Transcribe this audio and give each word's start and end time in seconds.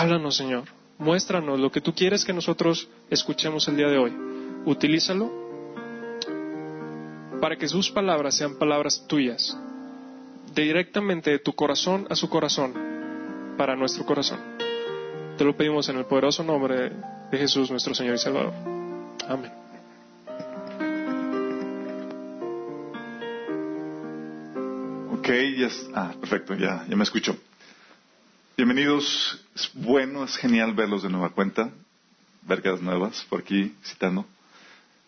Háblanos, 0.00 0.34
Señor. 0.34 0.64
Muéstranos 0.96 1.60
lo 1.60 1.70
que 1.70 1.82
tú 1.82 1.94
quieres 1.94 2.24
que 2.24 2.32
nosotros 2.32 2.88
escuchemos 3.10 3.68
el 3.68 3.76
día 3.76 3.88
de 3.88 3.98
hoy. 3.98 4.16
Utilízalo 4.64 5.30
para 7.38 7.56
que 7.56 7.68
sus 7.68 7.90
palabras 7.90 8.34
sean 8.34 8.58
palabras 8.58 9.04
tuyas, 9.06 9.58
directamente 10.54 11.28
de 11.28 11.38
tu 11.38 11.52
corazón 11.52 12.06
a 12.08 12.14
su 12.14 12.30
corazón, 12.30 12.72
para 13.58 13.76
nuestro 13.76 14.06
corazón. 14.06 14.38
Te 15.36 15.44
lo 15.44 15.54
pedimos 15.54 15.86
en 15.90 15.98
el 15.98 16.06
poderoso 16.06 16.42
nombre 16.44 16.92
de 17.30 17.38
Jesús, 17.38 17.70
nuestro 17.70 17.94
Señor 17.94 18.14
y 18.14 18.18
Salvador. 18.18 18.54
Amén. 19.28 19.52
Ok, 25.12 25.28
ya 25.58 25.68
ah, 25.94 26.14
perfecto, 26.18 26.54
ya, 26.54 26.86
ya 26.88 26.96
me 26.96 27.04
escucho. 27.04 27.36
Bienvenidos, 28.60 29.40
es 29.54 29.70
bueno, 29.72 30.22
es 30.22 30.36
genial 30.36 30.74
verlos 30.74 31.02
de 31.02 31.08
nueva 31.08 31.30
cuenta, 31.30 31.70
vergas 32.42 32.82
nuevas 32.82 33.24
por 33.30 33.40
aquí 33.40 33.74
citando. 33.82 34.26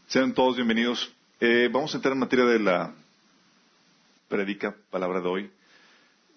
Sean 0.07 0.33
todos 0.33 0.57
bienvenidos. 0.57 1.13
Eh, 1.39 1.69
vamos 1.71 1.93
a 1.93 1.99
entrar 1.99 2.15
en 2.15 2.21
materia 2.21 2.47
de 2.47 2.59
la 2.59 2.95
predica, 4.27 4.75
palabra 4.91 5.21
de 5.21 5.29
hoy. 5.29 5.51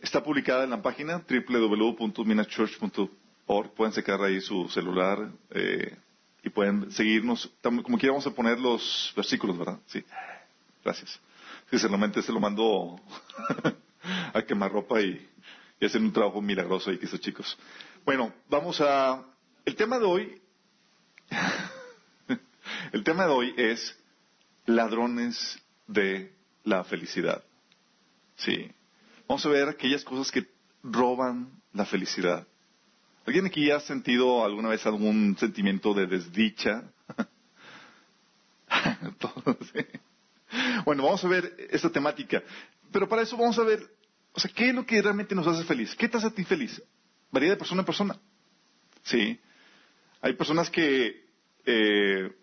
Está 0.02 0.22
publicada 0.22 0.66
en 0.66 0.72
la 0.72 0.82
página 0.82 1.24
www.minachurch.org. 1.26 3.72
Pueden 3.72 3.94
sacar 3.94 4.22
ahí 4.22 4.42
su 4.42 4.68
celular 4.68 5.30
eh, 5.52 5.96
y 6.44 6.50
pueden 6.50 6.92
seguirnos. 6.92 7.50
Como 7.62 7.98
quiera 7.98 8.12
vamos 8.12 8.28
a 8.28 8.32
poner 8.32 8.60
los 8.60 9.14
versículos, 9.16 9.58
¿verdad? 9.58 9.80
Sí. 9.86 10.04
Gracias. 10.84 11.18
Sí, 11.72 11.80
solamente 11.80 12.22
se 12.22 12.34
lo 12.34 12.42
mando 12.42 13.00
a 14.34 14.42
quemar 14.42 14.74
ropa 14.74 15.02
y, 15.02 15.26
y 15.80 15.86
hacer 15.86 16.02
un 16.02 16.14
trabajo 16.14 16.42
milagroso 16.42 16.90
ahí 16.90 17.00
estos 17.02 17.20
chicos. 17.20 17.58
Bueno, 18.06 18.34
vamos 18.50 18.80
a... 18.82 19.24
El 19.66 19.76
tema 19.76 20.00
de 20.00 20.06
hoy... 20.06 20.42
el 22.92 23.04
tema 23.04 23.26
de 23.26 23.32
hoy 23.32 23.54
es 23.58 23.98
ladrones 24.66 25.62
de 25.88 26.34
la 26.64 26.84
felicidad. 26.84 27.44
Sí. 28.38 28.72
Vamos 29.28 29.46
a 29.46 29.50
ver 29.50 29.70
aquellas 29.70 30.04
cosas 30.04 30.32
que 30.32 30.48
roban 30.84 31.50
la 31.74 31.86
felicidad. 31.86 32.48
¿Alguien 33.26 33.48
aquí 33.48 33.72
ha 33.72 33.80
sentido 33.80 34.46
alguna 34.46 34.70
vez 34.70 34.86
algún 34.86 35.36
sentimiento 35.38 35.94
de 35.94 36.08
desdicha? 36.08 36.84
Bueno, 40.86 41.04
vamos 41.04 41.24
a 41.26 41.28
ver 41.28 41.56
esta 41.72 41.90
temática. 41.90 42.44
Pero 42.92 43.10
para 43.10 43.24
eso 43.24 43.36
vamos 43.36 43.58
a 43.58 43.64
ver, 43.64 43.80
o 44.36 44.40
sea, 44.40 44.52
¿qué 44.54 44.70
es 44.70 44.76
lo 44.76 44.86
que 44.86 45.02
realmente 45.02 45.34
nos 45.34 45.48
hace 45.48 45.64
feliz? 45.64 45.96
¿Qué 45.96 46.10
te 46.10 46.18
hace 46.18 46.28
a 46.28 46.32
ti 46.32 46.44
feliz? 46.44 46.82
Varía 47.32 47.52
de 47.52 47.56
persona 47.56 47.84
a 47.84 47.86
persona. 47.86 48.20
Sí. 49.04 49.40
Hay 50.22 50.34
personas 50.34 50.70
que 50.70 51.26
eh, 51.66 52.36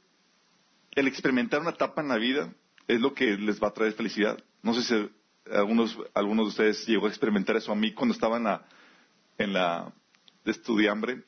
el 0.93 1.07
experimentar 1.07 1.61
una 1.61 1.71
etapa 1.71 2.01
en 2.01 2.09
la 2.09 2.17
vida 2.17 2.51
es 2.89 2.99
lo 2.99 3.13
que 3.13 3.37
les 3.37 3.63
va 3.63 3.69
a 3.69 3.75
traer 3.75 3.93
felicidad. 3.93 4.43
No 4.63 4.73
sé 4.73 4.83
si 4.83 5.11
algunos, 5.53 5.99
algunos 6.15 6.47
de 6.47 6.49
ustedes 6.49 6.87
llegó 6.87 7.07
a 7.07 7.11
experimentar 7.11 7.57
eso 7.57 7.73
a 7.73 7.77
mí 7.77 7.93
cuando 7.93 8.15
estaba 8.15 8.39
en 8.39 8.45
la, 8.45 8.67
en 9.37 9.53
la 9.53 9.93
de 10.45 10.51
estudiambre. 10.51 11.25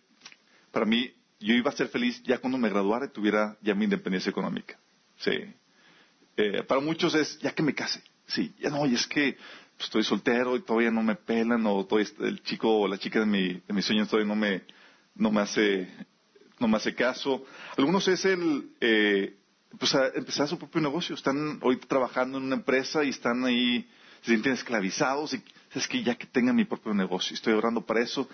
Para 0.70 0.86
mí, 0.86 1.12
yo 1.40 1.54
iba 1.54 1.70
a 1.70 1.76
ser 1.76 1.88
feliz 1.88 2.22
ya 2.22 2.38
cuando 2.38 2.56
me 2.56 2.70
graduara 2.70 3.04
y 3.04 3.10
tuviera 3.10 3.58
ya 3.60 3.74
mi 3.74 3.84
independencia 3.84 4.30
económica. 4.30 4.78
Sí. 5.18 5.32
Eh, 6.38 6.62
para 6.62 6.80
muchos 6.80 7.14
es 7.14 7.38
ya 7.40 7.52
que 7.52 7.62
me 7.62 7.74
case. 7.74 8.02
Sí, 8.26 8.54
ya 8.58 8.70
no, 8.70 8.86
y 8.86 8.94
es 8.94 9.06
que 9.06 9.36
estoy 9.78 10.02
soltero 10.04 10.56
y 10.56 10.62
todavía 10.62 10.90
no 10.90 11.02
me 11.02 11.16
pelan 11.16 11.66
o 11.66 11.84
todavía 11.84 12.10
el 12.20 12.42
chico 12.42 12.80
o 12.80 12.88
la 12.88 12.98
chica 12.98 13.20
de, 13.20 13.26
mi, 13.26 13.54
de 13.54 13.72
mis 13.72 13.84
sueños 13.84 14.08
todavía 14.08 14.28
no 14.28 14.36
me, 14.36 14.62
no 15.14 15.30
me 15.30 15.40
hace, 15.40 15.88
no 16.58 16.68
me 16.68 16.76
hace 16.76 16.94
caso. 16.94 17.44
Algunos 17.76 18.06
es 18.08 18.24
el, 18.24 18.70
eh, 18.80 19.36
pues 19.78 19.94
a 19.94 20.08
empezar 20.14 20.48
su 20.48 20.58
propio 20.58 20.80
negocio. 20.80 21.14
Están 21.14 21.58
ahorita 21.62 21.86
trabajando 21.86 22.38
en 22.38 22.44
una 22.44 22.56
empresa 22.56 23.04
y 23.04 23.10
están 23.10 23.44
ahí, 23.44 23.88
se 24.22 24.30
sienten 24.30 24.52
esclavizados 24.52 25.34
y 25.34 25.42
es 25.74 25.88
que 25.88 26.02
ya 26.02 26.14
que 26.14 26.26
tenga 26.26 26.52
mi 26.52 26.64
propio 26.64 26.94
negocio, 26.94 27.34
estoy 27.34 27.52
orando 27.52 27.84
para 27.84 28.00
eso 28.00 28.28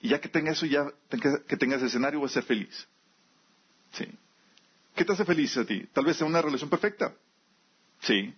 y 0.00 0.08
ya 0.08 0.20
que 0.20 0.28
tenga 0.28 0.52
eso, 0.52 0.64
ya 0.66 0.86
que 1.10 1.56
tenga 1.56 1.76
ese 1.76 1.86
escenario 1.86 2.20
voy 2.20 2.28
a 2.28 2.32
ser 2.32 2.44
feliz. 2.44 2.88
Sí. 3.92 4.06
¿Qué 4.94 5.04
te 5.04 5.12
hace 5.12 5.24
feliz 5.24 5.56
a 5.56 5.64
ti? 5.64 5.86
Tal 5.92 6.04
vez 6.04 6.16
sea 6.16 6.26
una 6.26 6.42
relación 6.42 6.70
perfecta. 6.70 7.14
Sí. 8.00 8.34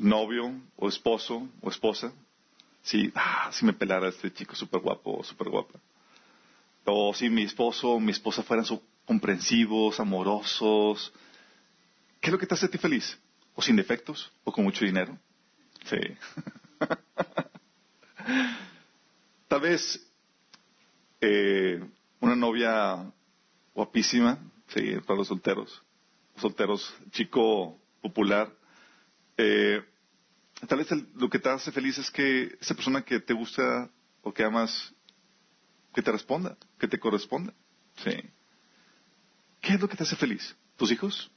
Novio 0.00 0.52
o 0.76 0.88
esposo 0.88 1.48
o 1.60 1.68
esposa. 1.70 2.12
Sí, 2.82 3.10
ah, 3.14 3.50
si 3.52 3.64
me 3.64 3.72
pelara 3.72 4.08
este 4.08 4.30
chico 4.32 4.54
súper 4.54 4.80
guapo 4.80 5.18
o 5.18 5.24
súper 5.24 5.48
guapa. 5.48 5.78
O 6.84 7.12
si 7.14 7.28
mi 7.28 7.42
esposo 7.42 7.90
o 7.92 8.00
mi 8.00 8.12
esposa 8.12 8.42
fueran 8.42 8.64
su- 8.64 8.82
comprensivos, 9.04 10.00
amorosos. 10.00 11.12
¿Qué 12.20 12.28
es 12.28 12.32
lo 12.32 12.38
que 12.38 12.46
te 12.46 12.54
hace 12.54 12.66
a 12.66 12.70
ti 12.70 12.78
feliz? 12.78 13.18
¿O 13.54 13.62
sin 13.62 13.76
defectos? 13.76 14.30
¿O 14.44 14.52
con 14.52 14.64
mucho 14.64 14.84
dinero? 14.84 15.18
Sí. 15.84 15.98
Tal 19.48 19.60
vez 19.60 20.06
eh, 21.20 21.82
una 22.20 22.36
novia 22.36 23.10
guapísima, 23.74 24.38
sí, 24.68 24.96
para 25.06 25.18
los 25.18 25.28
solteros, 25.28 25.82
solteros, 26.36 26.94
chico 27.10 27.78
popular. 28.02 28.50
Eh, 29.38 29.82
tal 30.66 30.78
vez 30.78 30.90
el- 30.92 31.08
lo 31.14 31.30
que 31.30 31.38
te 31.38 31.48
hace 31.48 31.70
feliz 31.72 31.96
es 31.98 32.10
que 32.10 32.56
esa 32.60 32.74
persona 32.74 33.02
que 33.02 33.20
te 33.20 33.32
gusta 33.32 33.88
o 34.22 34.34
que 34.34 34.42
amas, 34.44 34.92
que 35.94 36.02
te 36.02 36.12
responda, 36.12 36.56
que 36.78 36.88
te 36.88 36.98
corresponda. 36.98 37.54
Sí. 38.04 38.10
¿Qué 39.60 39.74
es 39.74 39.80
lo 39.80 39.88
que 39.88 39.96
te 39.96 40.02
hace 40.02 40.16
feliz? 40.16 40.54
¿Tus 40.76 40.90
hijos? 40.90 41.30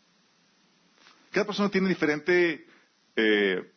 Cada 1.31 1.45
persona 1.45 1.69
tiene 1.69 1.89
diferente, 1.89 2.67
eh, 3.15 3.71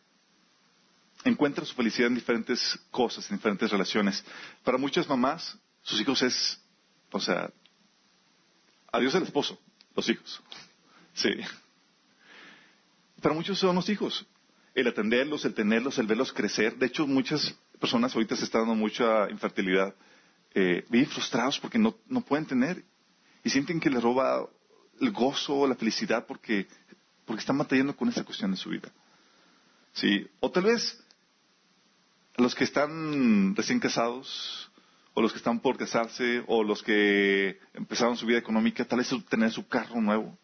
encuentra 1.23 1.65
su 1.65 1.73
felicidad 1.75 2.07
en 2.07 2.15
diferentes 2.15 2.77
cosas, 2.91 3.29
en 3.29 3.37
diferentes 3.37 3.69
relaciones. 3.71 4.23
Para 4.63 4.77
muchas 4.77 5.07
mamás, 5.07 5.57
sus 5.81 6.01
hijos 6.01 6.21
es, 6.21 6.59
o 7.11 7.19
sea, 7.19 7.49
adiós 8.91 9.15
el 9.15 9.23
esposo, 9.23 9.59
los 9.95 10.09
hijos. 10.09 10.41
Sí. 11.13 11.29
Para 13.25 13.33
muchos 13.33 13.57
son 13.57 13.73
los 13.73 13.89
hijos. 13.89 14.23
El 14.75 14.85
atenderlos, 14.85 15.45
el 15.45 15.55
tenerlos, 15.55 15.97
el 15.97 16.05
verlos 16.05 16.31
crecer. 16.31 16.77
De 16.77 16.85
hecho, 16.85 17.07
muchas 17.07 17.55
personas 17.79 18.13
ahorita 18.13 18.35
se 18.35 18.43
está 18.43 18.59
dando 18.59 18.75
mucha 18.75 19.27
infertilidad. 19.31 19.95
Eh, 20.53 20.85
viven 20.89 21.09
frustrados 21.09 21.59
porque 21.59 21.79
no, 21.79 21.95
no 22.07 22.21
pueden 22.21 22.45
tener. 22.45 22.85
Y 23.43 23.49
sienten 23.49 23.79
que 23.79 23.89
les 23.89 24.03
roba 24.03 24.47
el 25.01 25.09
gozo, 25.09 25.65
la 25.65 25.73
felicidad 25.73 26.27
porque, 26.27 26.67
porque 27.25 27.39
están 27.39 27.57
batallando 27.57 27.95
con 27.95 28.09
esa 28.09 28.23
cuestión 28.23 28.51
de 28.51 28.57
su 28.57 28.69
vida. 28.69 28.91
Sí. 29.93 30.27
O 30.39 30.51
tal 30.51 30.65
vez 30.65 31.03
los 32.37 32.53
que 32.53 32.65
están 32.65 33.55
recién 33.55 33.79
casados, 33.79 34.69
o 35.15 35.21
los 35.23 35.31
que 35.31 35.39
están 35.39 35.61
por 35.61 35.77
casarse, 35.77 36.43
o 36.45 36.63
los 36.63 36.83
que 36.83 37.57
empezaron 37.73 38.17
su 38.17 38.27
vida 38.27 38.37
económica, 38.37 38.85
tal 38.85 38.99
vez 38.99 39.09
tener 39.27 39.51
su 39.51 39.67
carro 39.67 39.99
nuevo, 39.99 40.37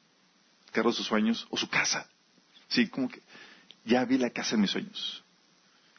el 0.65 0.71
carro 0.71 0.89
de 0.89 0.95
sus 0.95 1.05
sueños, 1.05 1.45
o 1.51 1.57
su 1.57 1.69
casa. 1.69 2.09
Sí, 2.71 2.87
como 2.87 3.09
que 3.09 3.21
ya 3.85 4.05
vi 4.05 4.17
la 4.17 4.29
casa 4.29 4.55
de 4.55 4.61
mis 4.61 4.71
sueños. 4.71 5.23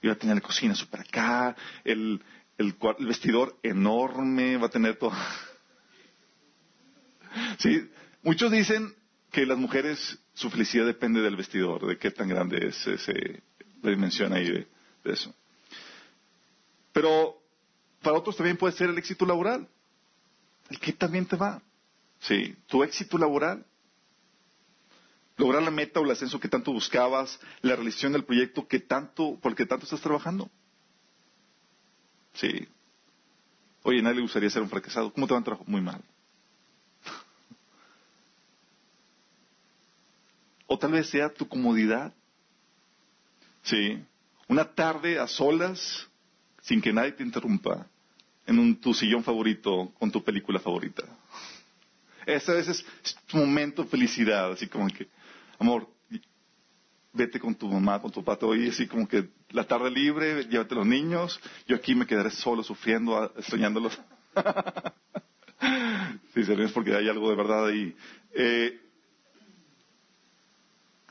Y 0.00 0.08
va 0.08 0.14
a 0.14 0.16
tener 0.16 0.34
la 0.34 0.40
cocina 0.40 0.74
súper 0.74 1.00
acá, 1.00 1.54
el, 1.84 2.20
el, 2.58 2.74
el 2.98 3.06
vestidor 3.06 3.56
enorme, 3.62 4.56
va 4.56 4.66
a 4.66 4.70
tener 4.70 4.96
todo. 4.96 5.12
sí, 7.58 7.88
muchos 8.22 8.50
dicen 8.50 8.92
que 9.30 9.46
las 9.46 9.58
mujeres, 9.58 10.18
su 10.34 10.50
felicidad 10.50 10.86
depende 10.86 11.20
del 11.20 11.36
vestidor, 11.36 11.86
de 11.86 11.98
qué 11.98 12.10
tan 12.10 12.28
grande 12.28 12.66
es 12.66 12.86
ese, 12.86 13.42
la 13.82 13.90
dimensión 13.90 14.32
ahí 14.32 14.50
de, 14.50 14.66
de 15.04 15.12
eso. 15.12 15.32
Pero 16.92 17.38
para 18.02 18.16
otros 18.16 18.36
también 18.36 18.56
puede 18.56 18.74
ser 18.74 18.90
el 18.90 18.98
éxito 18.98 19.26
laboral. 19.26 19.68
El 20.70 20.80
que 20.80 20.92
también 20.92 21.26
te 21.26 21.36
va. 21.36 21.62
Sí, 22.20 22.56
tu 22.66 22.82
éxito 22.82 23.18
laboral. 23.18 23.64
Lograr 25.42 25.64
la 25.64 25.72
meta 25.72 25.98
o 25.98 26.04
el 26.04 26.10
ascenso 26.12 26.38
que 26.38 26.48
tanto 26.48 26.72
buscabas, 26.72 27.40
la 27.62 27.74
realización 27.74 28.12
del 28.12 28.22
proyecto 28.22 28.68
que 28.68 28.78
tanto, 28.78 29.40
por 29.42 29.50
el 29.50 29.56
que 29.56 29.66
tanto 29.66 29.86
estás 29.86 30.00
trabajando. 30.00 30.48
Sí. 32.34 32.68
Oye, 33.82 33.98
a 33.98 34.02
nadie 34.02 34.18
le 34.18 34.22
gustaría 34.22 34.48
ser 34.50 34.62
un 34.62 34.70
fracasado. 34.70 35.12
¿Cómo 35.12 35.26
te 35.26 35.34
va 35.34 35.40
a 35.40 35.42
trabajo? 35.42 35.64
Muy 35.66 35.80
mal. 35.80 36.00
O 40.68 40.78
tal 40.78 40.92
vez 40.92 41.10
sea 41.10 41.28
tu 41.28 41.48
comodidad. 41.48 42.14
Sí. 43.64 44.00
Una 44.46 44.64
tarde 44.64 45.18
a 45.18 45.26
solas, 45.26 46.06
sin 46.60 46.80
que 46.80 46.92
nadie 46.92 47.10
te 47.10 47.24
interrumpa, 47.24 47.88
en 48.46 48.60
un, 48.60 48.76
tu 48.76 48.94
sillón 48.94 49.24
favorito, 49.24 49.92
con 49.98 50.12
tu 50.12 50.22
película 50.22 50.60
favorita. 50.60 51.02
Esa 52.26 52.52
vez 52.52 52.68
es 52.68 52.86
tu 53.26 53.38
momento 53.38 53.82
de 53.82 53.88
felicidad, 53.88 54.52
así 54.52 54.68
como 54.68 54.86
que, 54.86 55.08
amor, 55.62 55.88
vete 57.12 57.38
con 57.38 57.55
tu 57.55 57.69
mamá, 57.69 58.00
con 58.00 58.11
tu 58.11 58.25
papá, 58.25 58.47
hoy 58.47 58.69
así 58.69 58.87
como 58.87 59.06
que 59.06 59.29
la 59.50 59.64
tarde 59.64 59.91
libre, 59.91 60.44
llévate 60.44 60.75
a 60.75 60.79
los 60.79 60.87
niños, 60.87 61.41
yo 61.67 61.76
aquí 61.76 61.94
me 61.94 62.06
quedaré 62.06 62.31
solo 62.31 62.62
sufriendo, 62.62 63.32
soñándolos. 63.49 63.99
sí, 66.35 66.44
se 66.44 66.62
es 66.62 66.73
porque 66.73 66.94
hay 66.94 67.09
algo 67.09 67.31
de 67.31 67.37
verdad 67.37 67.67
ahí. 67.67 67.94
Eh, 68.35 68.81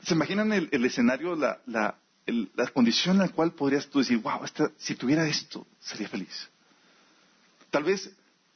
¿Se 0.02 0.14
imaginan 0.14 0.52
el, 0.52 0.84
escenario, 0.84 1.36
la, 1.36 1.60
la, 1.66 1.96
la, 2.26 2.66
condición 2.68 3.16
en 3.16 3.22
la 3.22 3.28
cual 3.28 3.52
podrías 3.52 3.88
tú 3.88 4.00
decir, 4.00 4.18
wow, 4.18 4.40
si 4.76 4.96
tuviera 4.96 5.28
esto, 5.28 5.64
sería 5.78 6.08
feliz? 6.08 6.50
Tal 7.70 7.84
vez 7.84 8.12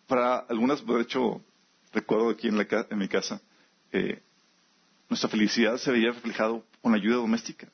para 0.09 0.39
algunas, 0.39 0.85
de 0.85 1.01
hecho, 1.01 1.41
recuerdo 1.93 2.31
aquí 2.31 2.49
en, 2.49 2.59
la, 2.59 2.67
en 2.91 2.99
mi 2.99 3.07
casa, 3.07 3.41
eh, 3.93 4.21
nuestra 5.08 5.29
felicidad 5.29 5.76
se 5.79 5.91
veía 5.91 6.12
reflejado 6.12 6.64
con 6.81 6.93
la 6.93 6.99
ayuda 6.99 7.17
doméstica. 7.17 7.69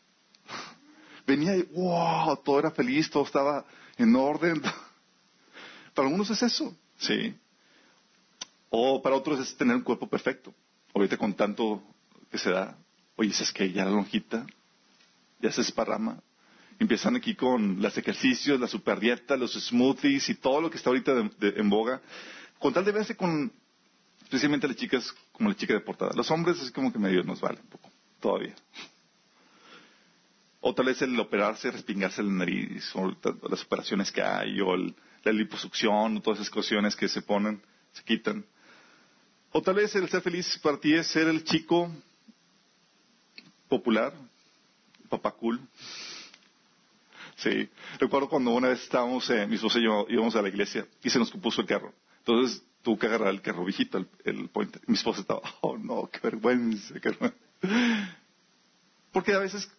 Venía 1.27 1.57
y, 1.57 1.63
wow, 1.63 2.37
todo 2.45 2.59
era 2.59 2.71
feliz, 2.71 3.11
todo 3.11 3.25
estaba 3.25 3.65
en 3.97 4.15
orden. 4.15 4.61
Para 5.95 6.09
algunos 6.09 6.31
es 6.31 6.43
eso, 6.43 6.77
sí. 6.99 7.35
O 8.71 9.03
para 9.03 9.17
otros 9.17 9.39
es 9.39 9.55
tener 9.55 9.77
un 9.77 9.83
cuerpo 9.83 10.09
perfecto. 10.09 10.55
Ahorita 10.95 11.19
con 11.19 11.35
tanto 11.35 11.83
que 12.31 12.39
se 12.39 12.51
da, 12.51 12.79
oye, 13.17 13.31
es 13.31 13.53
que 13.53 13.71
ya 13.71 13.85
la 13.85 13.91
lonjita 13.91 14.47
ya 15.41 15.53
se 15.53 15.61
esparrama. 15.61 16.23
Empiezan 16.79 17.15
aquí 17.17 17.35
con 17.35 17.83
los 17.83 17.99
ejercicios, 17.99 18.59
la 18.59 18.67
superdieta, 18.67 19.37
los 19.37 19.53
smoothies 19.53 20.31
y 20.31 20.37
todo 20.37 20.63
lo 20.63 20.71
que 20.71 20.79
está 20.79 20.89
ahorita 20.89 21.31
en 21.41 21.69
boga. 21.69 22.01
Con 22.59 22.73
tal 22.73 22.87
de 22.87 22.93
verse 22.93 23.15
con 23.15 23.53
Especialmente 24.33 24.67
las 24.67 24.79
chicas 24.79 25.15
como 25.33 25.49
la 25.49 25.57
chica 25.57 25.75
de 25.75 25.81
portada. 25.81 26.13
Los 26.15 26.31
hombres 26.31 26.61
es 26.61 26.71
como 26.71 26.93
que 26.93 26.99
medio 26.99 27.23
nos 27.25 27.41
vale 27.41 27.59
un 27.61 27.69
poco, 27.69 27.91
todavía. 28.21 28.55
O 30.61 30.75
tal 30.75 30.87
vez 30.87 31.03
el 31.03 31.19
operarse, 31.19 31.71
respingarse 31.71 32.23
la 32.23 32.31
nariz, 32.31 32.95
o 32.95 33.13
las 33.49 33.65
operaciones 33.65 34.13
que 34.13 34.23
hay, 34.23 34.61
o 34.61 34.77
la 34.77 35.33
liposucción, 35.33 36.17
o 36.17 36.21
todas 36.23 36.41
esas 36.41 36.51
cuestiones 36.51 36.95
que 36.95 37.09
se 37.09 37.23
ponen, 37.23 37.61
se 37.93 38.05
quitan. 38.05 38.45
O 39.51 39.61
tal 39.61 39.75
vez 39.75 39.95
el 39.97 40.09
ser 40.09 40.23
feliz 40.23 40.59
para 40.59 40.79
ti 40.79 40.95
es 40.95 41.09
ser 41.09 41.29
el 41.29 41.43
chico 41.45 41.91
popular, 43.69 44.13
papá. 45.09 45.35
Sí, 47.37 47.69
recuerdo 47.99 48.29
cuando 48.29 48.53
una 48.53 48.69
vez 48.69 48.83
estábamos, 48.83 49.29
eh, 49.31 49.47
mi 49.47 49.57
esposa 49.57 49.79
y 49.79 49.85
yo 49.85 50.07
íbamos 50.09 50.37
a 50.37 50.43
la 50.43 50.49
iglesia 50.49 50.87
y 51.03 51.11
se 51.11 51.19
nos 51.19 51.31
compuso 51.31 51.61
el 51.61 51.67
carro. 51.67 51.93
Entonces 52.19 52.63
tuvo 52.83 52.99
que 52.99 53.07
agarrar 53.07 53.29
el 53.29 53.41
carro 53.41 53.65
viejito, 53.65 53.99
el, 53.99 54.09
el 54.25 54.51
Mi 54.87 54.95
esposa 54.95 55.21
estaba, 55.21 55.41
oh 55.61 55.79
no, 55.79 56.09
qué 56.11 56.21
vergüenza, 56.23 56.95
qué 57.01 57.11
vergüenza. 57.11 57.37
Porque 59.13 59.33
a 59.33 59.39
veces 59.39 59.71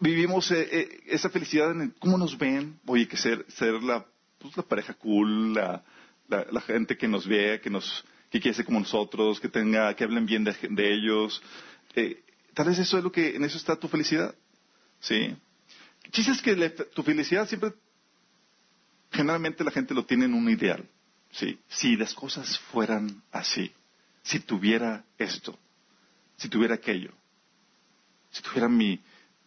vivimos 0.00 0.50
eh, 0.50 0.68
eh, 0.70 1.00
esa 1.06 1.30
felicidad 1.30 1.70
en 1.70 1.90
cómo 1.98 2.18
nos 2.18 2.36
ven. 2.36 2.78
Oye, 2.86 3.08
que 3.08 3.16
ser, 3.16 3.44
ser 3.48 3.74
la, 3.82 4.04
pues, 4.38 4.56
la 4.56 4.62
pareja 4.62 4.94
cool, 4.94 5.54
la, 5.54 5.82
la, 6.28 6.60
gente 6.60 6.96
que 6.96 7.08
nos 7.08 7.26
ve, 7.26 7.60
que 7.62 7.70
nos, 7.70 8.04
que 8.30 8.40
quiere 8.40 8.54
ser 8.54 8.64
como 8.64 8.80
nosotros, 8.80 9.40
que 9.40 9.48
tenga, 9.48 9.94
que 9.94 10.04
hablen 10.04 10.26
bien 10.26 10.44
de, 10.44 10.54
de 10.70 10.92
ellos. 10.92 11.42
Eh, 11.94 12.22
tal 12.52 12.66
vez 12.66 12.78
eso 12.78 12.98
es 12.98 13.04
lo 13.04 13.12
que, 13.12 13.36
en 13.36 13.44
eso 13.44 13.56
está 13.56 13.76
tu 13.76 13.88
felicidad. 13.88 14.34
¿Sí? 15.00 15.36
chiste 16.10 16.32
es 16.32 16.42
que 16.42 16.54
tu 16.94 17.02
felicidad 17.02 17.48
siempre, 17.48 17.72
generalmente 19.10 19.64
la 19.64 19.70
gente 19.70 19.94
lo 19.94 20.04
tiene 20.04 20.24
en 20.24 20.34
un 20.34 20.48
ideal. 20.48 20.88
Sí, 21.36 21.58
si 21.68 21.96
las 21.96 22.14
cosas 22.14 22.58
fueran 22.72 23.22
así, 23.30 23.70
si 24.22 24.40
tuviera 24.40 25.04
esto, 25.18 25.58
si 26.38 26.48
tuviera 26.48 26.76
aquello, 26.76 27.12
si 28.30 28.42
tuviera 28.42 28.68
mi, 28.68 28.98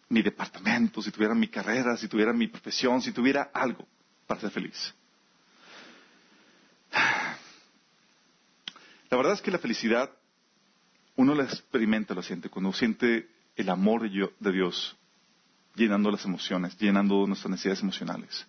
departamento, 0.08 1.02
si 1.02 1.10
tuviera 1.10 1.34
mi 1.34 1.48
carrera, 1.48 1.96
si 1.96 2.06
tuviera 2.06 2.32
mi 2.32 2.46
profesión, 2.46 3.02
si 3.02 3.10
tuviera 3.10 3.50
algo 3.52 3.88
para 4.28 4.40
ser 4.40 4.52
feliz. 4.52 4.94
La 9.10 9.16
verdad 9.16 9.32
es 9.32 9.42
que 9.42 9.50
la 9.50 9.58
felicidad 9.58 10.12
uno 11.16 11.34
la 11.34 11.42
experimenta, 11.42 12.14
lo 12.14 12.22
siente, 12.22 12.48
cuando 12.48 12.72
siente 12.72 13.28
el 13.56 13.68
amor 13.68 14.08
de 14.08 14.52
Dios 14.52 14.96
llenando 15.74 16.08
las 16.12 16.24
emociones, 16.24 16.78
llenando 16.78 17.26
nuestras 17.26 17.50
necesidades 17.50 17.82
emocionales. 17.82 18.46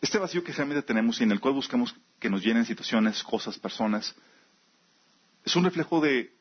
Este 0.00 0.18
vacío 0.18 0.42
que 0.42 0.52
realmente 0.52 0.82
tenemos 0.82 1.20
y 1.20 1.24
en 1.24 1.32
el 1.32 1.40
cual 1.40 1.52
buscamos 1.52 1.94
que 2.20 2.30
nos 2.30 2.44
llenen 2.44 2.66
situaciones, 2.66 3.24
cosas, 3.24 3.58
personas, 3.58 4.14
es 5.44 5.56
un 5.56 5.64
reflejo 5.64 6.00
de 6.00 6.32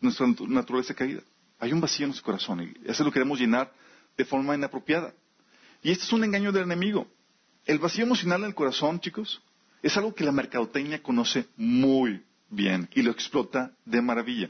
nuestra 0.00 0.26
naturaleza 0.48 0.94
caída. 0.94 1.20
Hay 1.58 1.72
un 1.72 1.80
vacío 1.80 2.04
en 2.04 2.10
nuestro 2.10 2.24
corazón 2.24 2.62
y 2.62 2.88
eso 2.88 3.02
lo 3.02 3.10
queremos 3.12 3.38
llenar 3.38 3.72
de 4.16 4.24
forma 4.24 4.54
inapropiada. 4.54 5.12
Y 5.82 5.90
este 5.90 6.04
es 6.04 6.12
un 6.12 6.24
engaño 6.24 6.52
del 6.52 6.62
enemigo. 6.62 7.08
El 7.64 7.78
vacío 7.78 8.04
emocional 8.04 8.42
en 8.42 8.48
el 8.48 8.54
corazón, 8.54 9.00
chicos, 9.00 9.42
es 9.82 9.96
algo 9.96 10.14
que 10.14 10.24
la 10.24 10.32
mercadotecnia 10.32 11.02
conoce 11.02 11.46
muy 11.56 12.22
bien 12.48 12.88
y 12.94 13.02
lo 13.02 13.10
explota 13.10 13.72
de 13.84 14.00
maravilla. 14.00 14.48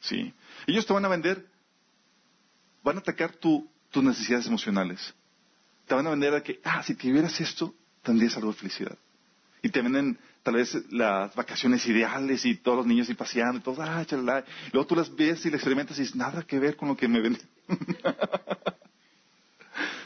¿sí? 0.00 0.34
Ellos 0.66 0.84
te 0.84 0.92
van 0.92 1.04
a 1.04 1.08
vender, 1.08 1.46
van 2.82 2.96
a 2.96 3.00
atacar 3.00 3.36
tus 3.36 3.64
necesidades 3.94 4.46
emocionales. 4.46 5.14
Te 5.86 5.94
van 5.94 6.06
a 6.06 6.10
vender 6.10 6.34
a 6.34 6.42
que, 6.42 6.60
ah, 6.64 6.82
si 6.82 6.94
tuvieras 6.94 7.40
esto, 7.40 7.74
tendrías 8.02 8.36
algo 8.36 8.52
de 8.52 8.58
felicidad. 8.58 8.98
Y 9.62 9.70
te 9.70 9.82
venden 9.82 10.18
tal 10.42 10.54
vez 10.54 10.76
las 10.90 11.34
vacaciones 11.34 11.84
ideales 11.86 12.44
y 12.44 12.56
todos 12.56 12.78
los 12.78 12.86
niños 12.86 13.08
y 13.08 13.14
paseando 13.14 13.58
y 13.58 13.62
todo, 13.62 13.82
ah, 13.82 14.04
chalala. 14.04 14.44
Luego 14.72 14.86
tú 14.86 14.94
las 14.94 15.14
ves 15.14 15.44
y 15.46 15.50
las 15.50 15.58
experimentas 15.58 15.98
y 15.98 16.02
dices, 16.02 16.16
nada 16.16 16.42
que 16.42 16.58
ver 16.58 16.76
con 16.76 16.88
lo 16.88 16.96
que 16.96 17.08
me 17.08 17.20
venden. 17.20 17.42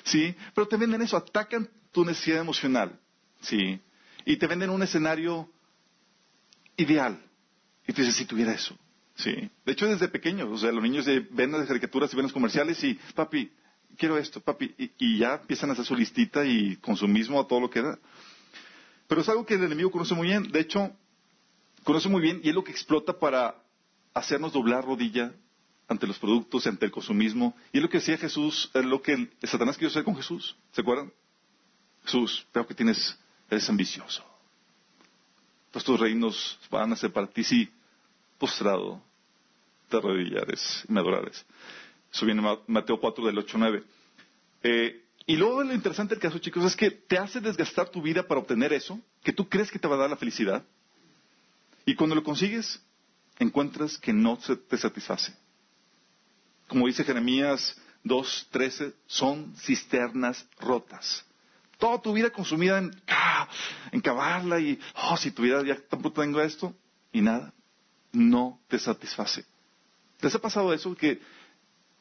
sí, 0.05 0.35
pero 0.55 0.67
te 0.67 0.77
venden 0.77 1.03
eso, 1.03 1.17
atacan 1.17 1.69
tu 1.93 2.05
necesidad 2.05 2.41
emocional. 2.41 2.99
Sí, 3.41 3.81
y 4.25 4.37
te 4.37 4.47
venden 4.47 4.71
un 4.71 4.83
escenario 4.83 5.49
ideal. 6.77 7.21
Y 7.87 7.93
tú 7.93 8.03
dices, 8.03 8.17
si 8.17 8.25
tuviera 8.25 8.53
eso. 8.53 8.79
Sí. 9.17 9.51
De 9.65 9.73
hecho, 9.73 9.87
desde 9.87 10.09
pequeños, 10.09 10.49
o 10.51 10.59
sea, 10.59 10.73
los 10.73 10.83
niños 10.83 11.07
ven 11.31 11.53
las 11.53 11.67
caricaturas 11.67 12.13
y 12.13 12.17
ven 12.17 12.25
los 12.25 12.33
comerciales 12.33 12.83
y, 12.83 12.99
papi, 13.15 13.53
quiero 13.97 14.17
esto, 14.19 14.41
papi, 14.41 14.75
y, 14.99 15.19
ya 15.19 15.35
empiezan 15.35 15.71
a 15.71 15.73
hacer 15.75 15.85
su 15.85 15.95
listita 15.95 16.45
y 16.45 16.77
consumismo 16.77 17.41
a 17.41 17.47
todo 17.47 17.61
lo 17.61 17.71
que 17.71 17.83
da. 17.83 17.99
Pero 19.13 19.21
es 19.21 19.29
algo 19.29 19.45
que 19.45 19.53
el 19.53 19.65
enemigo 19.65 19.91
conoce 19.91 20.15
muy 20.15 20.29
bien, 20.29 20.51
de 20.51 20.61
hecho, 20.61 20.91
conoce 21.85 22.09
muy 22.09 22.23
bien 22.23 22.41
y 22.43 22.49
es 22.49 22.55
lo 22.55 22.65
que 22.65 22.73
explota 22.73 23.13
para 23.13 23.63
hacernos 24.15 24.55
doblar 24.55 24.87
rodilla 24.87 25.35
ante 25.87 26.07
los 26.07 26.19
productos, 26.19 26.67
ante 26.67 26.87
el 26.87 26.91
consumismo. 26.91 27.55
Y 27.75 27.77
es 27.77 27.83
lo 27.83 27.91
que 27.91 27.99
decía 27.99 28.17
Jesús, 28.17 28.71
es 28.73 28.85
lo 28.87 29.03
que 29.03 29.29
Satanás 29.43 29.77
quiso 29.77 29.89
hacer 29.91 30.05
con 30.05 30.17
Jesús. 30.17 30.57
¿Se 30.71 30.81
acuerdan? 30.81 31.13
Jesús, 32.05 32.47
veo 32.55 32.67
que 32.67 32.73
tienes, 32.73 33.19
eres 33.51 33.69
ambicioso. 33.69 34.25
Pues 35.73 35.85
tus 35.85 36.01
reinos 36.01 36.59
van 36.71 36.95
a 36.95 36.97
ser 36.97 37.13
para 37.13 37.27
ti, 37.27 37.45
sí, 37.45 37.69
postrado, 38.39 38.99
te 39.91 39.99
arrodillares 39.99 40.87
y 40.89 40.93
me 40.95 41.01
adorares. 41.01 41.45
Eso 42.11 42.25
viene 42.25 42.41
en 42.41 42.59
Mateo 42.67 42.99
4 42.99 43.27
del 43.27 43.37
8 43.37 43.59
9. 43.59 43.85
Eh, 44.63 45.05
y 45.27 45.37
luego 45.37 45.63
lo 45.63 45.73
interesante 45.73 46.15
del 46.15 46.23
caso, 46.23 46.39
chicos, 46.39 46.65
es 46.65 46.77
que 46.77 46.91
te 46.91 47.19
hace 47.19 47.41
desgastar 47.41 47.89
tu 47.89 48.03
vida 48.03 48.27
para 48.27 48.41
obtener 48.41 48.73
eso, 48.73 49.01
que 49.23 49.33
tú 49.33 49.49
crees 49.49 49.71
que 49.71 49.79
te 49.79 49.89
va 49.89 49.95
a 49.95 50.01
dar 50.01 50.11
la 50.11 50.17
felicidad. 50.17 50.65
Y 51.85 51.95
cuando 51.95 52.15
lo 52.15 52.23
consigues, 52.23 52.81
encuentras 53.39 53.99
que 53.99 54.13
no 54.13 54.37
te 54.37 54.77
satisface. 54.77 55.35
Como 56.67 56.87
dice 56.87 57.05
Jeremías 57.05 57.77
2.13, 58.05 58.95
son 59.07 59.55
cisternas 59.57 60.47
rotas. 60.59 61.25
Toda 61.79 62.01
tu 62.01 62.13
vida 62.13 62.31
consumida 62.31 62.79
en, 62.79 62.91
ah, 63.09 63.49
en 63.91 64.01
cavarla 64.01 64.61
y, 64.61 64.79
oh, 64.95 65.17
si 65.17 65.31
tu 65.31 65.43
vida 65.43 65.63
ya 65.65 65.77
tampoco 65.89 66.21
tengo 66.21 66.41
esto, 66.41 66.75
y 67.13 67.21
nada, 67.21 67.53
no 68.13 68.61
te 68.69 68.79
satisface. 68.79 69.45
¿Les 70.21 70.35
ha 70.35 70.39
pasado 70.39 70.73
eso? 70.73 70.95
Que 70.95 71.21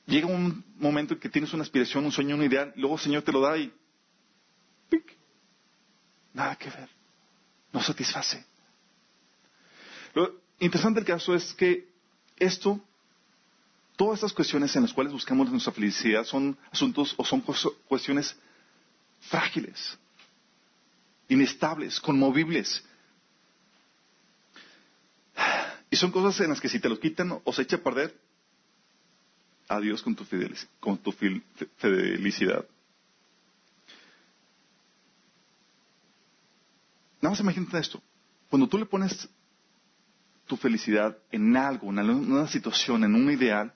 llega 0.06 0.28
un 0.28 0.64
momento 0.78 1.14
en 1.14 1.20
que 1.20 1.30
tienes 1.30 1.54
una 1.54 1.64
aspiración, 1.64 2.06
un 2.06 2.12
sueño, 2.12 2.36
un 2.36 2.44
ideal, 2.44 2.74
y 2.76 2.80
luego 2.80 2.96
el 2.96 3.02
Señor 3.02 3.24
te 3.24 3.32
lo 3.32 3.42
da 3.42 3.58
y 3.58 3.72
¡pic! 4.90 5.18
nada 6.34 6.56
que 6.56 6.70
ver, 6.70 6.90
no 7.72 7.82
satisface. 7.82 8.46
Lo 10.14 10.42
interesante 10.60 11.00
del 11.00 11.08
caso 11.08 11.34
es 11.34 11.54
que 11.54 11.90
esto, 12.38 12.80
todas 13.96 14.20
estas 14.20 14.34
cuestiones 14.34 14.76
en 14.76 14.84
las 14.84 14.94
cuales 14.94 15.14
buscamos 15.14 15.50
nuestra 15.50 15.74
felicidad 15.74 16.26
son 16.26 16.58
asuntos 16.72 17.14
o 17.18 17.26
son 17.26 17.42
cuestiones 17.88 18.36
frágiles, 19.22 19.98
inestables, 21.30 22.00
conmovibles. 22.00 22.84
Y 25.90 25.96
son 25.96 26.12
cosas 26.12 26.40
en 26.42 26.50
las 26.50 26.62
que 26.62 26.70
si 26.70 26.80
te 26.80 26.90
lo 26.90 27.00
quitan 27.00 27.40
o 27.44 27.54
se 27.54 27.62
echa 27.64 27.76
a 27.76 27.80
perder, 27.80 28.18
a 29.76 29.80
Dios 29.80 30.02
con 30.02 30.16
tu, 30.16 30.26
con 30.80 30.98
tu 30.98 31.12
felicidad. 31.12 32.66
Nada 37.22 37.32
más 37.32 37.40
imagínate 37.40 37.80
esto. 37.80 38.02
Cuando 38.50 38.68
tú 38.68 38.78
le 38.78 38.86
pones 38.86 39.30
tu 40.48 40.58
felicidad 40.58 41.18
en 41.32 41.56
algo, 41.56 41.90
en 41.90 42.00
una 42.10 42.48
situación, 42.48 43.04
en 43.04 43.16
un 43.16 43.32
ideal, 43.32 43.74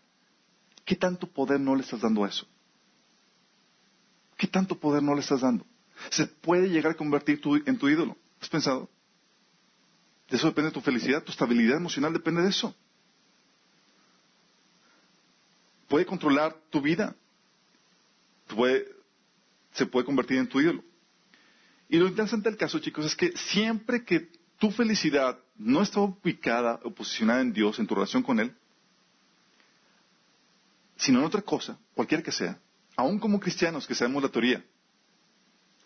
¿Qué 0.85 0.95
tanto 0.95 1.27
poder 1.27 1.59
no 1.59 1.75
le 1.75 1.81
estás 1.81 2.01
dando 2.01 2.23
a 2.23 2.29
eso? 2.29 2.45
¿Qué 4.37 4.47
tanto 4.47 4.79
poder 4.79 5.01
no 5.01 5.15
le 5.15 5.21
estás 5.21 5.41
dando? 5.41 5.65
Se 6.11 6.27
puede 6.27 6.69
llegar 6.69 6.91
a 6.91 6.95
convertir 6.95 7.41
en 7.65 7.77
tu 7.77 7.89
ídolo. 7.89 8.15
¿Has 8.39 8.49
pensado? 8.49 8.89
De 10.29 10.37
eso 10.37 10.47
depende 10.47 10.71
tu 10.71 10.81
felicidad, 10.81 11.23
tu 11.23 11.31
estabilidad 11.31 11.77
emocional 11.77 12.13
depende 12.13 12.43
de 12.43 12.49
eso. 12.49 12.75
Puede 15.87 16.05
controlar 16.05 16.55
tu 16.69 16.81
vida. 16.81 17.15
se 19.73 19.85
puede 19.85 20.05
convertir 20.05 20.37
en 20.37 20.47
tu 20.47 20.61
ídolo. 20.61 20.83
Y 21.89 21.97
lo 21.97 22.07
interesante 22.07 22.49
del 22.49 22.57
caso, 22.57 22.79
chicos, 22.79 23.05
es 23.05 23.15
que 23.15 23.31
siempre 23.37 24.03
que 24.03 24.29
tu 24.57 24.71
felicidad 24.71 25.37
no 25.57 25.81
está 25.81 25.99
ubicada 25.99 26.79
o 26.83 26.91
posicionada 26.91 27.41
en 27.41 27.53
Dios, 27.53 27.79
en 27.79 27.87
tu 27.87 27.95
relación 27.95 28.23
con 28.23 28.39
Él, 28.39 28.53
sino 30.97 31.19
en 31.19 31.25
otra 31.25 31.41
cosa, 31.41 31.77
cualquiera 31.93 32.23
que 32.23 32.31
sea, 32.31 32.57
aún 32.95 33.19
como 33.19 33.39
cristianos 33.39 33.85
que 33.85 33.95
sabemos 33.95 34.23
la 34.23 34.29
teoría, 34.29 34.63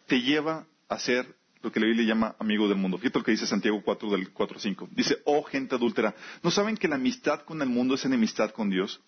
te 0.07 0.21
lleva 0.21 0.65
a 0.87 0.99
ser 0.99 1.35
lo 1.61 1.71
que 1.71 1.79
la 1.79 1.87
Biblia 1.87 2.07
llama 2.07 2.35
amigo 2.39 2.67
del 2.67 2.77
mundo. 2.77 2.97
Fíjate 2.97 3.19
lo 3.19 3.25
que 3.25 3.31
dice 3.31 3.45
Santiago 3.45 3.81
4 3.83 4.11
del 4.11 4.31
4 4.31 4.59
5. 4.59 4.89
Dice, 4.91 5.17
oh 5.25 5.43
gente 5.43 5.75
adúltera, 5.75 6.15
¿no 6.41 6.51
saben 6.51 6.77
que 6.77 6.87
la 6.87 6.95
amistad 6.95 7.41
con 7.41 7.61
el 7.61 7.69
mundo 7.69 7.95
es 7.95 8.05
enemistad 8.05 8.51
con 8.51 8.69
Dios? 8.69 9.01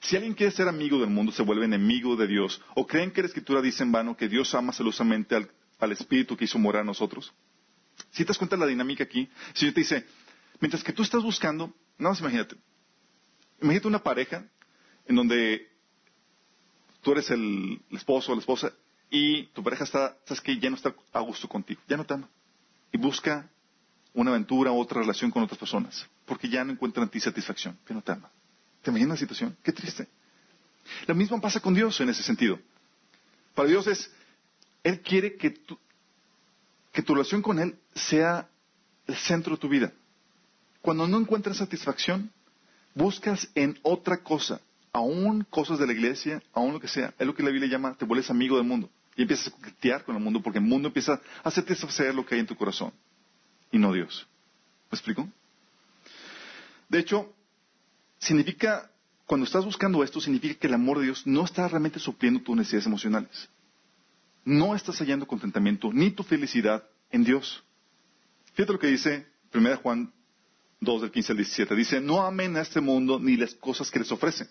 Si 0.00 0.16
alguien 0.16 0.34
quiere 0.34 0.52
ser 0.52 0.68
amigo 0.68 0.98
del 0.98 1.10
mundo, 1.10 1.32
se 1.32 1.42
vuelve 1.42 1.64
enemigo 1.64 2.16
de 2.16 2.26
Dios. 2.26 2.60
¿O 2.74 2.86
creen 2.86 3.10
que 3.10 3.22
la 3.22 3.28
Escritura 3.28 3.62
dice 3.62 3.82
en 3.82 3.92
vano 3.92 4.16
que 4.16 4.28
Dios 4.28 4.54
ama 4.54 4.72
celosamente 4.72 5.34
al, 5.34 5.92
Espíritu 5.92 6.36
que 6.36 6.44
hizo 6.44 6.58
morar 6.58 6.82
a 6.82 6.84
nosotros? 6.84 7.32
Si 8.10 8.24
te 8.24 8.28
das 8.28 8.38
cuenta 8.38 8.56
de 8.56 8.60
la 8.60 8.66
dinámica 8.66 9.04
aquí, 9.04 9.28
si 9.54 9.66
yo 9.66 9.72
te 9.72 9.80
dice, 9.80 10.06
mientras 10.60 10.84
que 10.84 10.92
tú 10.92 11.02
estás 11.02 11.22
buscando, 11.22 11.74
nada 11.98 12.10
más 12.10 12.20
imagínate, 12.20 12.56
imagínate 13.60 13.88
una 13.88 14.02
pareja 14.02 14.44
en 15.06 15.16
donde 15.16 15.66
tú 17.02 17.12
eres 17.12 17.30
el, 17.30 17.80
esposo 17.90 18.32
o 18.32 18.34
la 18.34 18.40
esposa 18.40 18.72
y 19.08 19.44
tu 19.46 19.62
pareja 19.62 19.84
está, 19.84 20.16
sabes 20.24 20.40
que 20.40 20.58
ya 20.58 20.68
no 20.68 20.76
está 20.76 20.94
a 21.12 21.20
gusto 21.20 21.48
contigo, 21.48 21.80
ya 21.88 21.96
no 21.96 22.04
te 22.04 22.14
ama. 22.14 22.28
Y 22.92 22.98
busca 22.98 23.48
una 24.12 24.30
aventura 24.30 24.72
otra 24.72 25.00
relación 25.00 25.30
con 25.30 25.42
otras 25.42 25.58
personas, 25.58 26.06
porque 26.24 26.48
ya 26.48 26.64
no 26.64 26.72
encuentra 26.72 27.02
en 27.02 27.08
ti 27.08 27.20
satisfacción, 27.20 27.78
ya 27.88 27.94
no 27.94 28.02
te 28.02 28.12
ama. 28.12 28.30
¿Te 28.86 28.90
imaginas 28.90 29.14
la 29.14 29.16
situación? 29.16 29.56
Qué 29.64 29.72
triste. 29.72 30.06
Lo 31.08 31.16
mismo 31.16 31.40
pasa 31.40 31.58
con 31.58 31.74
Dios 31.74 32.00
en 32.00 32.08
ese 32.08 32.22
sentido. 32.22 32.56
Para 33.52 33.68
Dios 33.68 33.84
es, 33.88 34.08
Él 34.84 35.00
quiere 35.00 35.34
que 35.34 35.50
tu, 35.50 35.76
que 36.92 37.02
tu 37.02 37.12
relación 37.12 37.42
con 37.42 37.58
Él 37.58 37.76
sea 37.96 38.48
el 39.08 39.16
centro 39.16 39.56
de 39.56 39.60
tu 39.60 39.68
vida. 39.68 39.92
Cuando 40.82 41.08
no 41.08 41.18
encuentras 41.18 41.56
satisfacción, 41.56 42.30
buscas 42.94 43.48
en 43.56 43.76
otra 43.82 44.18
cosa 44.18 44.60
aún 44.92 45.44
cosas 45.50 45.80
de 45.80 45.86
la 45.88 45.92
iglesia, 45.92 46.40
aún 46.52 46.72
lo 46.72 46.78
que 46.78 46.86
sea, 46.86 47.12
es 47.18 47.26
lo 47.26 47.34
que 47.34 47.42
la 47.42 47.50
Biblia 47.50 47.68
llama, 47.68 47.94
te 47.94 48.04
vuelves 48.04 48.30
amigo 48.30 48.56
del 48.56 48.66
mundo. 48.66 48.88
Y 49.16 49.22
empiezas 49.22 49.48
a 49.48 49.50
coquetear 49.50 50.04
con 50.04 50.14
el 50.14 50.22
mundo 50.22 50.40
porque 50.40 50.60
el 50.60 50.64
mundo 50.64 50.86
empieza 50.86 51.20
a 51.42 51.50
saber 51.50 52.14
lo 52.14 52.24
que 52.24 52.36
hay 52.36 52.40
en 52.40 52.46
tu 52.46 52.54
corazón 52.54 52.92
y 53.72 53.78
no 53.78 53.92
Dios. 53.92 54.28
¿Me 54.92 54.96
explico? 54.96 55.28
De 56.88 57.00
hecho, 57.00 57.34
significa, 58.26 58.90
cuando 59.24 59.46
estás 59.46 59.64
buscando 59.64 60.02
esto, 60.02 60.20
significa 60.20 60.58
que 60.58 60.66
el 60.66 60.74
amor 60.74 60.98
de 60.98 61.04
Dios 61.04 61.26
no 61.26 61.44
está 61.44 61.68
realmente 61.68 61.98
supliendo 61.98 62.40
tus 62.40 62.56
necesidades 62.56 62.86
emocionales. 62.86 63.48
No 64.44 64.74
estás 64.74 64.98
hallando 64.98 65.26
contentamiento 65.26 65.92
ni 65.92 66.10
tu 66.10 66.22
felicidad 66.22 66.84
en 67.10 67.24
Dios. 67.24 67.64
Fíjate 68.54 68.72
lo 68.72 68.78
que 68.78 68.86
dice 68.88 69.26
1 69.54 69.76
Juan 69.78 70.12
2 70.80 71.02
del 71.02 71.10
15 71.10 71.32
al 71.32 71.38
17. 71.38 71.74
Dice, 71.74 72.00
no 72.00 72.22
amen 72.22 72.56
a 72.56 72.62
este 72.62 72.80
mundo 72.80 73.18
ni 73.18 73.36
las 73.36 73.54
cosas 73.54 73.90
que 73.90 73.98
les 73.98 74.12
ofrecen. 74.12 74.48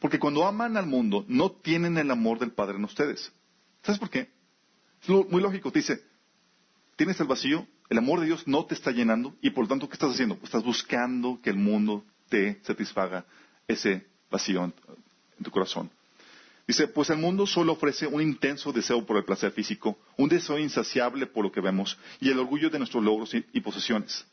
Porque 0.00 0.18
cuando 0.18 0.46
aman 0.46 0.76
al 0.76 0.86
mundo, 0.86 1.24
no 1.28 1.52
tienen 1.52 1.96
el 1.96 2.10
amor 2.10 2.38
del 2.38 2.52
Padre 2.52 2.76
en 2.76 2.84
ustedes. 2.84 3.32
¿Sabes 3.82 3.98
por 3.98 4.10
qué? 4.10 4.30
Es 5.02 5.08
muy 5.08 5.40
lógico. 5.40 5.70
Dice, 5.70 6.02
tienes 6.96 7.20
el 7.20 7.26
vacío, 7.26 7.66
el 7.88 7.98
amor 7.98 8.20
de 8.20 8.26
Dios 8.26 8.46
no 8.46 8.64
te 8.66 8.74
está 8.74 8.90
llenando 8.90 9.36
y 9.40 9.50
por 9.50 9.64
lo 9.64 9.68
tanto, 9.68 9.88
¿qué 9.88 9.94
estás 9.94 10.12
haciendo? 10.12 10.38
Estás 10.42 10.64
buscando 10.64 11.40
que 11.40 11.50
el 11.50 11.56
mundo 11.56 12.04
te 12.28 12.60
satisfaga 12.62 13.24
ese 13.68 14.06
vacío 14.30 14.64
en, 14.64 14.74
tu 15.42 15.50
corazón. 15.50 15.90
Dice, 16.66 16.88
pues 16.88 17.10
el 17.10 17.18
mundo 17.18 17.46
solo 17.46 17.72
ofrece 17.72 18.06
un 18.06 18.20
intenso 18.20 18.72
deseo 18.72 19.04
por 19.06 19.16
el 19.16 19.24
placer 19.24 19.52
físico, 19.52 19.98
un 20.16 20.28
deseo 20.28 20.58
insaciable 20.58 21.26
por 21.26 21.44
lo 21.44 21.52
que 21.52 21.60
vemos 21.60 21.96
y 22.20 22.30
el 22.30 22.38
orgullo 22.38 22.70
de 22.70 22.78
nuestros 22.78 23.04
logros 23.04 23.34
y, 23.34 23.60
posesiones. 23.60 24.26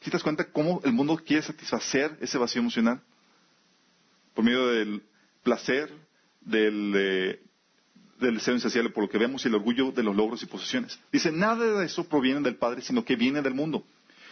¿Sí 0.00 0.10
te 0.10 0.16
das 0.16 0.22
cuenta 0.22 0.50
cómo 0.50 0.80
el 0.84 0.92
mundo 0.92 1.16
quiere 1.16 1.42
satisfacer 1.42 2.16
ese 2.20 2.38
vacío 2.38 2.60
emocional? 2.60 3.02
por 4.34 4.44
medio 4.44 4.66
del 4.68 5.02
placer, 5.42 5.90
del, 6.40 7.38
del 8.20 8.34
deseo 8.34 8.54
insaciable 8.54 8.90
por 8.90 9.04
lo 9.04 9.08
que 9.08 9.18
vemos 9.18 9.44
y 9.44 9.48
el 9.48 9.54
orgullo 9.54 9.92
de 9.92 10.02
los 10.02 10.14
logros 10.14 10.42
y 10.42 10.46
posesiones. 10.46 10.98
Dice, 11.12 11.32
nada 11.32 11.78
de 11.78 11.86
eso 11.86 12.04
proviene 12.04 12.40
del 12.40 12.56
Padre, 12.56 12.82
sino 12.82 13.04
que 13.04 13.16
viene 13.16 13.40
del 13.40 13.54
mundo. 13.54 13.84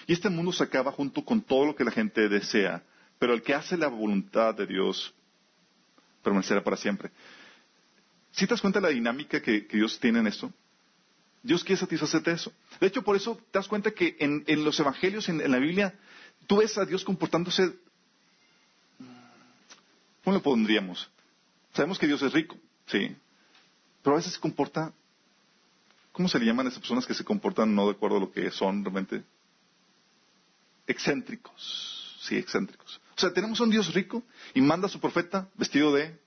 Y 0.07 0.13
este 0.13 0.29
mundo 0.29 0.53
se 0.53 0.65
acaba 0.65 0.91
junto 0.91 1.25
con 1.25 1.41
todo 1.41 1.67
lo 1.67 1.77
que 1.77 1.85
la 1.85 1.93
gente 1.93 2.29
desea, 2.29 2.83
pero 3.23 3.35
el 3.35 3.43
que 3.43 3.55
hace 3.55 3.77
la 3.77 3.87
voluntad 3.87 4.53
de 4.53 4.67
Dios 4.67 5.15
permanecerá 6.25 6.61
para 6.65 6.77
siempre. 6.77 7.13
¿Sí 8.33 8.49
te 8.49 8.55
das 8.55 8.61
cuenta 8.61 8.81
de 8.81 8.89
la 8.89 8.93
dinámica 8.93 9.41
que, 9.41 9.61
Dios 9.61 10.01
tiene 10.01 10.19
en 10.19 10.27
esto? 10.27 10.53
Dios 11.41 11.63
quiere 11.63 11.79
satisfacerte 11.79 12.33
eso. 12.33 12.53
De 12.81 12.89
hecho, 12.89 13.05
por 13.05 13.15
eso 13.15 13.37
te 13.53 13.61
das 13.61 13.69
cuenta 13.69 13.93
que 13.93 14.17
en, 14.19 14.65
los 14.65 14.81
evangelios, 14.81 15.29
en, 15.29 15.49
la 15.49 15.59
Biblia, 15.59 15.95
tú 16.49 16.57
ves 16.57 16.77
a 16.79 16.85
Dios 16.85 17.05
comportándose 17.05 17.73
¿Cómo 20.25 20.37
lo 20.39 20.43
pondríamos? 20.43 21.09
Sabemos 21.75 22.01
que 22.01 22.09
Dios 22.09 22.21
es 22.23 22.33
rico, 22.33 22.57
sí. 22.87 23.17
Pero 24.03 24.17
a 24.17 24.19
veces 24.19 24.33
se 24.33 24.41
comporta, 24.41 24.93
¿cómo 26.11 26.27
se 26.27 26.41
le 26.41 26.47
llaman 26.47 26.67
a 26.67 26.71
esas 26.71 26.81
personas 26.81 27.07
que 27.07 27.15
se 27.15 27.23
comportan 27.23 27.73
no 27.73 27.87
de 27.87 27.93
acuerdo 27.93 28.17
a 28.17 28.21
lo 28.21 28.33
que 28.33 28.51
son 28.51 28.83
realmente? 28.83 29.23
Excéntricos, 30.89 32.19
sí, 32.21 32.37
excéntricos. 32.37 33.01
O 33.17 33.21
sea, 33.21 33.33
tenemos 33.33 33.61
a 33.61 33.65
un 33.65 33.71
Dios 33.71 33.93
rico 33.95 34.23
y 34.55 34.61
manda 34.61 34.87
a 34.87 34.91
su 34.91 35.01
profeta 35.01 35.49
vestido 35.55 35.93
de 35.93 36.19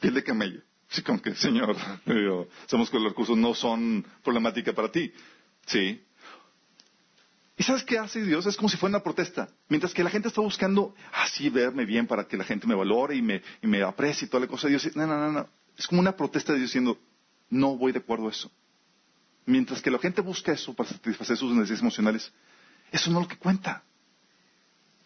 piel 0.00 0.14
de 0.14 0.24
camello. 0.24 0.62
Sí, 0.88 1.02
como 1.02 1.20
que, 1.20 1.34
Señor, 1.34 1.76
sabemos 2.66 2.90
que 2.90 2.98
los 2.98 3.08
recursos 3.08 3.36
no 3.36 3.54
son 3.54 4.06
problemática 4.22 4.72
para 4.72 4.90
ti. 4.90 5.12
Sí, 5.66 6.00
¿Y 7.56 7.62
sabes 7.62 7.84
qué 7.84 7.98
hace 7.98 8.22
Dios? 8.22 8.46
Es 8.46 8.56
como 8.56 8.68
si 8.68 8.76
fuera 8.76 8.96
una 8.96 9.04
protesta. 9.04 9.48
Mientras 9.68 9.94
que 9.94 10.02
la 10.02 10.10
gente 10.10 10.28
está 10.28 10.40
buscando 10.40 10.94
así 11.12 11.48
verme 11.50 11.84
bien 11.84 12.06
para 12.06 12.26
que 12.26 12.36
la 12.36 12.44
gente 12.44 12.66
me 12.66 12.74
valore 12.74 13.14
y 13.14 13.22
me, 13.22 13.42
y 13.62 13.66
me 13.66 13.82
aprecie 13.82 14.26
y 14.26 14.28
toda 14.28 14.40
la 14.40 14.48
cosa, 14.48 14.66
Dios 14.66 14.84
no, 14.96 15.06
no, 15.06 15.16
no, 15.16 15.32
no. 15.32 15.48
Es 15.76 15.86
como 15.86 16.00
una 16.00 16.16
protesta 16.16 16.52
de 16.52 16.58
Dios 16.58 16.70
diciendo, 16.70 16.98
no 17.50 17.76
voy 17.76 17.92
de 17.92 18.00
acuerdo 18.00 18.26
a 18.26 18.30
eso. 18.30 18.50
Mientras 19.46 19.80
que 19.80 19.90
la 19.90 19.98
gente 19.98 20.20
busca 20.20 20.52
eso 20.52 20.74
para 20.74 20.88
satisfacer 20.88 21.36
sus 21.36 21.52
necesidades 21.52 21.82
emocionales, 21.82 22.32
eso 22.90 23.10
no 23.10 23.20
es 23.20 23.24
lo 23.24 23.28
que 23.28 23.38
cuenta. 23.38 23.84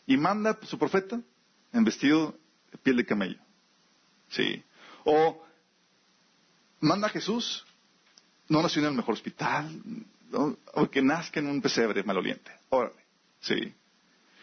Y 0.09 0.17
manda 0.17 0.51
a 0.51 0.67
su 0.67 0.79
profeta 0.79 1.21
en 1.73 1.85
vestido 1.85 2.35
de 2.73 2.79
piel 2.79 2.97
de 2.97 3.07
camello. 3.07 3.39
Sí. 4.31 4.65
O 5.05 5.41
manda 6.81 7.07
a 7.07 7.11
Jesús, 7.11 7.65
no 8.49 8.63
nació 8.63 8.81
en 8.83 8.89
el 8.89 8.95
mejor 8.95 9.15
hospital, 9.15 9.71
o 10.33 10.91
que 10.91 11.03
nazca 11.03 11.41
en 11.41 11.47
un 11.47 11.61
pesebre 11.61 12.03
maloliente. 12.03 12.51
Órale, 12.71 12.97
sí. 13.41 13.75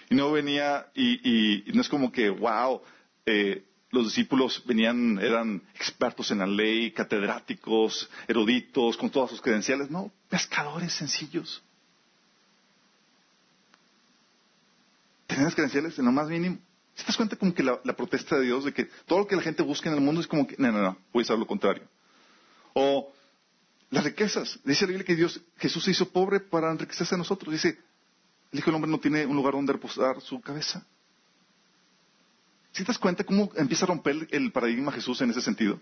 Y 0.09 0.15
no 0.15 0.31
venía, 0.31 0.87
y, 0.93 1.63
no 1.73 1.81
es 1.81 1.89
como 1.89 2.11
que, 2.11 2.29
wow, 2.29 2.81
eh, 3.25 3.65
los 3.89 4.05
discípulos 4.05 4.61
venían, 4.67 5.17
eran 5.19 5.63
expertos 5.73 6.29
en 6.29 6.39
la 6.39 6.47
ley, 6.47 6.91
catedráticos, 6.91 8.07
eruditos, 8.27 8.97
con 8.97 9.09
todas 9.09 9.31
sus 9.31 9.41
credenciales. 9.41 9.89
No, 9.89 10.11
pescadores 10.29 10.93
sencillos. 10.93 11.63
Las 15.37 15.55
credenciales 15.55 15.97
en 15.99 16.05
lo 16.05 16.11
más 16.11 16.27
mínimo. 16.27 16.57
¿Te 16.95 17.03
das 17.03 17.17
cuenta 17.17 17.35
como 17.35 17.53
que 17.53 17.63
la, 17.63 17.81
protesta 17.95 18.37
de 18.37 18.45
Dios 18.45 18.63
de 18.63 18.73
que 18.73 18.85
todo 19.05 19.19
lo 19.19 19.27
que 19.27 19.35
la 19.35 19.41
gente 19.41 19.63
busca 19.63 19.89
en 19.89 19.95
el 19.95 20.01
mundo 20.01 20.21
es 20.21 20.27
como 20.27 20.47
que, 20.47 20.55
no, 20.57 20.71
no, 20.71 20.81
no, 20.81 20.97
voy 21.11 21.21
a 21.21 21.25
hacer 21.25 21.37
lo 21.37 21.45
contrario? 21.45 21.83
O 22.73 23.11
las 23.89 24.03
riquezas. 24.03 24.59
Dice 24.63 24.85
la 24.85 24.89
Biblia 24.89 25.05
que 25.05 25.15
Dios, 25.15 25.41
Jesús 25.57 25.83
se 25.83 25.91
hizo 25.91 26.09
pobre 26.09 26.39
para 26.39 26.71
enriquecerse 26.71 27.15
a 27.15 27.17
nosotros. 27.17 27.51
Dice, 27.51 27.77
el 28.51 28.59
Hijo 28.59 28.67
del 28.67 28.75
Hombre 28.75 28.91
no 28.91 28.99
tiene 28.99 29.25
un 29.25 29.35
lugar 29.35 29.53
donde 29.53 29.73
reposar 29.73 30.21
su 30.21 30.39
cabeza. 30.39 30.85
¿Si 32.71 32.83
te 32.83 32.87
das 32.87 32.97
cuenta 32.97 33.23
cómo 33.23 33.51
empieza 33.55 33.85
a 33.85 33.87
romper 33.87 34.27
el 34.31 34.51
paradigma 34.51 34.91
Jesús 34.91 35.21
en 35.21 35.29
ese 35.31 35.41
sentido? 35.41 35.79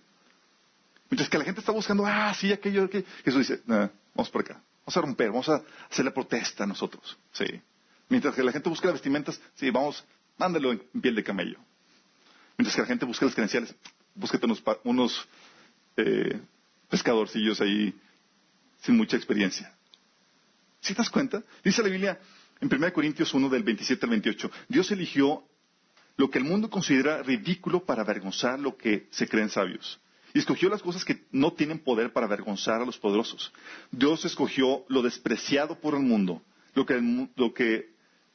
Mientras 1.09 1.29
que 1.29 1.37
la 1.37 1.43
gente 1.43 1.59
está 1.59 1.71
buscando, 1.71 2.05
ah, 2.05 2.33
sí, 2.33 2.51
aquello, 2.51 2.85
aquello. 2.85 3.05
Jesús 3.23 3.47
dice, 3.47 3.61
vamos 3.65 4.29
por 4.31 4.41
acá. 4.41 4.61
Vamos 4.85 4.97
a 4.97 5.01
romper, 5.01 5.27
vamos 5.29 5.49
a 5.49 5.61
hacer 5.89 6.05
la 6.05 6.13
protesta 6.13 6.63
a 6.63 6.67
nosotros. 6.67 7.17
Sí. 7.31 7.45
Mientras 8.13 8.35
que 8.35 8.43
la 8.43 8.51
gente 8.51 8.69
busca 8.69 8.85
las 8.85 8.93
vestimentas, 8.93 9.41
sí, 9.55 9.71
vamos, 9.71 10.05
mándalo 10.37 10.71
en 10.71 11.01
piel 11.01 11.15
de 11.15 11.23
camello. 11.23 11.57
Mientras 12.55 12.75
que 12.75 12.81
la 12.83 12.87
gente 12.87 13.05
busca 13.05 13.25
las 13.25 13.33
credenciales, 13.33 13.75
búsquete 14.13 14.45
unos, 14.83 15.27
eh, 15.97 16.39
pescadorcillos 16.89 17.59
ahí 17.59 17.91
sin 18.83 18.97
mucha 18.97 19.17
experiencia. 19.17 19.75
¿Sí 20.79 20.93
te 20.93 20.99
das 20.99 21.09
cuenta? 21.09 21.41
Dice 21.63 21.81
la 21.81 21.89
Biblia 21.89 22.19
en 22.61 22.71
1 22.71 22.93
Corintios 22.93 23.33
1 23.33 23.49
del 23.49 23.63
27 23.63 24.05
al 24.05 24.11
28, 24.11 24.51
Dios 24.67 24.91
eligió 24.91 25.43
lo 26.15 26.29
que 26.29 26.37
el 26.37 26.43
mundo 26.43 26.69
considera 26.69 27.23
ridículo 27.23 27.83
para 27.83 28.03
avergonzar 28.03 28.59
lo 28.59 28.77
que 28.77 29.07
se 29.09 29.27
creen 29.27 29.49
sabios. 29.49 29.99
Y 30.35 30.37
escogió 30.37 30.69
las 30.69 30.83
cosas 30.83 31.03
que 31.03 31.25
no 31.31 31.53
tienen 31.53 31.79
poder 31.79 32.13
para 32.13 32.27
avergonzar 32.27 32.79
a 32.79 32.85
los 32.85 32.99
poderosos. 32.99 33.51
Dios 33.89 34.23
escogió 34.23 34.85
lo 34.87 35.01
despreciado 35.01 35.79
por 35.79 35.95
el 35.95 36.01
mundo, 36.01 36.43
lo 36.75 36.85
que, 36.85 37.27
lo 37.35 37.53
que 37.55 37.92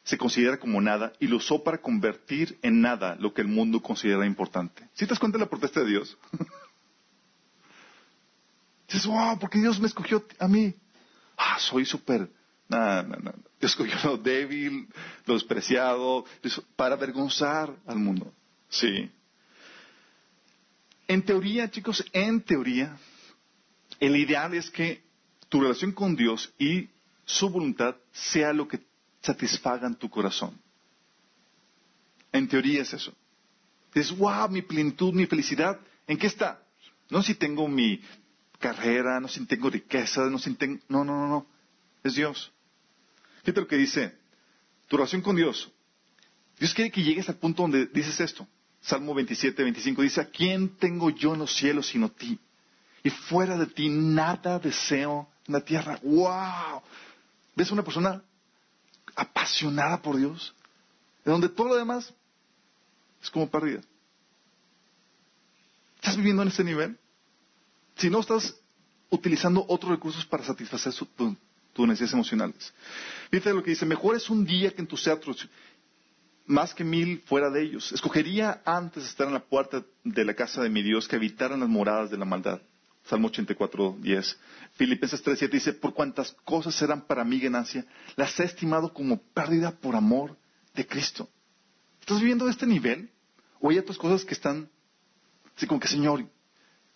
se 0.08 0.16
considera 0.16 0.58
como 0.58 0.80
nada, 0.80 1.12
y 1.20 1.26
lo 1.26 1.36
usó 1.36 1.62
para 1.62 1.82
convertir 1.82 2.58
en 2.62 2.80
nada 2.80 3.14
lo 3.16 3.34
que 3.34 3.42
el 3.42 3.48
mundo 3.48 3.82
considera 3.82 4.24
importante. 4.24 4.88
¿Sí 4.94 5.04
te 5.04 5.10
das 5.10 5.18
cuenta 5.18 5.36
de 5.36 5.44
la 5.44 5.50
protesta 5.50 5.80
de 5.80 5.86
Dios? 5.86 6.16
Dices, 8.88 9.06
wow, 9.06 9.38
porque 9.38 9.58
Dios 9.58 9.78
me 9.78 9.86
escogió 9.86 10.24
a 10.38 10.48
mí. 10.48 10.74
Ah, 11.36 11.58
soy 11.58 11.84
súper. 11.84 12.26
No, 12.70 13.02
no, 13.02 13.16
no. 13.16 13.34
Dios 13.60 13.72
escogió 13.72 13.96
lo 14.02 14.16
débil, 14.16 14.88
lo 15.26 15.34
despreciado, 15.34 16.24
para 16.74 16.94
avergonzar 16.94 17.76
al 17.86 17.98
mundo. 17.98 18.32
Sí. 18.70 19.10
En 21.06 21.22
teoría, 21.22 21.70
chicos, 21.70 22.02
en 22.14 22.40
teoría, 22.40 22.96
el 24.00 24.16
ideal 24.16 24.54
es 24.54 24.70
que 24.70 25.02
tu 25.50 25.60
relación 25.60 25.92
con 25.92 26.16
Dios 26.16 26.50
y 26.58 26.88
su 27.26 27.50
voluntad 27.50 27.94
sea 28.10 28.54
lo 28.54 28.66
que 28.66 28.87
satisfagan 29.22 29.96
tu 29.96 30.08
corazón. 30.08 30.58
En 32.32 32.48
teoría 32.48 32.82
es 32.82 32.92
eso. 32.92 33.14
Dices, 33.94 34.16
wow, 34.16 34.48
mi 34.48 34.62
plenitud, 34.62 35.12
mi 35.12 35.26
felicidad, 35.26 35.78
¿en 36.06 36.18
qué 36.18 36.26
está? 36.26 36.62
No 37.10 37.22
si 37.22 37.34
tengo 37.34 37.66
mi 37.68 38.00
carrera, 38.58 39.18
no 39.20 39.28
si 39.28 39.44
tengo 39.46 39.70
riqueza, 39.70 40.26
no 40.26 40.38
si 40.38 40.54
tengo... 40.54 40.80
No, 40.88 41.04
no, 41.04 41.16
no, 41.16 41.28
no. 41.28 41.46
Es 42.04 42.14
Dios. 42.14 42.52
Fíjate 43.42 43.60
lo 43.60 43.66
que 43.66 43.76
dice. 43.76 44.14
Tu 44.88 44.96
relación 44.96 45.22
con 45.22 45.36
Dios. 45.36 45.70
Dios 46.58 46.74
quiere 46.74 46.90
que 46.90 47.02
llegues 47.02 47.28
al 47.28 47.36
punto 47.36 47.62
donde 47.62 47.86
dices 47.86 48.20
esto. 48.20 48.46
Salmo 48.80 49.14
27, 49.14 49.62
25 49.62 50.02
dice, 50.02 50.20
¿a 50.20 50.26
quién 50.26 50.76
tengo 50.76 51.10
yo 51.10 51.34
en 51.34 51.40
los 51.40 51.54
cielos 51.54 51.88
sino 51.88 52.10
ti? 52.10 52.38
Y 53.02 53.10
fuera 53.10 53.56
de 53.56 53.66
ti 53.66 53.88
nada 53.88 54.58
deseo 54.58 55.28
en 55.46 55.54
la 55.54 55.60
tierra. 55.60 55.98
¡Wow! 56.02 56.82
¿Ves 57.54 57.70
una 57.70 57.82
persona 57.82 58.22
apasionada 59.18 60.00
por 60.00 60.16
Dios? 60.16 60.54
De 61.24 61.32
donde 61.32 61.48
todo 61.48 61.68
lo 61.68 61.76
demás 61.76 62.14
es 63.22 63.30
como 63.30 63.50
pérdida. 63.50 63.80
¿Estás 65.96 66.16
viviendo 66.16 66.42
en 66.42 66.48
ese 66.48 66.64
nivel? 66.64 66.96
Si 67.96 68.08
no, 68.08 68.20
estás 68.20 68.54
utilizando 69.10 69.64
otros 69.68 69.90
recursos 69.90 70.24
para 70.24 70.44
satisfacer 70.44 70.94
tus 70.94 71.86
necesidades 71.86 72.12
emocionales. 72.12 72.72
Fíjate 73.30 73.52
lo 73.52 73.62
que 73.62 73.70
dice, 73.70 73.84
mejor 73.84 74.16
es 74.16 74.30
un 74.30 74.44
día 74.44 74.70
que 74.70 74.80
en 74.80 74.86
tus 74.86 75.02
teatros 75.02 75.48
más 76.46 76.72
que 76.72 76.84
mil 76.84 77.20
fuera 77.26 77.50
de 77.50 77.62
ellos. 77.62 77.92
Escogería 77.92 78.62
antes 78.64 79.04
estar 79.04 79.26
en 79.26 79.34
la 79.34 79.44
puerta 79.44 79.84
de 80.04 80.24
la 80.24 80.34
casa 80.34 80.62
de 80.62 80.70
mi 80.70 80.82
Dios 80.82 81.06
que 81.06 81.16
habitar 81.16 81.52
en 81.52 81.60
las 81.60 81.68
moradas 81.68 82.10
de 82.10 82.16
la 82.16 82.24
maldad. 82.24 82.60
Salmo 83.08 83.28
84, 83.28 83.96
10. 84.00 84.38
Filipenses 84.74 85.22
3, 85.22 85.38
7 85.38 85.56
dice, 85.56 85.72
por 85.72 85.94
cuantas 85.94 86.32
cosas 86.44 86.80
eran 86.82 87.06
para 87.06 87.24
mí 87.24 87.40
ganancia, 87.40 87.86
las 88.16 88.38
he 88.38 88.44
estimado 88.44 88.92
como 88.92 89.18
pérdida 89.18 89.70
por 89.70 89.96
amor 89.96 90.36
de 90.74 90.86
Cristo. 90.86 91.28
¿Estás 92.00 92.20
viviendo 92.20 92.48
este 92.48 92.66
nivel? 92.66 93.10
¿O 93.60 93.70
hay 93.70 93.78
otras 93.78 93.96
cosas 93.96 94.24
que 94.26 94.34
están, 94.34 94.68
así 95.56 95.66
como 95.66 95.80
que, 95.80 95.88
Señor, 95.88 96.26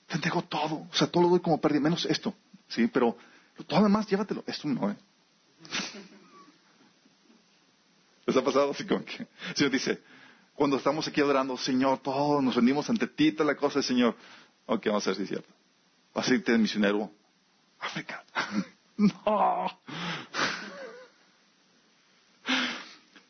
te 0.07 0.17
entrego 0.17 0.43
todo, 0.43 0.87
o 0.91 0.95
sea, 0.95 1.07
todo 1.07 1.23
lo 1.23 1.31
doy 1.31 1.41
como 1.41 1.59
pérdida, 1.61 1.81
menos 1.81 2.05
esto, 2.05 2.35
¿sí? 2.69 2.87
Pero 2.89 3.17
todo 3.67 3.81
lo 3.81 3.87
demás, 3.87 4.07
llévatelo. 4.07 4.45
Esto 4.47 4.69
no, 4.69 4.91
¿eh? 4.91 4.97
¿Les 8.27 8.37
ha 8.37 8.45
pasado 8.45 8.71
así 8.71 8.85
como 8.85 9.03
que 9.05 9.27
el 9.49 9.57
Señor 9.57 9.73
dice, 9.73 10.03
cuando 10.55 10.77
estamos 10.77 11.09
aquí 11.09 11.23
adorando, 11.23 11.57
Señor, 11.57 12.01
todos 12.01 12.43
nos 12.45 12.55
rendimos 12.55 12.89
ante 12.91 13.07
ti, 13.07 13.33
toda 13.33 13.53
la 13.53 13.57
cosa 13.57 13.83
Señor. 13.83 14.15
Ok, 14.67 14.87
vamos 14.87 15.07
a 15.07 15.11
ver 15.11 15.17
si 15.17 15.23
es 15.23 15.29
cierto. 15.31 15.62
Vas 16.15 16.29
a 16.29 16.35
irte 16.35 16.53
de 16.53 16.59
misionero 16.59 17.11
a 17.79 17.87
África. 17.87 18.25
no. 18.97 19.81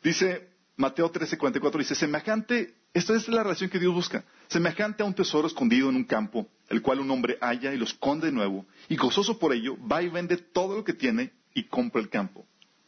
dice 0.03 0.53
Mateo 0.75 1.11
13:44, 1.11 1.77
dice, 1.77 1.95
semejante, 1.95 2.73
esta 2.93 3.15
es 3.15 3.27
la 3.27 3.43
relación 3.43 3.69
que 3.69 3.79
Dios 3.79 3.93
busca, 3.93 4.23
semejante 4.47 5.03
a 5.03 5.05
un 5.05 5.13
tesoro 5.13 5.47
escondido 5.47 5.89
en 5.89 5.95
un 5.95 6.03
campo, 6.03 6.47
el 6.69 6.81
cual 6.81 6.99
un 6.99 7.11
hombre 7.11 7.37
halla 7.41 7.73
y 7.73 7.77
lo 7.77 7.85
esconde 7.85 8.27
de 8.27 8.33
nuevo, 8.33 8.65
y 8.89 8.95
gozoso 8.95 9.37
por 9.37 9.53
ello, 9.53 9.77
va 9.87 10.01
y 10.01 10.09
vende 10.09 10.37
todo 10.37 10.75
lo 10.75 10.83
que 10.83 10.93
tiene 10.93 11.31
y 11.53 11.63
compra 11.65 12.01
el 12.01 12.09
campo. 12.09 12.45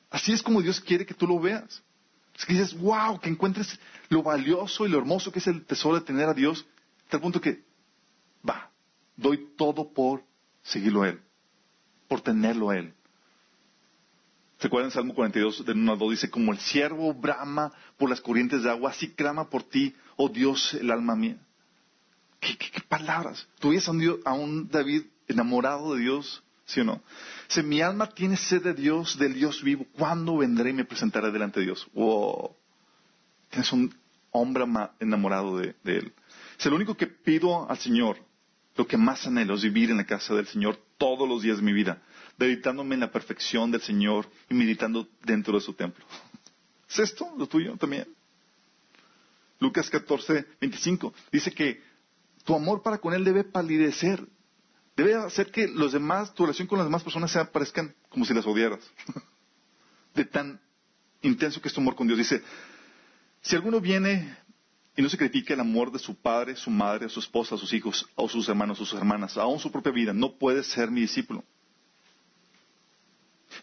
Así 0.09 0.33
es 0.33 0.41
como 0.41 0.61
Dios 0.61 0.79
quiere 0.79 1.05
que 1.05 1.13
tú 1.13 1.27
lo 1.27 1.39
veas. 1.39 1.83
Es 2.37 2.45
que 2.45 2.53
dices, 2.53 2.77
wow, 2.77 3.19
que 3.19 3.29
encuentres 3.29 3.79
lo 4.09 4.23
valioso 4.23 4.85
y 4.85 4.89
lo 4.89 4.97
hermoso 4.97 5.31
que 5.31 5.39
es 5.39 5.47
el 5.47 5.63
tesoro 5.65 5.95
de 5.95 6.05
tener 6.05 6.27
a 6.27 6.33
Dios, 6.33 6.65
hasta 7.03 7.17
el 7.17 7.21
punto 7.21 7.39
que, 7.39 7.63
doy 9.15 9.49
todo 9.57 9.93
por 9.93 10.23
seguirlo 10.63 11.03
a 11.03 11.09
Él, 11.09 11.21
por 12.07 12.21
tenerlo 12.21 12.69
a 12.69 12.77
Él. 12.77 12.93
¿Se 14.59 14.67
acuerdan 14.67 14.91
Salmo 14.91 15.13
42 15.13 15.65
de 15.65 15.73
1 15.73 15.91
a 15.91 15.95
2? 15.95 16.11
Dice, 16.11 16.29
como 16.29 16.53
el 16.53 16.59
siervo 16.59 17.13
brama 17.13 17.71
por 17.97 18.09
las 18.09 18.21
corrientes 18.21 18.63
de 18.63 18.69
agua, 18.69 18.91
así 18.91 19.09
clama 19.11 19.49
por 19.49 19.63
ti, 19.63 19.93
oh 20.15 20.29
Dios, 20.29 20.73
el 20.75 20.91
alma 20.91 21.15
mía. 21.15 21.37
¿Qué, 22.39 22.81
palabras? 22.87 23.47
¿Tú 23.59 23.69
ves 23.69 23.87
a 23.87 23.91
un, 23.91 24.19
a 24.23 24.33
un 24.33 24.69
David 24.69 25.03
enamorado 25.27 25.95
de 25.95 26.01
Dios? 26.01 26.43
¿Sí 26.65 26.79
o 26.79 26.83
no? 26.83 27.01
Si 27.47 27.61
mi 27.63 27.81
alma 27.81 28.09
tiene 28.09 28.37
sed 28.37 28.63
de 28.63 28.73
Dios, 28.73 29.17
del 29.19 29.33
Dios 29.33 29.61
vivo, 29.61 29.85
¿cuándo 29.93 30.37
vendré 30.37 30.71
y 30.71 30.73
me 30.73 30.85
presentaré 30.85 31.31
delante 31.31 31.59
de 31.59 31.67
Dios? 31.67 31.87
Wow. 31.93 32.55
Tienes 33.49 33.71
un 33.71 33.93
hombre 34.31 34.65
enamorado 34.99 35.57
de, 35.57 35.75
Él. 35.85 36.13
Es 36.57 36.65
lo 36.65 36.75
único 36.75 36.95
que 36.95 37.07
pido 37.07 37.69
al 37.69 37.77
Señor, 37.77 38.17
lo 38.75 38.87
que 38.87 38.97
más 38.97 39.25
anhelo 39.25 39.55
es 39.55 39.63
vivir 39.63 39.89
en 39.89 39.97
la 39.97 40.05
casa 40.05 40.33
del 40.33 40.47
Señor 40.47 40.77
todos 40.97 41.27
los 41.27 41.41
días 41.41 41.57
de 41.57 41.63
mi 41.63 41.73
vida, 41.73 42.01
deditándome 42.37 42.95
en 42.95 43.01
la 43.01 43.11
perfección 43.11 43.71
del 43.71 43.81
Señor 43.81 44.29
y 44.49 44.53
meditando 44.53 45.07
dentro 45.23 45.55
de 45.55 45.61
su 45.61 45.73
templo. 45.73 46.05
¿Es 46.89 46.99
esto 46.99 47.33
lo 47.37 47.47
tuyo 47.47 47.75
también? 47.77 48.07
Lucas 49.59 49.89
14, 49.89 50.45
25 50.59 51.13
dice 51.31 51.51
que 51.51 51.81
tu 52.43 52.53
amor 52.55 52.83
para 52.83 52.97
con 52.97 53.13
Él 53.13 53.23
debe 53.23 53.43
palidecer 53.43 54.27
debe 54.95 55.15
hacer 55.15 55.51
que 55.51 55.67
los 55.67 55.91
demás, 55.91 56.33
tu 56.33 56.43
relación 56.43 56.67
con 56.67 56.77
las 56.77 56.87
demás 56.87 57.03
personas 57.03 57.31
se 57.31 57.43
parezcan 57.45 57.93
como 58.09 58.25
si 58.25 58.33
las 58.33 58.45
odiaras. 58.45 58.79
de 60.15 60.25
tan 60.25 60.59
intenso 61.21 61.61
que 61.61 61.67
es 61.67 61.73
tu 61.73 61.81
amor 61.81 61.95
con 61.95 62.07
Dios. 62.07 62.17
Dice, 62.17 62.41
si 63.41 63.55
alguno 63.55 63.81
viene 63.81 64.37
y 64.97 65.01
no 65.01 65.09
se 65.09 65.17
critica 65.17 65.53
el 65.53 65.59
amor 65.59 65.91
de 65.91 65.99
su 65.99 66.15
padre, 66.15 66.55
su 66.55 66.69
madre, 66.69 67.09
su 67.09 67.19
esposa, 67.19 67.57
sus 67.57 67.73
hijos, 67.73 68.07
o 68.15 68.29
sus 68.29 68.47
hermanos, 68.47 68.79
o 68.79 68.85
sus 68.85 68.97
hermanas, 68.97 69.37
aún 69.37 69.59
su 69.59 69.71
propia 69.71 69.91
vida, 69.91 70.13
no 70.13 70.33
puede 70.33 70.63
ser 70.63 70.89
mi 70.89 71.01
discípulo. 71.01 71.43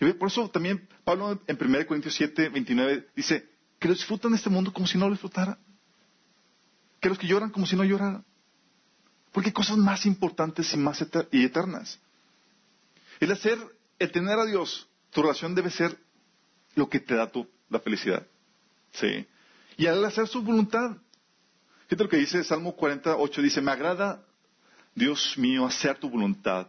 Y 0.01 0.12
por 0.12 0.29
eso 0.29 0.49
también 0.49 0.88
Pablo 1.05 1.40
en 1.47 1.59
1 1.61 1.87
Corintios 1.87 2.14
7, 2.14 2.49
29 2.49 3.09
dice, 3.14 3.49
que 3.79 3.88
los 3.88 3.99
disfrutan 3.99 4.31
de 4.31 4.37
este 4.37 4.49
mundo 4.49 4.73
como 4.73 4.87
si 4.87 4.97
no 4.97 5.07
lo 5.07 5.12
disfrutara. 5.12 5.59
Que 7.01 7.09
los 7.09 7.18
que 7.18 7.27
lloran 7.27 7.51
como 7.51 7.66
si 7.66 7.75
no 7.75 7.83
lloraran. 7.83 8.25
Porque 9.33 9.49
hay 9.49 9.53
cosas 9.53 9.77
más 9.77 10.07
importantes 10.07 10.73
y 10.73 10.77
más 10.77 11.03
eternas. 11.03 11.99
El 13.18 13.33
hacer, 13.33 13.59
el 13.99 14.12
tener 14.12 14.38
a 14.38 14.45
Dios, 14.45 14.88
tu 15.11 15.23
relación 15.23 15.55
debe 15.55 15.71
ser 15.71 15.99
lo 16.77 16.88
que 16.88 17.01
te 17.01 17.16
da 17.16 17.31
tu, 17.31 17.49
la 17.71 17.81
felicidad. 17.81 18.25
Sí. 18.92 19.27
Y 19.77 19.87
al 19.87 20.05
hacer 20.05 20.29
su 20.29 20.42
voluntad, 20.42 20.97
fíjate 21.93 22.05
lo 22.05 22.09
que 22.09 22.17
dice 22.17 22.43
Salmo 22.43 22.73
48, 22.75 23.43
dice, 23.43 23.61
me 23.61 23.71
agrada, 23.71 24.25
Dios 24.95 25.37
mío, 25.37 25.67
hacer 25.67 25.99
tu 25.99 26.09
voluntad. 26.09 26.69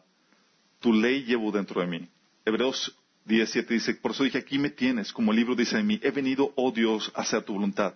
Tu 0.81 0.91
ley 0.91 1.23
llevo 1.23 1.49
dentro 1.49 1.79
de 1.79 1.87
mí. 1.87 2.09
Hebreos 2.43 2.93
17 3.23 3.73
dice, 3.73 3.93
por 3.95 4.11
eso 4.11 4.25
dije, 4.25 4.39
aquí 4.39 4.59
me 4.59 4.69
tienes, 4.69 5.13
como 5.13 5.31
el 5.31 5.37
libro 5.37 5.55
dice 5.55 5.77
de 5.77 5.83
mí, 5.83 5.97
he 6.03 6.11
venido, 6.11 6.51
oh 6.57 6.73
Dios, 6.73 7.09
a 7.15 7.21
hacer 7.21 7.41
tu 7.43 7.53
voluntad. 7.53 7.93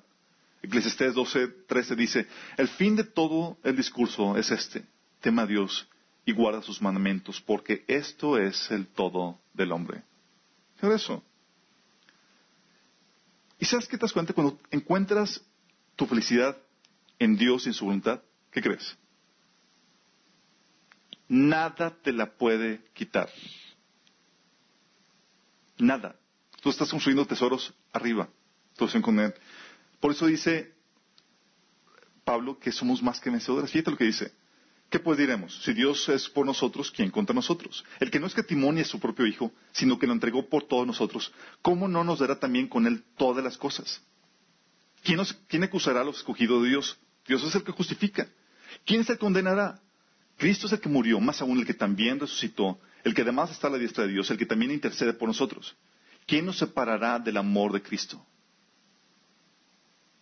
Eclesiastés 0.62 1.16
12, 1.16 1.48
13 1.68 1.96
dice, 1.98 2.28
el 2.56 2.70
fin 2.70 2.96
de 2.96 3.04
todo 3.04 3.58
el 3.62 3.76
discurso 3.76 4.38
es 4.38 4.50
este, 4.50 4.86
tema 5.20 5.42
a 5.42 5.48
Dios 5.48 5.86
y 6.24 6.32
guarda 6.32 6.62
sus 6.62 6.82
mandamientos, 6.82 7.42
porque 7.42 7.84
esto 7.90 8.38
es 8.38 8.72
el 8.72 8.88
todo 8.88 9.38
del 9.54 9.74
hombre. 9.74 10.02
¿Qué 10.80 10.88
eso? 10.94 11.22
¿Y 13.60 13.66
sabes 13.66 13.86
qué 13.86 13.98
te 13.98 14.04
das 14.04 14.13
cuenta? 14.13 14.32
Cuando 14.32 14.58
encuentras 14.72 15.44
tu 15.98 16.06
felicidad 16.06 16.56
en 17.19 17.38
Dios 17.38 17.65
y 17.65 17.69
en 17.69 17.73
su 17.73 17.86
voluntad, 17.86 18.21
¿qué 18.51 18.62
crees? 18.62 18.97
Nada 21.27 21.95
te 22.01 22.13
la 22.13 22.38
puede 22.38 22.82
quitar. 22.93 23.30
Nada. 25.77 26.15
Tú 26.62 26.69
estás 26.69 26.89
construyendo 26.89 27.25
tesoros 27.25 27.73
arriba. 27.91 28.30
Por 29.99 30.12
eso 30.12 30.27
dice 30.27 30.73
Pablo 32.23 32.60
que 32.60 32.71
somos 32.71 33.01
más 33.01 33.19
que 33.19 33.30
vencedores. 33.30 33.71
Fíjate 33.71 33.91
lo 33.91 33.97
que 33.97 34.06
dice. 34.06 34.32
¿Qué 34.89 34.99
pues 34.99 35.17
diremos? 35.17 35.62
Si 35.63 35.73
Dios 35.73 36.08
es 36.08 36.30
por 36.30 36.45
nosotros, 36.45 36.91
¿quién 36.91 37.12
contra 37.12 37.34
nosotros? 37.34 37.84
El 37.99 38.10
que 38.10 38.19
no 38.19 38.27
es 38.27 38.34
que 38.34 38.43
timonia 38.43 38.84
a 38.84 38.86
su 38.86 38.99
propio 38.99 39.25
Hijo, 39.27 39.51
sino 39.73 39.99
que 39.99 40.08
lo 40.08 40.13
entregó 40.13 40.47
por 40.47 40.63
todos 40.63 40.88
nosotros, 40.88 41.34
¿cómo 41.62 41.89
no 41.89 42.06
nos 42.06 42.19
dará 42.19 42.39
también 42.39 42.69
con 42.69 42.88
él 42.88 43.03
todas 43.17 43.43
las 43.43 43.58
cosas? 43.58 44.01
¿Quién, 45.03 45.19
¿Quién 45.47 45.63
acusará 45.65 46.01
a 46.01 46.03
los 46.06 46.17
escogidos 46.17 46.63
de 46.63 46.69
Dios? 46.69 46.97
Dios 47.28 47.44
es 47.44 47.56
el 47.56 47.63
que 47.63 47.72
justifica. 47.72 48.28
¿Quién 48.86 49.04
se 49.04 49.18
condenará? 49.18 49.80
Cristo 50.38 50.68
es 50.68 50.74
el 50.74 50.80
que 50.80 50.90
murió, 50.90 51.20
más 51.20 51.42
aún 51.42 51.58
el 51.58 51.66
que 51.66 51.74
también 51.74 52.20
resucitó, 52.20 52.80
el 53.04 53.13
que 53.13 53.24
además 53.24 53.52
está 53.52 53.68
a 53.68 53.72
la 53.72 53.78
diestra 53.78 54.06
de 54.06 54.13
Dios, 54.13 54.30
el 54.30 54.38
que 54.38 54.46
también 54.46 54.72
intercede 54.72 55.13
por 55.13 55.28
nosotros. 55.28 55.76
¿Quién 56.26 56.46
nos 56.46 56.58
separará 56.58 57.20
del 57.20 57.38
amor 57.38 57.74
de 57.74 57.82
Cristo? 57.82 58.24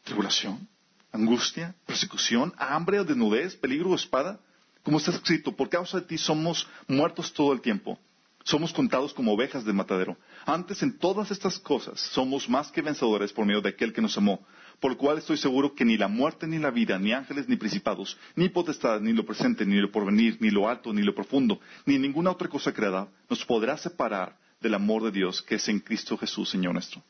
¿Tribulación? 0.04 0.68
¿Angustia? 1.12 1.76
¿Persecución? 1.86 2.54
¿Hambre 2.58 3.00
o 3.00 3.06
desnudez? 3.06 3.56
¿Peligro 3.56 3.90
o 3.90 3.96
espada? 3.96 4.40
Como 4.84 4.98
está 4.98 5.12
escrito, 5.12 5.56
por 5.56 5.70
causa 5.70 6.00
de 6.00 6.06
ti 6.06 6.18
somos 6.18 6.68
muertos 6.88 7.34
todo 7.34 7.52
el 7.54 7.62
tiempo. 7.62 8.00
Somos 8.44 8.72
contados 8.72 9.14
como 9.14 9.34
ovejas 9.34 9.66
de 9.66 9.74
matadero. 9.74 10.16
Antes 10.46 10.84
en 10.84 10.98
todas 11.00 11.32
estas 11.32 11.58
cosas 11.58 12.00
somos 12.00 12.48
más 12.48 12.72
que 12.72 12.84
vencedores 12.84 13.34
por 13.34 13.46
medio 13.46 13.62
de 13.62 13.70
aquel 13.70 13.92
que 13.92 14.02
nos 14.02 14.16
amó 14.18 14.46
por 14.80 14.92
lo 14.92 14.98
cual 14.98 15.18
estoy 15.18 15.38
seguro 15.38 15.74
que 15.74 15.86
ni 15.86 15.98
la 15.98 16.08
muerte, 16.08 16.48
ni 16.48 16.58
la 16.58 16.72
vida, 16.72 16.98
ni 17.00 17.14
ángeles, 17.14 17.48
ni 17.48 17.56
principados, 17.56 18.18
ni 18.36 18.50
potestad, 18.50 19.02
ni 19.02 19.14
lo 19.14 19.26
presente, 19.26 19.66
ni 19.66 19.76
lo 19.76 19.92
porvenir, 19.92 20.38
ni 20.40 20.50
lo 20.50 20.70
alto, 20.70 20.94
ni 20.94 21.02
lo 21.02 21.16
profundo, 21.16 21.60
ni 21.86 21.98
ninguna 21.98 22.32
otra 22.32 22.48
cosa 22.48 22.74
creada, 22.74 23.08
nos 23.30 23.46
podrá 23.46 23.78
separar 23.78 24.38
del 24.62 24.74
amor 24.74 25.04
de 25.04 25.12
Dios 25.12 25.42
que 25.42 25.56
es 25.56 25.68
en 25.70 25.80
Cristo 25.80 26.18
Jesús, 26.18 26.50
Señor 26.50 26.74
nuestro. 26.74 27.02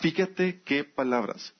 Fíjate 0.00 0.62
qué 0.64 0.84
palabras. 0.84 1.52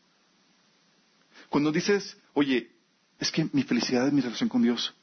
Cuando 1.48 1.70
dices, 1.70 2.16
oye, 2.32 2.70
es 3.18 3.30
que 3.30 3.48
mi 3.52 3.62
felicidad 3.62 4.06
es 4.06 4.12
mi 4.12 4.20
relación 4.20 4.48
con 4.48 4.62
Dios. 4.62 4.94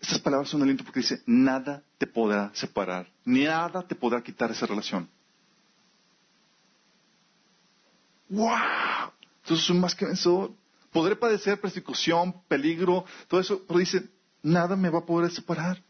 Estas 0.00 0.20
palabras 0.20 0.48
son 0.48 0.62
aliento 0.62 0.84
porque 0.84 1.00
dice, 1.00 1.22
nada 1.26 1.82
te 1.98 2.06
podrá 2.06 2.50
separar, 2.54 3.10
ni 3.24 3.44
nada 3.44 3.82
te 3.86 3.94
podrá 3.94 4.22
quitar 4.22 4.50
esa 4.50 4.66
relación. 4.66 5.08
¡Wow! 8.28 8.85
Entonces 9.46 9.76
más 9.76 9.94
que 9.94 10.04
vencedor. 10.04 10.52
Podré 10.90 11.14
padecer 11.14 11.60
persecución, 11.60 12.42
peligro, 12.48 13.04
todo 13.28 13.40
eso, 13.40 13.62
pero 13.64 13.78
dice, 13.78 14.08
nada 14.42 14.74
me 14.74 14.90
va 14.90 14.98
a 14.98 15.06
poder 15.06 15.30
separar. 15.30 15.80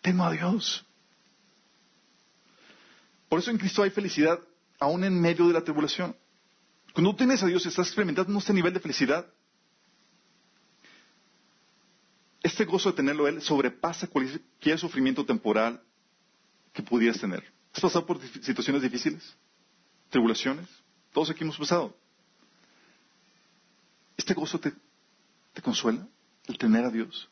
Tengo 0.00 0.22
a 0.22 0.30
Dios. 0.30 0.86
Por 3.28 3.40
eso 3.40 3.50
en 3.50 3.58
Cristo 3.58 3.82
hay 3.82 3.90
felicidad 3.90 4.38
aún 4.78 5.02
en 5.02 5.20
medio 5.20 5.48
de 5.48 5.54
la 5.54 5.64
tribulación. 5.64 6.14
Cuando 6.92 7.10
tú 7.10 7.16
tienes 7.16 7.42
a 7.42 7.46
Dios 7.46 7.66
estás 7.66 7.88
experimentando 7.88 8.38
este 8.38 8.52
nivel 8.52 8.72
de 8.72 8.80
felicidad, 8.80 9.26
este 12.42 12.64
gozo 12.64 12.90
de 12.90 12.96
tenerlo 12.96 13.26
Él 13.26 13.42
sobrepasa 13.42 14.06
cualquier 14.06 14.78
sufrimiento 14.78 15.26
temporal 15.26 15.82
que 16.72 16.82
pudieras 16.82 17.20
tener. 17.20 17.42
¿Has 17.74 17.80
pasado 17.80 18.06
por 18.06 18.20
situaciones 18.40 18.82
difíciles? 18.82 19.36
tribulaciones. 20.10 20.66
Todos 21.18 21.30
aquí 21.30 21.42
hemos 21.42 21.58
pasado. 21.58 21.92
¿Este 24.16 24.34
gozo 24.34 24.60
te, 24.60 24.72
consuela? 25.60 26.06
El 26.46 26.56
tener 26.56 26.84
a 26.84 26.90
Dios. 26.90 27.28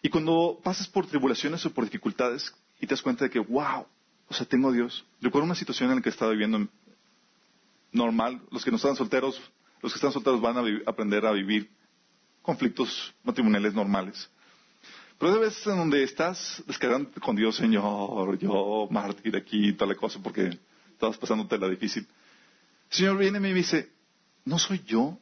Y 0.00 0.08
cuando 0.08 0.58
pasas 0.64 0.88
por 0.88 1.06
tribulaciones 1.06 1.66
o 1.66 1.70
por 1.70 1.84
dificultades 1.84 2.50
y 2.80 2.86
te 2.86 2.94
das 2.94 3.02
cuenta 3.02 3.24
de 3.24 3.30
que, 3.30 3.40
wow, 3.40 3.86
o 4.26 4.32
sea, 4.32 4.46
tengo 4.46 4.70
a 4.70 4.72
Dios. 4.72 5.04
Recuerdo 5.20 5.44
una 5.44 5.54
situación 5.54 5.90
en 5.90 5.96
la 5.96 6.02
que 6.02 6.08
estaba 6.08 6.30
viviendo 6.30 6.66
normal. 7.92 8.40
Los 8.50 8.64
que 8.64 8.70
no 8.70 8.78
están 8.78 8.96
solteros, 8.96 9.38
los 9.82 9.92
que 9.92 9.98
están 9.98 10.12
solteros 10.12 10.40
van 10.40 10.56
a 10.56 10.62
aprender 10.86 11.26
a 11.26 11.32
vivir 11.32 11.70
conflictos 12.40 13.12
matrimoniales 13.22 13.74
normales. 13.74 14.30
Pero 15.18 15.34
hay 15.34 15.40
veces 15.40 15.66
en 15.66 15.76
donde 15.76 16.02
estás 16.02 16.64
descargando 16.66 17.10
con 17.20 17.36
Dios, 17.36 17.56
Señor, 17.56 18.38
yo 18.38 18.88
mártir 18.90 19.36
aquí 19.36 19.74
tal 19.74 19.94
cosa 19.94 20.18
porque 20.22 20.58
estabas 21.00 21.16
pasándote 21.16 21.56
la 21.56 21.68
difícil. 21.68 22.06
El 22.90 22.96
Señor 22.96 23.16
viene 23.16 23.38
y 23.38 23.40
me 23.40 23.54
dice, 23.54 23.90
¿no 24.44 24.58
soy 24.58 24.82
yo 24.86 25.18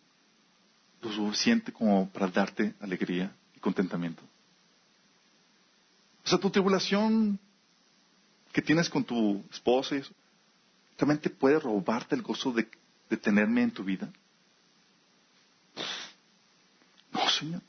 lo 1.00 1.12
suficiente 1.12 1.72
como 1.72 2.10
para 2.10 2.26
darte 2.26 2.74
alegría 2.80 3.32
y 3.54 3.60
contentamiento? 3.60 4.20
O 6.24 6.28
sea, 6.28 6.38
tu 6.38 6.50
tribulación 6.50 7.38
que 8.52 8.60
tienes 8.60 8.90
con 8.90 9.04
tu 9.04 9.40
esposa 9.52 9.94
y 9.94 9.98
eso, 9.98 10.12
también 10.96 11.20
te 11.20 11.30
puede 11.30 11.60
robarte 11.60 12.16
el 12.16 12.22
gozo 12.22 12.50
de, 12.50 12.68
de 13.08 13.16
tenerme 13.16 13.62
en 13.62 13.70
tu 13.70 13.84
vida. 13.84 14.12
No, 17.12 17.28
Señor. 17.30 17.62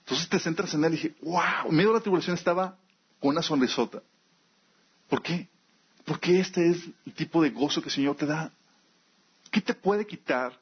Entonces 0.00 0.28
te 0.28 0.38
centras 0.38 0.74
en 0.74 0.84
él 0.84 0.92
y 0.92 0.96
dije, 0.96 1.14
wow, 1.22 1.70
en 1.70 1.74
medio 1.74 1.88
de 1.92 1.94
la 1.94 2.02
tribulación 2.02 2.36
estaba 2.36 2.76
con 3.18 3.30
una 3.30 3.42
sonrisota. 3.42 4.02
¿Por 5.08 5.22
qué? 5.22 5.48
Porque 6.04 6.40
este 6.40 6.68
es 6.70 6.88
el 7.06 7.12
tipo 7.14 7.42
de 7.42 7.50
gozo 7.50 7.80
que 7.80 7.88
el 7.88 7.94
Señor 7.94 8.16
te 8.16 8.26
da. 8.26 8.52
¿Qué 9.50 9.60
te 9.60 9.74
puede 9.74 10.06
quitar 10.06 10.58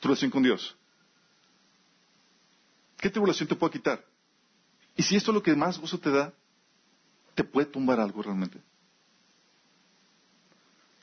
tu 0.00 0.08
relación 0.08 0.30
con 0.30 0.42
Dios? 0.42 0.76
¿Qué 2.98 3.10
tribulación 3.10 3.48
te 3.48 3.54
puede 3.54 3.72
quitar? 3.72 4.04
Y 4.96 5.02
si 5.02 5.16
esto 5.16 5.30
es 5.30 5.34
lo 5.34 5.42
que 5.42 5.54
más 5.54 5.78
gozo 5.78 5.98
te 5.98 6.10
da, 6.10 6.32
te 7.34 7.44
puede 7.44 7.66
tumbar 7.66 8.00
algo 8.00 8.22
realmente. 8.22 8.58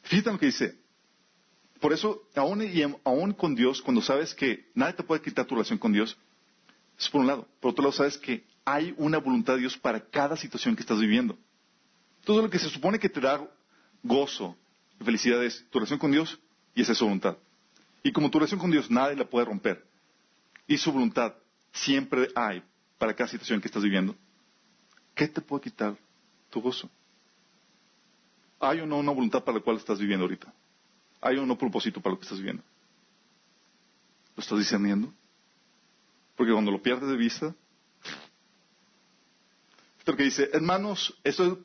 Fíjate 0.04 0.32
lo 0.32 0.39
que 0.39 0.48
dice. 0.48 0.78
Por 1.80 1.94
eso, 1.94 2.24
aún, 2.36 2.62
y 2.62 2.82
aún 2.82 3.34
con 3.34 3.56
Dios, 3.56 3.82
cuando 3.82 4.02
sabes 4.02 4.34
que 4.34 4.70
nadie 4.74 4.94
te 4.94 5.04
puede 5.04 5.22
quitar 5.22 5.46
tu 5.46 5.56
relación 5.56 5.80
con 5.80 5.94
Dios, 5.94 6.18
es 6.98 7.08
por 7.10 7.22
un 7.22 7.28
lado. 7.28 7.48
Por 7.60 7.72
otro 7.72 7.84
lado, 7.84 7.94
sabes 7.94 8.18
que 8.18 8.46
hay 8.65 8.94
una 8.98 9.18
voluntad 9.18 9.54
de 9.54 9.60
Dios 9.60 9.78
para 9.78 10.00
cada 10.00 10.36
situación 10.36 10.76
que 10.76 10.82
estás 10.82 11.00
viviendo. 11.00 11.38
Todo 12.26 12.42
lo 12.42 12.50
que 12.50 12.60
se 12.60 12.70
supone 12.70 13.00
que 13.00 13.08
te 13.08 13.22
da 13.22 13.48
gozo 14.04 14.58
y 15.00 15.04
felicidad 15.04 15.44
es 15.44 15.66
tu 15.70 15.80
relación 15.80 16.00
con 16.00 16.12
Dios 16.12 16.38
y 16.74 16.82
esa 16.82 16.92
es 16.92 16.98
su 16.98 17.06
voluntad. 17.06 17.38
Y 18.04 18.12
como 18.12 18.30
tu 18.30 18.40
relación 18.40 18.60
con 18.60 18.72
Dios 18.72 18.92
nadie 18.92 19.16
la 19.16 19.30
puede 19.30 19.46
romper 19.46 19.86
y 20.68 20.78
su 20.78 20.92
voluntad 20.92 21.34
siempre 21.72 22.30
hay 22.36 22.64
para 22.98 23.16
cada 23.16 23.30
situación 23.30 23.62
que 23.62 23.68
estás 23.68 23.84
viviendo, 23.84 24.16
¿qué 25.14 25.28
te 25.28 25.42
puede 25.42 25.64
quitar 25.64 25.96
tu 26.50 26.62
gozo? 26.62 26.90
¿Hay 28.60 28.80
o 28.80 28.86
no 28.88 28.98
una 28.98 29.12
voluntad 29.12 29.44
para 29.44 29.60
la 29.60 29.64
cual 29.64 29.78
estás 29.78 30.00
viviendo 30.00 30.26
ahorita? 30.26 30.52
¿Hay 31.22 31.38
o 31.38 31.46
no 31.46 31.58
propósito 31.58 32.02
para 32.02 32.14
lo 32.14 32.20
que 32.20 32.24
estás 32.24 32.40
viviendo? 32.40 32.64
¿Lo 34.36 34.42
estás 34.42 34.58
discerniendo? 34.58 35.14
Porque 36.36 36.52
cuando 36.52 36.72
lo 36.72 36.82
pierdes 36.82 37.10
de 37.10 37.18
vista, 37.18 37.56
esto 40.06 40.15
que 40.15 40.24
dice, 40.24 40.52
hermanos, 40.54 41.18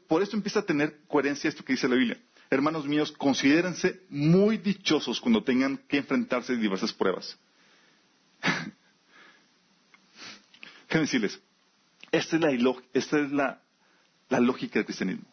por 0.09 0.23
esto 0.23 0.35
empieza 0.35 0.61
a 0.61 0.63
tener 0.63 1.03
coherencia 1.07 1.47
esto 1.47 1.63
que 1.63 1.75
dice 1.75 1.87
la 1.87 1.97
Biblia. 1.97 2.19
Hermanos 2.49 2.87
míos, 2.87 3.13
considérense 3.13 4.01
muy 4.09 4.57
dichosos 4.57 5.21
cuando 5.21 5.45
tengan 5.45 5.77
que 5.77 5.99
enfrentarse 5.99 6.55
a 6.55 6.57
diversas 6.57 6.91
pruebas. 6.91 7.37
¿Qué 10.89 10.99
decirles? 10.99 11.39
Esta 12.11 12.39
es, 12.95 13.13
la 13.31 13.61
lógica 14.31 14.79
del 14.79 14.87
cristianismo, 14.87 15.27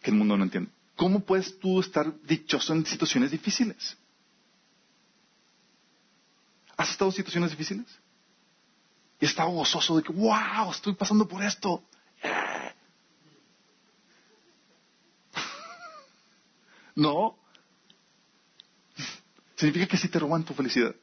que 0.00 0.12
el 0.12 0.16
mundo 0.16 0.36
no 0.36 0.44
entiende. 0.44 0.70
¿Cómo 0.94 1.18
puedes 1.18 1.58
tú 1.58 1.80
estar 1.80 2.14
dichoso 2.22 2.74
en 2.74 2.86
situaciones 2.86 3.32
difíciles? 3.32 3.96
¿Has 6.76 6.90
estado 6.90 7.10
en 7.10 7.16
situaciones 7.16 7.50
difíciles? 7.50 7.86
Y 9.18 9.24
estaba 9.24 9.50
gozoso 9.50 9.96
de 9.96 10.04
que, 10.04 10.12
wow, 10.12 10.70
estoy 10.70 10.94
pasando 10.94 11.26
por 11.26 11.42
esto. 11.42 11.82
No. 16.94 17.38
Significa 19.56 19.86
que 19.86 19.96
sí 19.96 20.08
te 20.08 20.18
roban 20.18 20.44
tu 20.44 20.54
felicidad. 20.54 20.94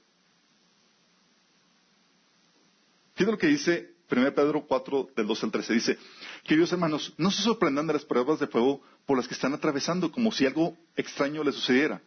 Fíjate 3.16 3.32
lo 3.32 3.38
que 3.38 3.48
dice 3.48 3.96
1 4.12 4.34
Pedro 4.34 4.66
4, 4.66 5.10
del 5.16 5.28
2 5.28 5.44
al 5.44 5.52
13. 5.52 5.74
Dice, 5.74 5.98
queridos 6.44 6.72
hermanos, 6.72 7.14
no 7.18 7.32
se 7.32 7.44
sorprendan 7.44 7.86
de 7.88 7.94
las 7.94 8.06
pruebas 8.06 8.40
de 8.40 8.48
fuego 8.48 8.82
por 9.06 9.18
las 9.18 9.28
que 9.28 9.34
están 9.34 9.54
atravesando, 9.54 10.12
como 10.12 10.32
si 10.32 10.46
algo 10.46 10.76
extraño 10.96 11.44
les 11.44 11.56
sucediera. 11.56 12.02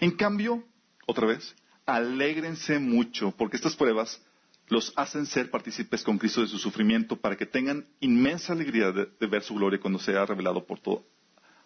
En 0.00 0.10
cambio, 0.10 0.64
otra 1.06 1.26
vez, 1.26 1.54
alégrense 1.86 2.78
mucho, 2.78 3.30
porque 3.30 3.56
estas 3.56 3.76
pruebas 3.76 4.20
los 4.68 4.92
hacen 4.96 5.26
ser 5.26 5.50
partícipes 5.50 6.02
con 6.02 6.18
Cristo 6.18 6.40
de 6.40 6.48
su 6.48 6.58
sufrimiento 6.58 7.16
para 7.16 7.36
que 7.36 7.46
tengan 7.46 7.86
inmensa 8.00 8.52
alegría 8.52 8.90
de, 8.90 9.26
ver 9.26 9.42
su 9.42 9.54
gloria 9.54 9.80
cuando 9.80 9.98
sea 9.98 10.26
revelado 10.26 10.66
por 10.66 10.80
todo, 10.80 11.06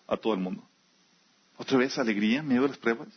a 0.06 0.16
todo 0.16 0.34
el 0.34 0.40
mundo. 0.40 0.68
¿Otra 1.60 1.76
vez 1.76 1.98
alegría 1.98 2.40
en 2.40 2.48
medio 2.48 2.62
de 2.62 2.68
las 2.68 2.78
pruebas? 2.78 3.08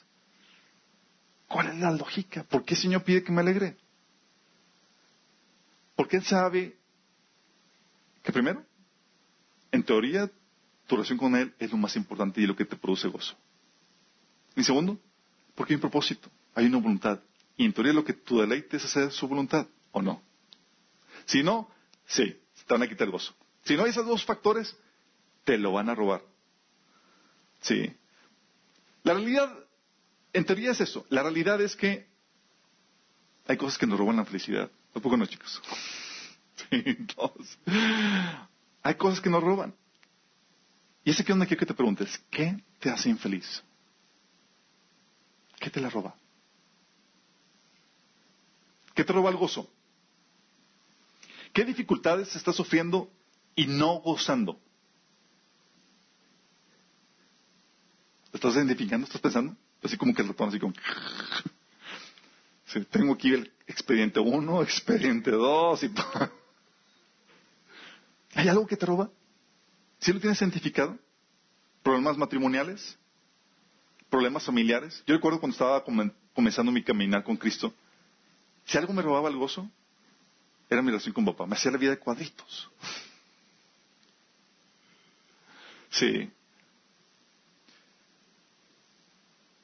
¿Cuál 1.47 1.69
es 1.69 1.77
la 1.77 1.91
lógica? 1.91 2.43
¿Por 2.43 2.65
qué 2.65 2.73
el 2.73 2.79
Señor 2.81 3.01
pide 3.05 3.23
que 3.23 3.31
me 3.31 3.39
alegre? 3.39 3.77
Porque 5.95 6.17
Él 6.17 6.25
sabe 6.25 6.77
que 8.21 8.33
primero, 8.33 8.61
en 9.71 9.81
teoría, 9.81 10.29
tu 10.87 10.95
relación 10.97 11.17
con 11.17 11.37
Él 11.37 11.53
es 11.57 11.71
lo 11.71 11.77
más 11.77 11.95
importante 11.95 12.41
y 12.41 12.45
lo 12.45 12.53
que 12.53 12.65
te 12.65 12.75
produce 12.75 13.07
gozo. 13.07 13.33
Y 14.57 14.63
segundo, 14.65 14.99
porque 15.55 15.71
hay 15.71 15.75
un 15.75 15.81
propósito, 15.81 16.29
hay 16.53 16.65
una 16.65 16.79
voluntad, 16.79 17.21
y 17.55 17.63
en 17.63 17.71
teoría 17.71 17.93
lo 17.93 18.03
que 18.03 18.11
tu 18.11 18.41
deleite 18.41 18.75
es 18.75 18.83
hacer 18.83 19.09
su 19.13 19.25
voluntad, 19.25 19.67
¿o 19.93 20.01
no? 20.01 20.21
Si 21.23 21.43
no, 21.43 21.71
sí, 22.07 22.37
te 22.67 22.73
van 22.73 22.83
a 22.83 22.89
quitar 22.89 23.09
gozo. 23.09 23.33
Si 23.63 23.77
no 23.77 23.85
hay 23.85 23.91
esos 23.91 24.05
dos 24.05 24.25
factores, 24.25 24.75
te 25.45 25.57
lo 25.57 25.71
van 25.71 25.87
a 25.87 25.95
robar. 25.95 26.21
Sí. 27.61 27.95
La 29.03 29.13
realidad, 29.13 29.53
en 30.31 30.45
teoría 30.45 30.71
es 30.71 30.81
eso. 30.81 31.05
La 31.09 31.21
realidad 31.21 31.61
es 31.61 31.75
que 31.75 32.07
hay 33.45 33.57
cosas 33.57 33.77
que 33.77 33.85
nos 33.85 33.99
roban 33.99 34.15
la 34.15 34.25
felicidad. 34.25 34.71
Tampoco 34.93 35.17
no, 35.17 35.25
chicos. 35.25 35.61
Hay 38.83 38.95
cosas 38.95 39.21
que 39.21 39.29
nos 39.29 39.43
roban. 39.43 39.73
Y 41.03 41.11
ese 41.11 41.23
que 41.23 41.33
onda 41.33 41.45
quiero 41.45 41.59
que 41.59 41.65
te 41.65 41.73
preguntes, 41.73 42.21
¿qué 42.29 42.61
te 42.79 42.89
hace 42.89 43.09
infeliz? 43.09 43.63
¿Qué 45.59 45.69
te 45.69 45.79
la 45.81 45.89
roba? 45.89 46.15
¿Qué 48.93 49.03
te 49.03 49.13
roba 49.13 49.29
el 49.29 49.37
gozo? 49.37 49.69
¿Qué 51.53 51.65
dificultades 51.65 52.35
estás 52.35 52.55
sufriendo 52.55 53.11
y 53.55 53.67
no 53.67 53.95
gozando? 54.01 54.59
¿Estás 58.33 58.55
identificando? 58.55 59.05
¿Estás 59.05 59.21
pensando? 59.21 59.55
Así 59.83 59.95
como 59.95 60.13
que 60.13 60.23
el 60.23 60.29
ratón, 60.29 60.49
así 60.49 60.59
como... 60.59 60.73
tengo 62.91 63.13
aquí 63.13 63.31
el 63.31 63.53
expediente 63.67 64.19
1, 64.19 64.63
expediente 64.63 65.31
2 65.31 65.83
y... 65.83 65.93
¿Hay 68.35 68.47
algo 68.47 68.65
que 68.65 68.75
te 68.75 68.87
roba? 68.87 69.11
¿Sí 69.99 70.11
lo 70.11 70.19
tienes 70.19 70.41
identificado? 70.41 70.97
¿Problemas 71.83 72.17
matrimoniales? 72.17 72.97
¿Problemas 74.09 74.43
familiares? 74.43 75.03
Yo 75.05 75.13
recuerdo 75.13 75.39
cuando 75.39 75.53
estaba 75.53 75.83
comenzando 76.33 76.71
mi 76.71 76.83
caminar 76.83 77.23
con 77.23 77.37
Cristo, 77.37 77.71
si 78.65 78.77
algo 78.77 78.93
me 78.93 79.01
robaba 79.01 79.29
el 79.29 79.37
gozo, 79.37 79.69
era 80.69 80.81
mi 80.81 80.89
relación 80.89 81.13
con 81.13 81.25
papá. 81.25 81.45
Me 81.45 81.55
hacía 81.55 81.71
la 81.71 81.77
vida 81.77 81.91
de 81.91 81.99
cuadritos. 81.99 82.69
Sí. 85.89 86.27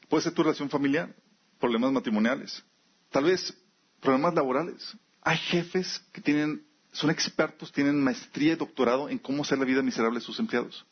Puede 0.09 0.23
ser 0.23 0.33
tu 0.33 0.41
relación 0.43 0.69
familiar, 0.69 1.15
problemas 1.59 1.91
matrimoniales, 1.91 2.63
tal 3.11 3.25
vez 3.25 3.55
problemas 4.01 4.33
laborales. 4.33 4.97
Hay 5.21 5.37
jefes 5.37 6.03
que 6.11 6.21
tienen, 6.21 6.65
son 6.91 7.11
expertos, 7.11 7.71
tienen 7.71 8.03
maestría 8.03 8.53
y 8.53 8.55
doctorado 8.55 9.07
en 9.07 9.19
cómo 9.19 9.43
hacer 9.43 9.59
la 9.59 9.65
vida 9.65 9.83
miserable 9.83 10.19
de 10.19 10.25
sus 10.25 10.39
empleados. 10.39 10.85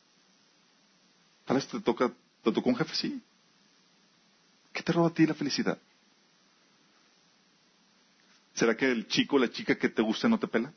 Tal 1.46 1.58
vez 1.58 1.68
te 1.68 1.80
toca, 1.82 2.14
te 2.44 2.52
tocó 2.52 2.70
un 2.70 2.76
jefe, 2.76 2.94
sí. 2.94 3.22
¿Qué 4.72 4.84
te 4.84 4.92
roba 4.92 5.08
a 5.08 5.14
ti 5.14 5.26
la 5.26 5.34
felicidad? 5.34 5.80
¿Será 8.54 8.76
que 8.76 8.92
el 8.92 9.08
chico 9.08 9.38
o 9.38 9.40
la 9.40 9.50
chica 9.50 9.78
que 9.78 9.90
te 9.90 10.02
gusta 10.02 10.28
no 10.28 10.38
te 10.38 10.48
pela? 10.48 10.72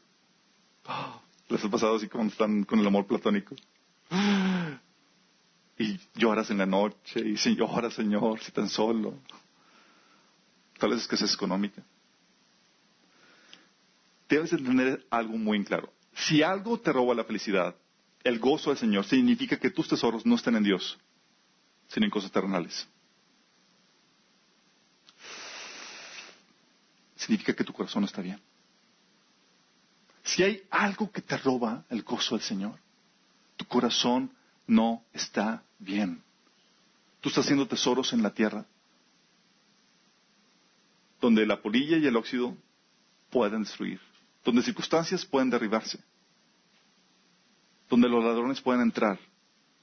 ¿Les 1.49 1.65
ha 1.65 1.69
pasado 1.69 1.97
así 1.97 2.09
como 2.09 2.25
están 2.25 2.65
con 2.65 2.79
el 2.79 2.87
amor 2.87 3.07
platónico? 3.07 3.55
Y 5.81 5.99
lloras 6.15 6.51
en 6.51 6.59
la 6.59 6.67
noche, 6.67 7.21
y 7.21 7.37
si 7.37 7.57
lloras, 7.57 7.95
Señor, 7.95 8.39
si 8.41 8.53
tan 8.53 8.69
solo. 8.69 9.15
Tal 10.79 10.91
vez 10.91 11.01
es 11.01 11.09
que 11.09 11.15
es 11.15 11.35
económica. 11.35 11.83
Debes 14.29 14.53
entender 14.53 15.07
algo 15.11 15.39
muy 15.39 15.65
claro. 15.65 15.91
Si 16.15 16.43
algo 16.43 16.79
te 16.79 16.93
roba 16.93 17.15
la 17.15 17.25
felicidad, 17.25 17.75
el 18.23 18.39
gozo 18.39 18.71
del 18.71 18.79
Señor, 18.79 19.07
significa 19.07 19.59
que 19.59 19.71
tus 19.71 19.89
tesoros 19.89 20.27
no 20.27 20.35
están 20.35 20.57
en 20.57 20.65
Dios, 20.65 20.99
sino 21.89 22.05
en 22.05 22.11
cosas 22.11 22.31
terrenales. 22.31 22.87
significa 27.21 27.55
que 27.55 27.65
tu 27.65 27.73
corazón 27.73 28.01
no 28.01 28.07
está 28.07 28.23
bien. 28.23 28.41
Si 30.25 30.43
hay 30.43 30.63
algo 30.71 31.13
que 31.13 31.21
te 31.21 31.37
roba 31.37 31.85
el 31.89 32.03
gozo 32.03 32.35
del 32.35 32.45
Señor, 32.45 32.79
tu 33.57 33.67
corazón 33.67 34.33
no 34.71 35.05
está 35.13 35.65
bien. 35.81 36.23
Tú 37.21 37.29
estás 37.29 37.45
haciendo 37.45 37.67
tesoros 37.67 38.13
en 38.13 38.23
la 38.23 38.33
tierra, 38.33 38.65
donde 41.21 41.45
la 41.45 41.61
polilla 41.61 41.99
y 41.99 42.07
el 42.07 42.17
óxido 42.17 42.57
pueden 43.31 43.65
destruir, 43.65 44.01
donde 44.45 44.63
circunstancias 44.63 45.27
pueden 45.27 45.51
derribarse, 45.51 45.99
donde 47.89 48.09
los 48.09 48.23
ladrones 48.23 48.61
pueden 48.61 48.83
entrar, 48.83 49.19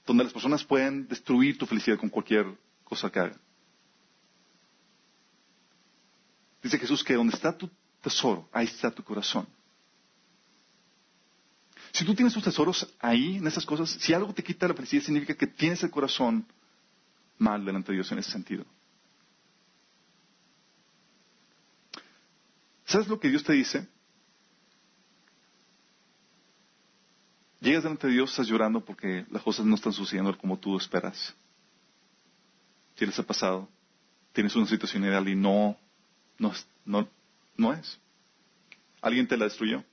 donde 0.06 0.24
las 0.24 0.32
personas 0.32 0.64
pueden 0.64 1.06
destruir 1.06 1.58
tu 1.58 1.66
felicidad 1.66 1.98
con 1.98 2.08
cualquier 2.08 2.46
cosa 2.82 3.10
que 3.10 3.20
hagan. 3.20 3.40
Dice 6.62 6.78
Jesús 6.78 7.04
que 7.04 7.12
donde 7.12 7.34
está 7.34 7.54
tu 7.56 7.68
tesoro, 8.00 8.48
ahí 8.52 8.64
está 8.64 8.90
tu 8.90 9.04
corazón. 9.04 9.46
Si 11.92 12.04
tú 12.04 12.14
tienes 12.14 12.34
tus 12.34 12.44
tesoros 12.44 12.94
ahí, 13.00 13.36
en 13.36 13.46
esas 13.46 13.64
cosas, 13.64 13.90
si 13.90 14.12
algo 14.12 14.32
te 14.32 14.42
quita 14.42 14.68
la 14.68 14.74
felicidad, 14.74 15.02
significa 15.02 15.34
que 15.34 15.46
tienes 15.46 15.82
el 15.82 15.90
corazón 15.90 16.46
mal 17.38 17.64
delante 17.64 17.92
de 17.92 17.96
Dios 17.96 18.10
en 18.12 18.18
ese 18.18 18.30
sentido. 18.30 18.64
¿Sabes 22.84 23.08
lo 23.08 23.20
que 23.20 23.28
Dios 23.28 23.44
te 23.44 23.52
dice? 23.52 23.86
Llegas 27.60 27.82
delante 27.82 28.06
de 28.06 28.14
Dios, 28.14 28.30
estás 28.30 28.46
llorando 28.46 28.84
porque 28.84 29.26
las 29.30 29.42
cosas 29.42 29.66
no 29.66 29.74
están 29.74 29.92
sucediendo 29.92 30.36
como 30.38 30.58
tú 30.58 30.76
esperas. 30.76 31.34
Si 32.96 33.04
les 33.04 33.18
ha 33.18 33.22
pasado, 33.22 33.68
tienes 34.32 34.54
una 34.56 34.66
situación 34.66 35.04
ideal 35.04 35.28
y 35.28 35.34
no 35.34 35.76
no, 36.38 36.52
no, 36.84 37.08
no 37.56 37.72
es. 37.72 37.98
Alguien 39.00 39.26
te 39.26 39.36
la 39.36 39.44
destruyó. 39.44 39.84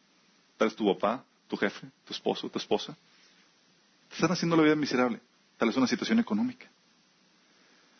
Tal 0.58 0.70
vez 0.70 0.76
tu 0.76 0.86
papá, 0.86 1.26
tu 1.48 1.58
jefe, 1.58 1.88
tu 2.06 2.14
esposo, 2.14 2.50
tu 2.50 2.60
esposa. 2.60 2.98
Te 4.10 4.16
están 4.16 4.32
haciendo 4.32 4.56
la 4.56 4.64
vida 4.64 4.76
miserable. 4.76 5.22
Tal 5.58 5.70
vez 5.70 5.78
una 5.78 5.88
situación 5.88 6.20
económica. 6.20 6.70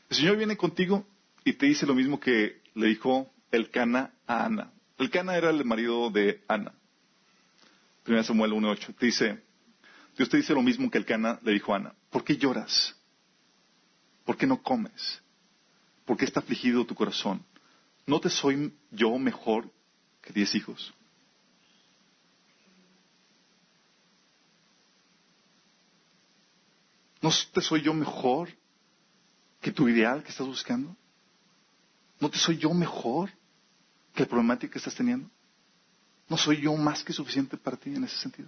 El 0.10 0.18
Señor 0.18 0.38
viene 0.38 0.58
contigo 0.58 1.06
y 1.44 1.54
te 1.54 1.66
dice 1.66 1.86
lo 1.86 1.96
mismo 1.96 2.20
que 2.20 2.62
le 2.74 2.88
dijo 2.88 3.32
el 3.52 3.70
Cana 3.70 4.14
a 4.28 4.46
Ana. 4.46 4.72
El 4.98 5.10
Cana 5.10 5.36
era 5.36 5.50
el 5.50 5.64
marido 5.66 6.10
de 6.10 6.44
Ana. 6.48 6.74
1 8.08 8.24
Samuel 8.24 8.52
1.8. 8.52 8.96
Te 8.96 9.06
dice, 9.06 9.44
Dios 10.18 10.30
te 10.30 10.38
dice 10.38 10.54
lo 10.54 10.62
mismo 10.62 10.90
que 10.92 10.98
el 10.98 11.06
Cana 11.06 11.40
le 11.44 11.54
dijo 11.54 11.74
a 11.74 11.78
Ana. 11.78 11.96
¿Por 12.10 12.24
qué 12.24 12.38
lloras? 12.38 12.96
¿Por 14.26 14.38
qué 14.38 14.48
no 14.48 14.62
comes? 14.62 15.22
¿Por 16.06 16.18
qué 16.18 16.26
está 16.26 16.40
afligido 16.40 16.86
tu 16.86 16.96
corazón? 16.96 17.44
¿No 18.06 18.20
te 18.20 18.30
soy 18.30 18.74
yo 18.92 19.18
mejor 19.18 19.72
que 20.22 20.34
diez 20.34 20.54
hijos? 20.56 20.94
¿No 27.26 27.32
te 27.52 27.60
soy 27.60 27.82
yo 27.82 27.92
mejor 27.92 28.50
que 29.60 29.72
tu 29.72 29.90
ideal 29.90 30.22
que 30.22 30.30
estás 30.30 30.46
buscando? 30.46 30.96
¿No 32.20 32.30
te 32.30 32.38
soy 32.38 32.58
yo 32.58 32.72
mejor 32.72 33.32
que 34.14 34.22
la 34.22 34.30
problemática 34.30 34.74
que 34.74 34.78
estás 34.78 34.94
teniendo? 34.94 35.28
¿No 36.30 36.38
soy 36.38 36.62
yo 36.62 36.76
más 36.76 37.04
que 37.04 37.14
suficiente 37.14 37.58
para 37.58 37.78
ti 37.78 37.96
en 37.96 38.04
ese 38.04 38.16
sentido? 38.18 38.48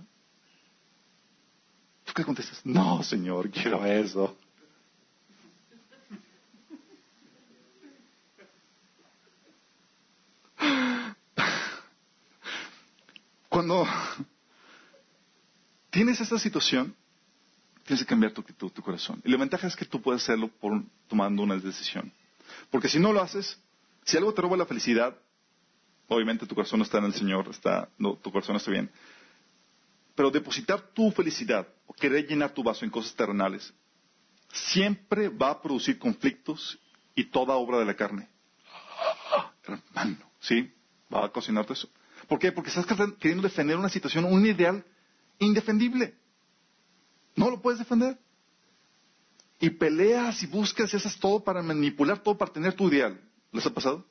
¿Tú 2.06 2.14
qué 2.14 2.24
contestas? 2.24 2.64
No, 2.64 3.02
Señor, 3.02 3.50
quiero 3.50 3.84
eso. 3.84 4.38
Cuando 13.50 13.88
tienes 15.90 16.22
esta 16.22 16.38
situación, 16.38 16.96
tienes 17.88 18.04
que 18.04 18.10
cambiar 18.10 18.34
tu 18.34 18.42
actitud, 18.42 18.70
tu 18.70 18.82
corazón. 18.82 19.22
Y 19.24 19.32
la 19.32 19.38
ventaja 19.38 19.66
es 19.66 19.76
que 19.76 19.86
tú 19.86 20.02
puedes 20.02 20.22
hacerlo 20.22 20.50
por, 20.50 20.84
tomando 21.08 21.42
una 21.42 21.56
decisión. 21.56 22.12
Porque 22.70 22.90
si 22.90 23.00
no 23.00 23.14
lo 23.14 23.22
haces, 23.22 23.60
si 24.04 24.18
algo 24.18 24.34
te 24.34 24.42
roba 24.42 24.58
la 24.58 24.66
felicidad, 24.66 25.18
obviamente 26.10 26.46
tu 26.46 26.54
corazón 26.54 26.80
no 26.80 26.84
está 26.84 26.98
en 26.98 27.06
el 27.06 27.14
Señor, 27.14 27.48
está, 27.50 27.88
no, 27.98 28.16
tu 28.16 28.30
corazón 28.30 28.58
está 28.58 28.72
bien. 28.72 28.92
Pero 30.16 30.30
depositar 30.30 30.82
tu 30.94 31.12
felicidad 31.12 31.66
o 31.86 31.94
querer 31.94 32.28
llenar 32.28 32.52
tu 32.52 32.62
vaso 32.62 32.84
en 32.84 32.92
cosas 32.92 33.16
terrenales, 33.16 33.74
siempre 34.52 35.30
va 35.30 35.52
a 35.52 35.62
producir 35.62 35.98
conflictos 35.98 36.78
y 37.16 37.24
toda 37.26 37.56
obra 37.56 37.80
de 37.80 37.86
la 37.86 37.96
carne. 37.96 38.28
Hermano, 39.64 40.18
¿sí? 40.42 40.74
Va 41.14 41.26
a 41.26 41.30
cocinarte 41.30 41.72
eso. 41.72 41.90
¿Por 42.28 42.38
qué? 42.38 42.52
Porque 42.52 42.70
estás 42.70 42.86
queriendo 43.18 43.44
defender 43.44 43.78
una 43.78 43.88
situación, 43.88 44.26
un 44.26 44.46
ideal 44.46 44.84
indefendible. 45.40 46.16
No 47.38 47.50
lo 47.52 47.62
puedes 47.62 47.80
defender. 47.80 48.18
Y 49.60 49.70
peleas 49.70 50.44
y 50.44 50.48
buscas 50.48 50.92
y 50.92 50.98
haces 50.98 51.18
todo 51.18 51.44
para 51.44 51.64
manipular, 51.64 52.20
todo 52.20 52.38
para 52.38 52.52
tener 52.52 52.74
tu 52.74 52.90
ideal. 52.90 53.22
¿Les 53.52 53.66
ha 53.66 53.74
pasado? 53.74 54.06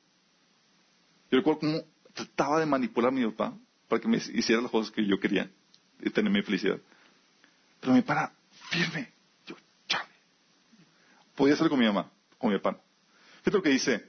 Yo 1.31 1.39
recuerdo 1.39 1.61
cómo 1.61 1.83
trataba 2.15 2.61
de 2.61 2.67
manipular 2.67 3.11
a 3.11 3.15
mi 3.15 3.25
papá 3.27 3.57
para 3.89 4.01
que 4.01 4.09
me 4.09 4.17
hiciera 4.17 4.63
las 4.63 4.71
cosas 4.71 4.93
que 4.93 5.05
yo 5.05 5.21
quería 5.21 5.51
y 6.01 6.09
tener 6.11 6.33
mi 6.33 6.41
felicidad. 6.43 6.79
Pero 7.81 7.93
me 7.93 8.03
para 8.03 8.33
firme. 8.71 9.13
Yo, 9.47 9.57
chale. 9.89 10.09
Podía 11.35 11.55
hacerlo 11.55 11.71
con 11.71 11.81
mi 11.81 11.87
mamá, 11.87 12.11
con 12.39 12.51
mi 12.51 12.59
papá. 12.59 12.81
Fíjate 13.39 13.57
lo 13.57 13.63
que 13.63 13.71
dice 13.71 14.05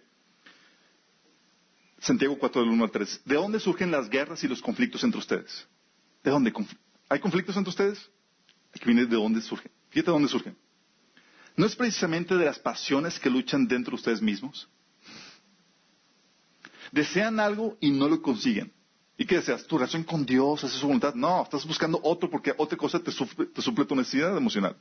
Santiago 1.99 2.37
4 2.37 2.61
del 2.61 2.69
1 2.69 2.83
al 2.83 2.91
3. 2.91 3.21
¿De 3.25 3.35
dónde 3.35 3.59
surgen 3.59 3.91
las 3.91 4.09
guerras 4.09 4.43
y 4.43 4.47
los 4.47 4.61
conflictos 4.61 5.03
entre 5.03 5.19
ustedes? 5.19 5.67
¿De 6.23 6.29
dónde? 6.29 6.53
¿Hay 7.09 7.19
conflictos 7.19 7.57
entre 7.57 7.69
ustedes? 7.69 8.11
Viene 8.85 9.05
de 9.05 9.15
dónde 9.15 9.41
surgen. 9.41 9.71
Fíjate 9.89 10.07
de 10.07 10.13
dónde 10.13 10.29
surgen. 10.29 10.57
¿No 11.55 11.65
es 11.65 11.75
precisamente 11.75 12.35
de 12.35 12.45
las 12.45 12.59
pasiones 12.59 13.19
que 13.19 13.29
luchan 13.29 13.67
dentro 13.67 13.91
de 13.91 13.95
ustedes 13.95 14.21
mismos? 14.21 14.69
Desean 16.91 17.39
algo 17.39 17.77
y 17.79 17.91
no 17.91 18.07
lo 18.07 18.21
consiguen. 18.21 18.71
¿Y 19.17 19.25
qué 19.25 19.37
deseas? 19.37 19.65
¿Tu 19.65 19.77
relación 19.77 20.03
con 20.03 20.25
Dios? 20.25 20.63
¿Hacer 20.63 20.79
su 20.79 20.85
voluntad? 20.85 21.15
No, 21.15 21.41
estás 21.41 21.65
buscando 21.65 21.99
otro 22.03 22.29
porque 22.29 22.53
otra 22.55 22.77
cosa 22.77 22.99
te 22.99 23.11
suple, 23.11 23.47
tu 23.47 23.95
necesidad 23.95 24.37
emocional. 24.37 24.77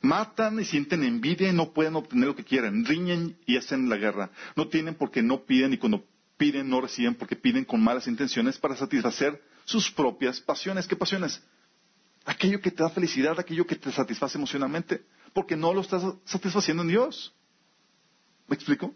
Matan 0.00 0.58
y 0.60 0.64
sienten 0.64 1.04
envidia 1.04 1.50
y 1.50 1.52
no 1.52 1.72
pueden 1.72 1.96
obtener 1.96 2.28
lo 2.28 2.36
que 2.36 2.44
quieren. 2.44 2.84
Riñen 2.86 3.36
y 3.44 3.58
hacen 3.58 3.90
la 3.90 3.96
guerra. 3.96 4.30
No 4.56 4.68
tienen 4.68 4.94
porque 4.94 5.22
no 5.22 5.44
piden 5.44 5.74
y 5.74 5.78
cuando 5.78 6.04
piden 6.38 6.70
no 6.70 6.80
reciben 6.80 7.14
porque 7.14 7.36
piden 7.36 7.64
con 7.64 7.82
malas 7.82 8.06
intenciones 8.06 8.56
para 8.56 8.76
satisfacer 8.76 9.42
sus 9.64 9.90
propias 9.90 10.40
pasiones. 10.40 10.86
¿Qué 10.86 10.96
pasiones? 10.96 11.42
Aquello 12.28 12.60
que 12.60 12.70
te 12.70 12.82
da 12.82 12.90
felicidad, 12.90 13.40
aquello 13.40 13.66
que 13.66 13.74
te 13.74 13.90
satisface 13.90 14.36
emocionalmente, 14.36 15.02
porque 15.32 15.56
no 15.56 15.72
lo 15.72 15.80
estás 15.80 16.02
satisfaciendo 16.26 16.82
en 16.82 16.90
Dios. 16.90 17.34
¿Me 18.46 18.54
explico? 18.54 18.94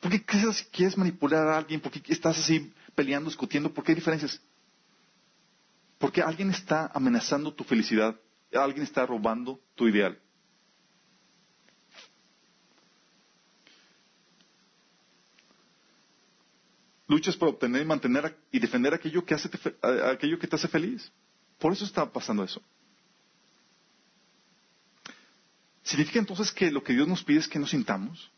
¿Por 0.00 0.10
qué 0.10 0.24
quieres 0.72 0.98
manipular 0.98 1.46
a 1.46 1.58
alguien? 1.58 1.80
¿Por 1.80 1.92
qué 1.92 2.12
estás 2.12 2.40
así 2.40 2.72
peleando, 2.92 3.30
discutiendo? 3.30 3.72
¿Por 3.72 3.84
qué 3.84 3.92
hay 3.92 3.94
diferencias? 3.94 4.40
Porque 5.96 6.20
alguien 6.20 6.50
está 6.50 6.90
amenazando 6.92 7.54
tu 7.54 7.62
felicidad, 7.62 8.18
alguien 8.52 8.82
está 8.82 9.06
robando 9.06 9.60
tu 9.76 9.86
ideal. 9.86 10.18
Luchas 17.14 17.36
por 17.36 17.48
obtener 17.48 17.80
y 17.80 17.84
mantener 17.84 18.36
y 18.50 18.58
defender 18.58 18.92
aquello 18.92 19.24
que, 19.24 19.34
hace 19.34 19.48
aquello 20.10 20.36
que 20.36 20.48
te 20.48 20.56
hace 20.56 20.66
feliz. 20.66 21.12
Por 21.60 21.72
eso 21.72 21.84
está 21.84 22.10
pasando 22.10 22.42
eso. 22.42 22.60
¿Significa 25.84 26.18
entonces 26.18 26.50
que 26.50 26.72
lo 26.72 26.82
que 26.82 26.92
Dios 26.92 27.06
nos 27.06 27.22
pide 27.22 27.38
es 27.38 27.46
que 27.46 27.60
nos 27.60 27.70
sintamos? 27.70 28.32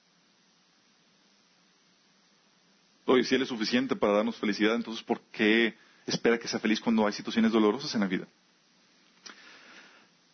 Oye, 3.07 3.25
si 3.25 3.35
Él 3.35 3.43
es 3.43 3.49
suficiente 3.49 3.97
para 3.97 4.13
darnos 4.13 4.37
felicidad, 4.37 4.75
entonces 4.75 5.03
¿por 5.03 5.23
qué 5.33 5.75
espera 6.05 6.39
que 6.39 6.47
sea 6.47 6.61
feliz 6.61 6.79
cuando 6.79 7.07
hay 7.07 7.15
situaciones 7.15 7.53
dolorosas 7.53 7.95
en 7.95 8.03
la 8.03 8.07
vida? 8.07 8.29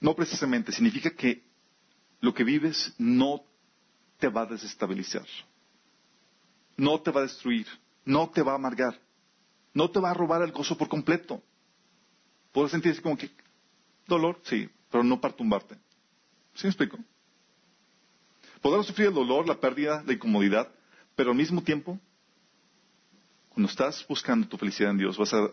No 0.00 0.16
precisamente, 0.16 0.72
significa 0.72 1.10
que 1.10 1.44
lo 2.20 2.34
que 2.34 2.42
vives 2.42 2.92
no 2.98 3.44
te 4.18 4.26
va 4.26 4.42
a 4.42 4.46
desestabilizar, 4.46 5.26
no 6.76 7.00
te 7.00 7.12
va 7.12 7.20
a 7.20 7.24
destruir, 7.24 7.68
no 8.04 8.30
te 8.30 8.42
va 8.42 8.52
a 8.52 8.56
amargar, 8.56 9.00
no 9.74 9.90
te 9.90 10.00
va 10.00 10.10
a 10.10 10.14
robar 10.14 10.42
el 10.42 10.52
gozo 10.52 10.76
por 10.76 10.88
completo. 10.88 11.42
Puedes 12.52 12.72
sentirse 12.72 13.00
como 13.00 13.16
que 13.16 13.30
dolor, 14.06 14.40
sí, 14.44 14.68
pero 14.90 15.02
no 15.02 15.20
para 15.20 15.34
tumbarte. 15.34 15.76
¿Sí 16.54 16.66
me 16.66 16.70
explico? 16.70 16.98
Podrás 18.60 18.86
sufrir 18.86 19.08
el 19.08 19.14
dolor, 19.14 19.48
la 19.48 19.58
pérdida, 19.58 20.02
la 20.06 20.12
incomodidad, 20.12 20.70
pero 21.16 21.30
al 21.30 21.36
mismo 21.36 21.62
tiempo, 21.62 21.98
cuando 23.48 23.68
estás 23.68 24.06
buscando 24.06 24.46
tu 24.46 24.56
felicidad 24.56 24.90
en 24.90 24.98
Dios, 24.98 25.16
vas 25.16 25.32
a 25.34 25.50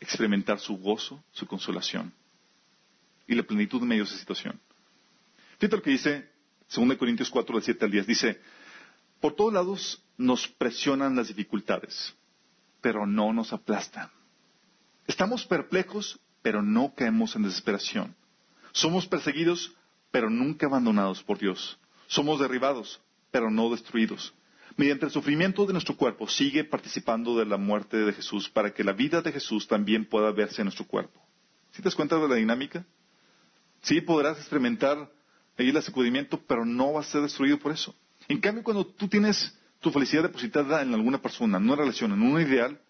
experimentar 0.00 0.60
su 0.60 0.76
gozo, 0.76 1.22
su 1.32 1.46
consolación 1.46 2.12
y 3.26 3.34
la 3.34 3.42
plenitud 3.42 3.82
en 3.82 3.88
medio 3.88 4.04
de 4.04 4.10
esa 4.10 4.18
situación. 4.18 4.60
Fíjate 5.58 5.76
lo 5.76 5.82
que 5.82 5.90
dice 5.90 6.30
2 6.74 6.96
Corintios 6.96 7.30
4, 7.30 7.56
del 7.56 7.64
7 7.64 7.84
al 7.84 7.90
10. 7.90 8.06
Dice, 8.06 8.40
por 9.20 9.34
todos 9.34 9.52
lados 9.52 10.02
nos 10.16 10.48
presionan 10.48 11.16
las 11.16 11.28
dificultades, 11.28 12.14
pero 12.80 13.06
no 13.06 13.32
nos 13.32 13.52
aplastan. 13.52 14.10
Estamos 15.06 15.46
perplejos, 15.46 16.20
pero 16.42 16.62
no 16.62 16.94
caemos 16.94 17.34
en 17.36 17.42
desesperación. 17.42 18.14
Somos 18.72 19.06
perseguidos, 19.06 19.74
pero 20.10 20.30
nunca 20.30 20.66
abandonados 20.66 21.22
por 21.22 21.38
Dios. 21.38 21.78
Somos 22.06 22.40
derribados, 22.40 23.00
pero 23.30 23.50
no 23.50 23.70
destruidos. 23.70 24.34
Mediante 24.76 25.06
el 25.06 25.10
sufrimiento 25.10 25.66
de 25.66 25.72
nuestro 25.72 25.96
cuerpo 25.96 26.28
sigue 26.28 26.62
participando 26.62 27.36
de 27.36 27.46
la 27.46 27.56
muerte 27.56 27.96
de 27.96 28.12
Jesús 28.12 28.48
para 28.48 28.72
que 28.72 28.84
la 28.84 28.92
vida 28.92 29.22
de 29.22 29.32
Jesús 29.32 29.66
también 29.66 30.04
pueda 30.04 30.30
verse 30.30 30.60
en 30.60 30.66
nuestro 30.66 30.86
cuerpo. 30.86 31.20
¿Sí 31.72 31.78
te 31.78 31.88
das 31.88 31.96
cuenta 31.96 32.16
de 32.16 32.28
la 32.28 32.36
dinámica? 32.36 32.84
Sí 33.82 34.00
podrás 34.00 34.38
experimentar 34.38 35.10
ahí 35.56 35.70
el 35.70 35.82
sacudimiento, 35.82 36.40
pero 36.46 36.64
no 36.64 36.92
vas 36.92 37.08
a 37.08 37.12
ser 37.12 37.22
destruido 37.22 37.58
por 37.58 37.72
eso. 37.72 37.94
En 38.28 38.40
cambio, 38.40 38.62
cuando 38.62 38.86
tú 38.86 39.08
tienes 39.08 39.58
tu 39.80 39.90
felicidad 39.90 40.22
depositada 40.22 40.82
en 40.82 40.92
alguna 40.92 41.20
persona, 41.20 41.56
en 41.56 41.64
una 41.64 41.76
relación, 41.76 42.12
en 42.12 42.22
un 42.22 42.40
ideal, 42.40 42.80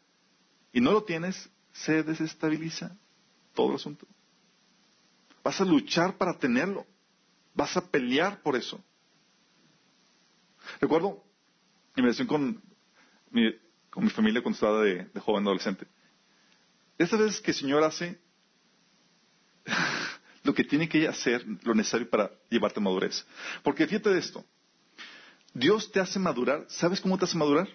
y 0.72 0.80
no 0.80 0.92
lo 0.92 1.04
tienes, 1.04 1.48
se 1.72 2.02
desestabiliza 2.02 2.96
todo 3.54 3.70
el 3.70 3.76
asunto. 3.76 4.06
Vas 5.42 5.60
a 5.60 5.64
luchar 5.64 6.16
para 6.16 6.36
tenerlo. 6.36 6.86
Vas 7.54 7.76
a 7.76 7.86
pelear 7.90 8.42
por 8.42 8.56
eso. 8.56 8.82
Recuerdo 10.80 11.24
mi 11.96 12.02
relación 12.02 12.28
con 12.28 12.62
mi, 13.30 13.50
familia 14.10 14.42
cuando 14.42 14.56
estaba 14.56 14.82
de, 14.82 15.04
de 15.04 15.20
joven 15.20 15.44
adolescente. 15.44 15.86
Estas 16.98 17.20
veces 17.20 17.40
que 17.40 17.52
el 17.52 17.56
Señor 17.56 17.82
hace 17.84 18.20
lo 20.42 20.52
que 20.52 20.64
tiene 20.64 20.88
que 20.88 21.06
hacer, 21.08 21.44
lo 21.62 21.74
necesario 21.74 22.08
para 22.10 22.30
llevarte 22.50 22.80
a 22.80 22.82
madurez. 22.82 23.26
Porque 23.62 23.86
fíjate 23.86 24.10
de 24.10 24.18
esto. 24.18 24.44
Dios 25.54 25.90
te 25.90 26.00
hace 26.00 26.18
madurar. 26.18 26.66
¿Sabes 26.68 27.00
cómo 27.00 27.18
te 27.18 27.24
hace 27.24 27.36
madurar? 27.36 27.68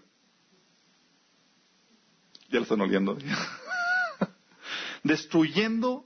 Ya 2.49 2.59
lo 2.59 2.63
están 2.63 2.81
oliendo. 2.81 3.17
Destruyendo 5.03 6.05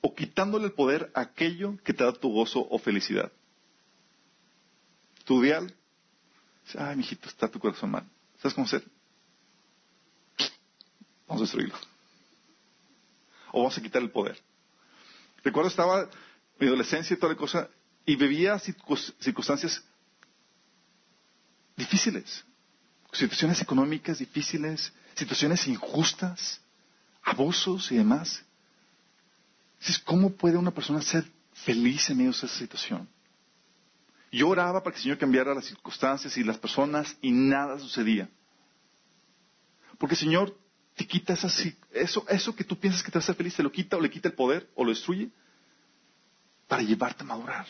o 0.00 0.14
quitándole 0.14 0.66
el 0.66 0.72
poder 0.72 1.10
a 1.14 1.22
aquello 1.22 1.76
que 1.84 1.92
te 1.92 2.04
da 2.04 2.12
tu 2.12 2.30
gozo 2.30 2.66
o 2.70 2.78
felicidad. 2.78 3.32
Tu 5.24 5.44
ideal. 5.44 5.74
Ay, 6.76 6.96
mijito, 6.96 7.28
está 7.28 7.48
tu 7.48 7.58
corazón 7.58 7.90
mal. 7.90 8.08
¿Sabes 8.38 8.54
cómo 8.54 8.66
hacer? 8.66 8.84
Vamos 11.26 11.42
a 11.42 11.44
destruirlo. 11.44 11.76
O 13.52 13.58
vamos 13.58 13.76
a 13.76 13.82
quitar 13.82 14.02
el 14.02 14.10
poder. 14.10 14.40
Recuerdo 15.42 15.68
estaba 15.68 16.08
mi 16.58 16.66
adolescencia 16.66 17.14
y 17.14 17.18
toda 17.18 17.32
la 17.32 17.38
cosa, 17.38 17.68
y 18.04 18.16
vivía 18.16 18.58
circunstancias 18.58 19.84
difíciles, 21.78 22.44
situaciones 23.12 23.62
económicas 23.62 24.18
difíciles, 24.18 24.92
situaciones 25.14 25.66
injustas, 25.68 26.60
abusos 27.22 27.90
y 27.92 27.96
demás. 27.96 28.44
¿cómo 30.04 30.30
puede 30.30 30.56
una 30.56 30.72
persona 30.72 31.00
ser 31.00 31.24
feliz 31.52 32.10
en 32.10 32.16
medio 32.18 32.32
de 32.32 32.36
esa 32.36 32.48
situación? 32.48 33.08
Yo 34.30 34.48
oraba 34.48 34.82
para 34.82 34.92
que 34.92 34.98
el 34.98 35.02
Señor 35.04 35.18
cambiara 35.18 35.54
las 35.54 35.66
circunstancias 35.66 36.36
y 36.36 36.42
las 36.42 36.58
personas 36.58 37.16
y 37.22 37.30
nada 37.30 37.78
sucedía. 37.78 38.28
Porque 39.98 40.14
el 40.14 40.20
Señor 40.20 40.58
te 40.96 41.06
quita 41.06 41.34
eso, 41.92 42.26
eso 42.28 42.56
que 42.56 42.64
tú 42.64 42.76
piensas 42.78 43.02
que 43.02 43.10
te 43.10 43.18
va 43.18 43.20
a 43.20 43.24
hacer 43.24 43.36
feliz, 43.36 43.54
te 43.54 43.62
lo 43.62 43.70
quita 43.70 43.96
o 43.96 44.00
le 44.00 44.10
quita 44.10 44.28
el 44.28 44.34
poder 44.34 44.68
o 44.74 44.84
lo 44.84 44.90
destruye 44.90 45.30
para 46.66 46.82
llevarte 46.82 47.22
a 47.22 47.26
madurar. 47.26 47.66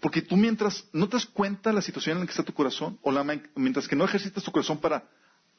Porque 0.00 0.22
tú 0.22 0.36
mientras 0.36 0.84
no 0.92 1.08
te 1.08 1.16
das 1.16 1.26
cuenta 1.26 1.70
de 1.70 1.76
la 1.76 1.82
situación 1.82 2.16
en 2.16 2.20
la 2.20 2.26
que 2.26 2.32
está 2.32 2.42
tu 2.42 2.52
corazón, 2.52 2.98
o 3.02 3.12
mientras 3.54 3.86
que 3.86 3.96
no 3.96 4.04
ejercitas 4.04 4.42
tu 4.42 4.52
corazón 4.52 4.78
para 4.78 5.04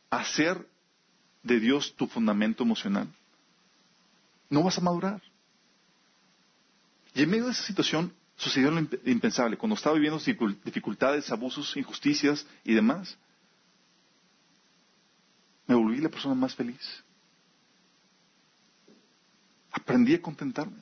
hacer 0.09 0.67
de 1.41 1.59
Dios 1.59 1.95
tu 1.95 2.07
fundamento 2.07 2.63
emocional, 2.63 3.07
no 4.49 4.63
vas 4.63 4.77
a 4.77 4.81
madurar. 4.81 5.21
Y 7.13 7.23
en 7.23 7.29
medio 7.29 7.45
de 7.45 7.51
esa 7.51 7.63
situación 7.63 8.13
sucedió 8.35 8.71
lo 8.71 8.79
impensable. 9.05 9.57
Cuando 9.57 9.75
estaba 9.75 9.95
viviendo 9.95 10.19
dificultades, 10.63 11.31
abusos, 11.31 11.75
injusticias 11.77 12.45
y 12.63 12.73
demás, 12.73 13.17
me 15.65 15.75
volví 15.75 15.99
la 15.99 16.09
persona 16.09 16.35
más 16.35 16.53
feliz. 16.53 17.03
Aprendí 19.71 20.15
a 20.15 20.21
contentarme. 20.21 20.81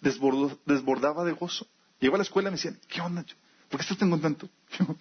desbordaba 0.00 1.24
de 1.24 1.32
gozo. 1.32 1.66
Llegó 2.00 2.16
a 2.16 2.18
la 2.18 2.24
escuela 2.24 2.48
y 2.48 2.52
me 2.52 2.56
decían, 2.56 2.78
¿qué 2.88 3.00
onda? 3.00 3.24
¿Por 3.68 3.80
qué 3.80 3.82
estás 3.82 3.98
tan 3.98 4.10
contento? 4.10 4.48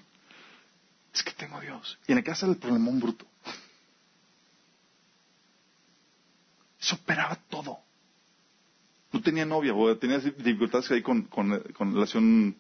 es 1.14 1.24
que 1.24 1.32
tengo 1.32 1.60
Dios. 1.60 1.98
Y 2.08 2.12
en 2.12 2.18
la 2.18 2.24
casa 2.24 2.46
el 2.46 2.58
problemón 2.58 3.00
bruto. 3.00 3.26
Se 6.80 6.96
operaba 6.96 7.36
todo. 7.50 7.80
No 9.12 9.22
tenía 9.22 9.46
novia, 9.46 9.74
o 9.74 9.98
tenía 9.98 10.20
dificultades 10.20 10.92
ahí 10.92 11.02
con, 11.02 11.24
con, 11.24 11.60
con 11.74 11.94
relación. 11.94 12.56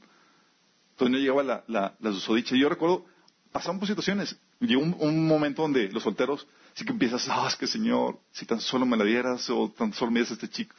Todavía 0.95 1.18
no 1.18 1.22
llegaba 1.22 1.43
la, 1.43 1.64
la, 1.68 1.95
la 1.99 2.12
susodicha. 2.12 2.55
Yo 2.55 2.70
recuerdo, 2.70 3.05
pasaban 3.51 3.80
por 3.80 3.88
situaciones. 3.88 4.38
Llegó 4.60 4.82
un, 4.82 5.28
momento 5.28 5.62
donde 5.62 5.89
los 5.89 6.03
solteros 6.03 6.47
sí 6.74 6.86
que 6.86 6.91
empiezas, 6.91 7.28
ah, 7.30 7.45
es 7.47 7.55
que 7.55 7.68
Señor, 7.68 8.20
si 8.32 8.45
tan 8.45 8.60
solo 8.60 8.86
me 8.86 8.97
la 8.97 9.03
dieras, 9.03 9.49
o 9.49 9.70
tan 9.70 9.93
solo 9.93 10.12
me 10.12 10.20
dieras 10.20 10.32
a 10.32 10.34
este 10.36 10.49
chico. 10.49 10.76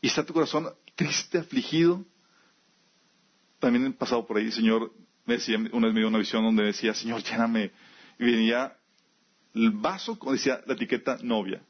Y 0.00 0.08
está 0.08 0.24
tu 0.24 0.32
corazón 0.32 0.72
triste, 0.94 1.38
afligido, 1.38 2.04
también 3.64 3.86
he 3.86 3.90
pasado 3.92 4.26
por 4.26 4.36
ahí, 4.36 4.52
Señor, 4.52 4.92
me 5.24 5.34
decía, 5.34 5.56
una 5.56 5.86
vez 5.86 5.94
me 5.94 6.00
dio 6.00 6.08
una 6.08 6.18
visión 6.18 6.44
donde 6.44 6.64
decía, 6.64 6.92
Señor, 6.92 7.22
lléname. 7.22 7.72
Y 8.18 8.24
venía 8.24 8.76
el 9.54 9.70
vaso, 9.70 10.18
como 10.18 10.32
decía 10.32 10.60
la 10.66 10.74
etiqueta 10.74 11.16
novia. 11.22 11.62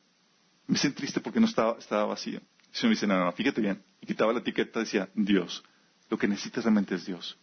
Me 0.66 0.76
sentí 0.76 0.96
triste 0.96 1.20
porque 1.20 1.38
no 1.38 1.46
estaba, 1.46 1.78
estaba 1.78 2.06
vacío. 2.06 2.38
El 2.38 2.74
Señor 2.74 2.94
dice, 2.94 3.06
no, 3.06 3.24
no, 3.24 3.30
fíjate 3.30 3.60
bien. 3.60 3.80
Y 4.00 4.06
quitaba 4.06 4.32
la 4.32 4.40
etiqueta, 4.40 4.80
decía, 4.80 5.08
Dios. 5.14 5.62
Lo 6.10 6.18
que 6.18 6.26
necesitas 6.26 6.64
realmente 6.64 6.96
es 6.96 7.06
Dios. 7.06 7.38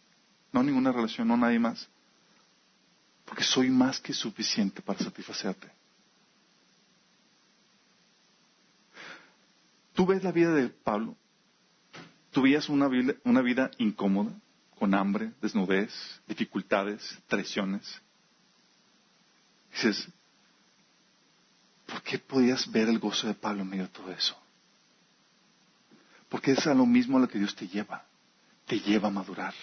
No 0.51 0.61
ninguna 0.63 0.91
relación, 0.91 1.29
no 1.29 1.37
nadie 1.37 1.57
más. 1.57 1.89
Porque 3.23 3.45
soy 3.45 3.69
más 3.69 4.01
que 4.01 4.11
suficiente 4.11 4.81
para 4.81 4.99
satisfacerte. 4.99 5.71
Tú 9.93 10.05
ves 10.05 10.21
la 10.23 10.33
vida 10.33 10.53
de 10.53 10.67
Pablo. 10.67 11.15
Tú 12.32 12.41
veías 12.41 12.69
una 12.69 12.88
vida, 12.88 13.71
incómoda, 13.77 14.32
con 14.79 14.93
hambre, 14.93 15.34
desnudez, 15.41 15.91
dificultades, 16.27 17.19
traiciones. 17.27 18.01
Dices, 19.71 20.07
¿por 21.86 22.01
qué 22.01 22.17
podías 22.19 22.69
ver 22.71 22.88
el 22.88 22.99
gozo 22.99 23.27
de 23.27 23.34
Pablo 23.34 23.61
en 23.61 23.69
medio 23.69 23.84
de 23.84 23.89
todo 23.89 24.11
eso? 24.11 24.38
Porque 26.29 26.51
es 26.51 26.65
a 26.65 26.73
lo 26.73 26.86
mismo 26.86 27.17
a 27.17 27.21
lo 27.21 27.27
que 27.27 27.38
Dios 27.38 27.53
te 27.53 27.67
lleva. 27.67 28.05
Te 28.65 28.79
lleva 28.79 29.09
a 29.09 29.11
madurar. 29.11 29.53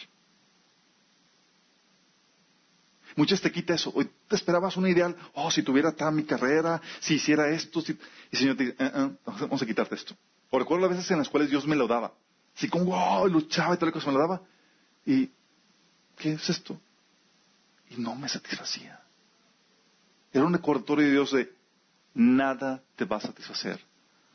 Muchas 3.16 3.40
te 3.40 3.50
quita 3.50 3.74
eso. 3.74 3.94
Te 4.28 4.36
esperabas 4.36 4.76
un 4.76 4.86
ideal. 4.86 5.16
Oh, 5.32 5.50
si 5.50 5.62
tuviera 5.62 5.92
tal 5.92 6.14
mi 6.14 6.24
carrera, 6.24 6.82
si 7.00 7.14
hiciera 7.14 7.48
esto. 7.48 7.80
Si... 7.80 7.92
Y 7.92 7.98
el 8.32 8.38
Señor 8.38 8.56
te 8.56 8.64
dice, 8.64 8.76
eh, 8.78 9.10
vamos 9.24 9.62
a 9.62 9.66
quitarte 9.66 9.94
esto. 9.94 10.14
Recuerdo 10.52 10.86
las 10.86 10.96
veces 10.96 11.10
en 11.10 11.18
las 11.18 11.30
cuales 11.30 11.48
Dios 11.48 11.66
me 11.66 11.74
lo 11.74 11.88
daba. 11.88 12.12
Así 12.58 12.68
como, 12.68 12.86
wow, 12.86 13.28
luchaba 13.28 13.76
y 13.76 13.78
tal 13.78 13.92
cosa 13.92 14.08
me 14.08 14.14
lo 14.14 14.18
daba. 14.18 14.42
Y, 15.06 15.30
¿qué 16.16 16.32
es 16.32 16.50
esto? 16.50 16.80
Y 17.88 17.98
no 17.98 18.16
me 18.16 18.28
satisfacía. 18.28 19.00
Era 20.32 20.44
un 20.44 20.52
recordatorio 20.52 21.06
de 21.06 21.12
Dios 21.12 21.30
de, 21.30 21.54
nada 22.14 22.82
te 22.96 23.04
va 23.04 23.18
a 23.18 23.20
satisfacer. 23.20 23.80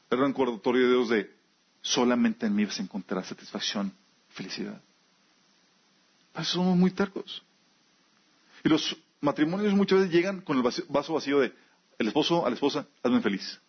Era 0.09 0.21
un 0.21 0.30
recordatorio 0.30 0.84
de 0.84 0.93
Dios 0.93 1.09
de, 1.09 1.36
solamente 1.82 2.45
en 2.45 2.55
mí 2.55 2.63
vas 2.63 2.80
a 2.80 2.84
encontrar 2.84 3.26
satisfacción, 3.26 3.91
felicidad. 4.30 4.82
Por 6.32 6.43
eso 6.43 6.53
somos 6.53 6.78
muy 6.78 6.91
tercos. 6.91 7.43
Y 8.63 8.69
los 8.69 8.95
matrimonios 9.19 9.74
muchas 9.74 9.99
veces 9.99 10.13
llegan 10.13 10.39
con 10.39 10.55
el 10.55 10.63
vaso 10.63 11.13
vacío 11.13 11.41
de, 11.41 11.53
el 11.99 12.07
esposo 12.07 12.45
a 12.45 12.49
la 12.49 12.55
esposa, 12.55 12.88
hazme 13.03 13.19
feliz. 13.19 13.59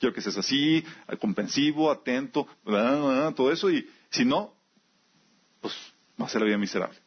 Quiero 0.00 0.14
que 0.14 0.22
seas 0.22 0.38
así, 0.38 0.82
comprensivo, 1.20 1.90
atento, 1.90 2.48
todo 3.36 3.52
eso, 3.52 3.70
y 3.70 3.86
si 4.08 4.24
no, 4.24 4.54
pues 5.60 5.74
va 6.18 6.24
a 6.24 6.28
ser 6.30 6.40
la 6.40 6.46
vida 6.46 6.56
miserable. 6.56 6.98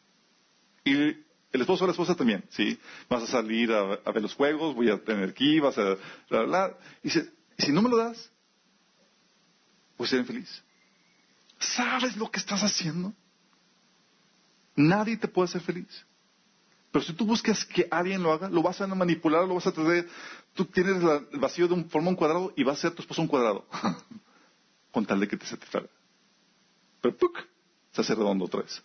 Y 0.86 0.94
el 0.94 1.62
esposo 1.62 1.86
a 1.86 1.88
la 1.88 1.92
esposa 1.94 2.14
también, 2.14 2.46
¿sí? 2.50 2.78
Vas 3.10 3.24
a 3.24 3.28
salir 3.28 3.72
a, 3.72 4.12
ver 4.12 4.22
los 4.22 4.36
juegos, 4.36 4.76
voy 4.76 4.92
a 4.92 5.04
tener 5.04 5.30
aquí, 5.30 5.60
vas 5.60 5.76
a... 5.80 5.98
Bla, 6.30 6.78
Y, 7.02 7.10
si 7.10 7.72
no 7.72 7.82
me 7.82 7.90
lo 7.90 7.98
das, 7.98 8.32
pues 9.98 10.12
ser 10.12 10.20
infeliz. 10.20 10.64
¿Sabes 11.58 12.16
lo 12.16 12.30
que 12.30 12.40
estás 12.40 12.62
haciendo? 12.62 13.12
Nadie 14.76 15.18
te 15.18 15.28
puede 15.28 15.50
hacer 15.50 15.62
feliz. 15.62 16.06
Pero 16.94 17.06
si 17.06 17.14
tú 17.14 17.26
buscas 17.26 17.66
que 17.66 17.88
alguien 17.90 18.22
lo 18.22 18.32
haga, 18.32 18.48
lo 18.50 18.62
vas 18.62 18.80
a 18.80 18.86
manipular, 18.86 19.48
lo 19.48 19.56
vas 19.56 19.66
a 19.66 19.72
traer. 19.72 20.08
Tú 20.54 20.64
tienes 20.66 21.02
el 21.32 21.40
vacío 21.40 21.68
de 21.68 21.74
un, 21.74 21.90
forma 21.90 22.10
un 22.10 22.16
cuadrado 22.16 22.54
y 22.56 22.62
va 22.62 22.74
a 22.74 22.76
ser 22.76 22.92
tu 22.92 23.02
esposo 23.02 23.20
un 23.20 23.28
cuadrado. 23.28 23.66
Con 24.92 25.04
tal 25.04 25.20
de 25.20 25.28
que 25.28 25.36
te 25.36 25.48
satisfaga. 25.48 25.88
Pero 27.02 27.18
¡puc! 27.18 27.36
se 27.92 28.02
hace 28.02 28.14
redondo 28.14 28.46
otra 28.46 28.62
vez. 28.62 28.80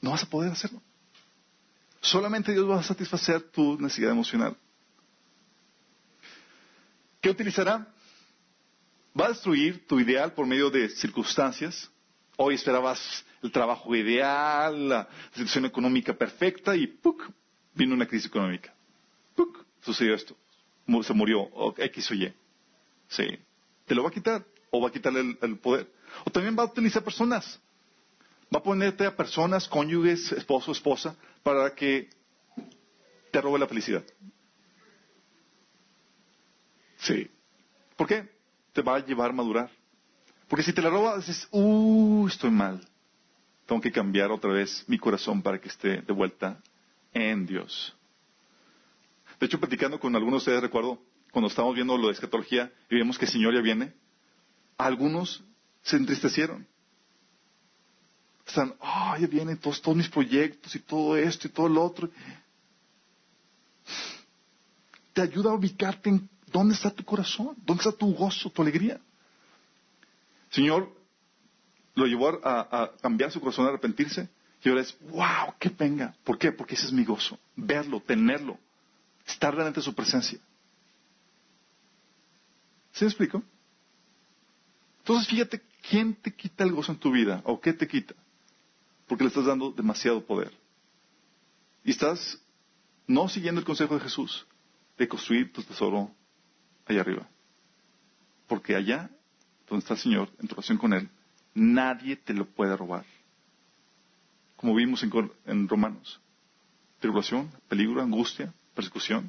No 0.00 0.10
vas 0.10 0.24
a 0.24 0.26
poder 0.28 0.50
hacerlo. 0.50 0.82
Solamente 2.00 2.50
Dios 2.50 2.68
va 2.68 2.80
a 2.80 2.82
satisfacer 2.82 3.40
tu 3.40 3.80
necesidad 3.80 4.10
emocional. 4.10 4.56
¿Qué 7.20 7.30
utilizará? 7.30 7.86
Va 9.18 9.26
a 9.26 9.28
destruir 9.28 9.86
tu 9.86 10.00
ideal 10.00 10.32
por 10.32 10.48
medio 10.48 10.68
de 10.68 10.88
circunstancias. 10.88 11.88
Hoy 12.36 12.56
esperabas 12.56 13.24
el 13.42 13.52
trabajo 13.52 13.94
ideal, 13.94 14.88
la 14.88 15.08
situación 15.32 15.64
económica 15.66 16.12
perfecta 16.12 16.74
y 16.74 16.86
¡puc! 16.86 17.30
vino 17.74 17.94
una 17.94 18.06
crisis 18.06 18.26
económica. 18.26 18.74
¡Puc! 19.34 19.64
Sucedió 19.80 20.14
esto. 20.14 20.36
Se 21.02 21.12
murió 21.12 21.48
X 21.76 22.10
o 22.10 22.14
Y. 22.14 22.34
Sí. 23.08 23.26
Te 23.86 23.94
lo 23.94 24.02
va 24.02 24.08
a 24.08 24.12
quitar 24.12 24.44
o 24.70 24.80
va 24.80 24.88
a 24.88 24.92
quitarle 24.92 25.38
el, 25.40 25.58
poder. 25.58 25.90
O 26.24 26.30
también 26.30 26.56
va 26.58 26.62
a 26.62 26.66
utilizar 26.66 27.04
personas. 27.04 27.60
Va 28.54 28.58
a 28.58 28.62
ponerte 28.62 29.06
a 29.06 29.14
personas, 29.14 29.68
cónyuges, 29.68 30.32
esposo, 30.32 30.72
esposa, 30.72 31.14
para 31.42 31.74
que 31.74 32.08
te 33.30 33.40
robe 33.40 33.58
la 33.58 33.68
felicidad. 33.68 34.02
Sí. 36.96 37.30
¿Por 37.96 38.08
qué? 38.08 38.28
Te 38.72 38.82
va 38.82 38.96
a 38.96 39.04
llevar 39.04 39.30
a 39.30 39.34
madurar. 39.34 39.70
Porque 40.48 40.64
si 40.64 40.72
te 40.72 40.80
la 40.80 40.88
roba, 40.88 41.18
dices, 41.18 41.46
uh, 41.50 42.26
estoy 42.26 42.50
mal 42.50 42.80
tengo 43.68 43.82
que 43.82 43.92
cambiar 43.92 44.32
otra 44.32 44.50
vez 44.50 44.82
mi 44.88 44.98
corazón 44.98 45.42
para 45.42 45.60
que 45.60 45.68
esté 45.68 46.00
de 46.00 46.12
vuelta 46.14 46.58
en 47.12 47.44
Dios. 47.44 47.94
De 49.38 49.44
hecho, 49.44 49.60
platicando 49.60 50.00
con 50.00 50.16
algunos 50.16 50.38
de 50.38 50.50
ustedes, 50.50 50.62
recuerdo, 50.62 50.98
cuando 51.30 51.48
estábamos 51.48 51.74
viendo 51.74 51.98
lo 51.98 52.06
de 52.06 52.14
escatología 52.14 52.72
y 52.88 52.96
vemos 52.96 53.18
que 53.18 53.26
el 53.26 53.30
Señor 53.30 53.52
ya 53.52 53.60
viene, 53.60 53.92
algunos 54.78 55.44
se 55.82 55.96
entristecieron. 55.96 56.66
Están, 58.46 58.74
ah, 58.80 59.18
ya 59.20 59.26
vienen 59.26 59.58
todos, 59.58 59.82
todos 59.82 59.98
mis 59.98 60.08
proyectos 60.08 60.74
y 60.74 60.78
todo 60.78 61.18
esto 61.18 61.46
y 61.46 61.50
todo 61.50 61.68
lo 61.68 61.84
otro. 61.84 62.08
Te 65.12 65.20
ayuda 65.20 65.50
a 65.50 65.54
ubicarte 65.54 66.08
en 66.08 66.26
dónde 66.50 66.74
está 66.74 66.90
tu 66.90 67.04
corazón, 67.04 67.54
dónde 67.66 67.82
está 67.82 67.92
tu 67.92 68.14
gozo, 68.14 68.48
tu 68.48 68.62
alegría. 68.62 68.98
Señor, 70.48 70.90
lo 71.98 72.06
llevó 72.06 72.40
a, 72.44 72.92
cambiar 73.02 73.32
su 73.32 73.40
corazón, 73.40 73.66
a 73.66 73.70
arrepentirse. 73.70 74.28
Y 74.62 74.68
ahora 74.68 74.82
es, 74.82 74.96
wow, 75.10 75.54
que 75.58 75.68
venga. 75.68 76.14
¿Por 76.24 76.38
qué? 76.38 76.52
Porque 76.52 76.74
ese 76.74 76.86
es 76.86 76.92
mi 76.92 77.04
gozo. 77.04 77.38
Verlo, 77.56 78.00
tenerlo, 78.00 78.58
estar 79.26 79.56
delante 79.56 79.80
de 79.80 79.84
su 79.84 79.94
presencia. 79.94 80.38
¿Se 82.92 83.04
me 83.04 83.08
explico? 83.10 83.42
Entonces 84.98 85.28
fíjate, 85.28 85.62
¿quién 85.88 86.14
te 86.14 86.32
quita 86.32 86.64
el 86.64 86.72
gozo 86.72 86.92
en 86.92 86.98
tu 86.98 87.10
vida? 87.10 87.40
¿O 87.44 87.60
qué 87.60 87.72
te 87.72 87.86
quita? 87.86 88.14
Porque 89.06 89.24
le 89.24 89.28
estás 89.28 89.46
dando 89.46 89.70
demasiado 89.70 90.24
poder. 90.24 90.52
Y 91.84 91.90
estás 91.90 92.38
no 93.06 93.28
siguiendo 93.28 93.60
el 93.60 93.64
consejo 93.64 93.94
de 93.94 94.00
Jesús 94.00 94.46
de 94.98 95.08
construir 95.08 95.52
tu 95.52 95.62
tesoro 95.62 96.10
allá 96.86 97.00
arriba. 97.00 97.28
Porque 98.46 98.74
allá, 98.74 99.10
donde 99.68 99.82
está 99.82 99.94
el 99.94 100.00
Señor, 100.00 100.30
en 100.40 100.48
tu 100.48 100.54
relación 100.54 100.78
con 100.78 100.92
Él, 100.92 101.08
Nadie 101.58 102.14
te 102.14 102.32
lo 102.32 102.46
puede 102.46 102.76
robar. 102.76 103.04
Como 104.56 104.76
vimos 104.76 105.02
en, 105.02 105.68
Romanos. 105.68 106.20
Tribulación, 107.00 107.50
peligro, 107.68 108.00
angustia, 108.00 108.52
persecución. 108.74 109.28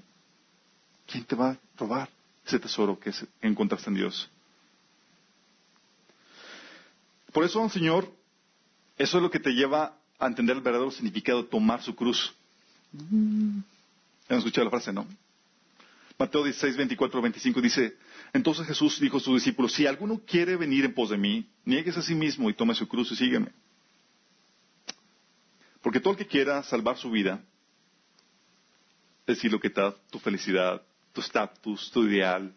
¿Quién 1.07 1.23
te 1.25 1.35
va 1.35 1.51
a 1.51 1.57
robar 1.75 2.07
ese 2.45 2.59
tesoro 2.59 2.99
que 2.99 3.11
encontraste 3.41 3.89
en 3.89 3.95
Dios? 3.95 4.29
Por 7.33 7.43
eso, 7.43 7.67
Señor, 7.69 8.11
eso 8.97 9.17
es 9.17 9.23
lo 9.23 9.31
que 9.31 9.39
te 9.39 9.51
lleva 9.51 9.95
a 10.19 10.27
entender 10.27 10.55
el 10.55 10.61
verdadero 10.61 10.91
significado 10.91 11.41
de 11.41 11.49
tomar 11.49 11.81
su 11.81 11.95
cruz. 11.95 12.31
¿Han 12.93 13.63
escuchado 14.29 14.65
la 14.65 14.71
frase, 14.71 14.93
no? 14.93 15.07
Mateo 16.19 16.43
16, 16.43 16.75
24, 16.75 17.21
25 17.21 17.61
dice, 17.61 17.97
entonces 18.33 18.67
Jesús 18.67 18.99
dijo 18.99 19.17
a 19.17 19.19
sus 19.21 19.35
discípulos, 19.35 19.71
si 19.71 19.87
alguno 19.87 20.19
quiere 20.25 20.57
venir 20.57 20.83
en 20.83 20.93
pos 20.93 21.11
de 21.11 21.17
mí, 21.17 21.49
niegues 21.63 21.95
a 21.95 22.01
sí 22.01 22.13
mismo 22.13 22.49
y 22.49 22.53
tome 22.53 22.75
su 22.75 22.89
cruz 22.89 23.09
y 23.13 23.15
sígueme. 23.15 23.53
Porque 25.81 26.01
todo 26.01 26.11
el 26.11 26.17
que 26.17 26.27
quiera 26.27 26.61
salvar 26.61 26.97
su 26.97 27.09
vida, 27.09 27.41
es 29.25 29.37
decir, 29.37 29.49
lo 29.49 29.61
que 29.61 29.69
da 29.69 29.95
tu 30.11 30.19
felicidad, 30.19 30.81
tu 31.13 31.21
estatus, 31.21 31.89
tu 31.89 32.03
ideal, 32.03 32.53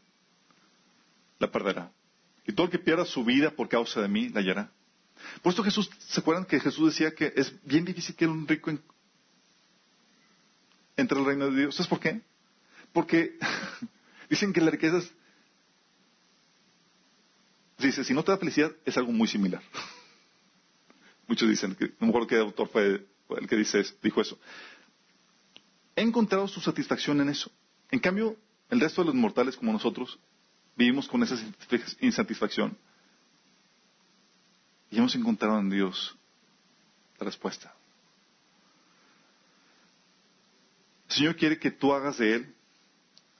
la 1.38 1.48
perderá. 1.48 1.92
Y 2.44 2.52
todo 2.54 2.66
el 2.66 2.72
que 2.72 2.80
pierda 2.80 3.04
su 3.04 3.24
vida 3.24 3.52
por 3.52 3.68
causa 3.68 4.00
de 4.00 4.08
mí, 4.08 4.28
la 4.30 4.40
hallará. 4.40 4.72
Por 5.40 5.50
esto 5.50 5.62
Jesús, 5.62 5.88
¿se 6.00 6.18
acuerdan 6.18 6.46
que 6.46 6.58
Jesús 6.58 6.94
decía 6.94 7.14
que 7.14 7.32
es 7.36 7.54
bien 7.64 7.84
difícil 7.84 8.16
que 8.16 8.26
un 8.26 8.48
rico 8.48 8.72
entre 10.96 11.16
el 11.16 11.24
reino 11.24 11.48
de 11.48 11.60
Dios? 11.60 11.76
¿Sabes 11.76 11.88
por 11.88 12.00
qué? 12.00 12.22
Porque 12.92 13.38
dicen 14.28 14.52
que 14.52 14.60
la 14.60 14.70
riqueza 14.70 15.02
Dice, 17.82 18.04
si 18.04 18.14
no 18.14 18.22
te 18.22 18.30
da 18.30 18.38
felicidad, 18.38 18.72
es 18.84 18.96
algo 18.96 19.10
muy 19.10 19.26
similar. 19.26 19.60
Muchos 21.26 21.48
dicen, 21.48 21.74
que, 21.74 21.88
no 21.98 22.06
me 22.06 22.08
acuerdo 22.08 22.40
autor 22.40 22.68
fue 22.68 23.04
el 23.38 23.48
que 23.48 23.56
dice, 23.56 23.82
dijo 24.02 24.20
eso. 24.20 24.38
He 25.96 26.02
encontrado 26.02 26.46
su 26.46 26.60
satisfacción 26.60 27.20
en 27.20 27.28
eso. 27.28 27.50
En 27.90 27.98
cambio, 27.98 28.36
el 28.70 28.80
resto 28.80 29.02
de 29.02 29.06
los 29.06 29.14
mortales 29.14 29.56
como 29.56 29.72
nosotros 29.72 30.18
vivimos 30.76 31.08
con 31.08 31.22
esa 31.22 31.36
insatisfacción. 32.00 32.76
Y 34.90 34.98
hemos 34.98 35.14
encontrado 35.16 35.58
en 35.58 35.70
Dios 35.70 36.16
la 37.18 37.24
respuesta. 37.24 37.74
El 41.08 41.16
Señor 41.16 41.36
quiere 41.36 41.58
que 41.58 41.70
tú 41.70 41.92
hagas 41.92 42.18
de 42.18 42.34
Él 42.36 42.54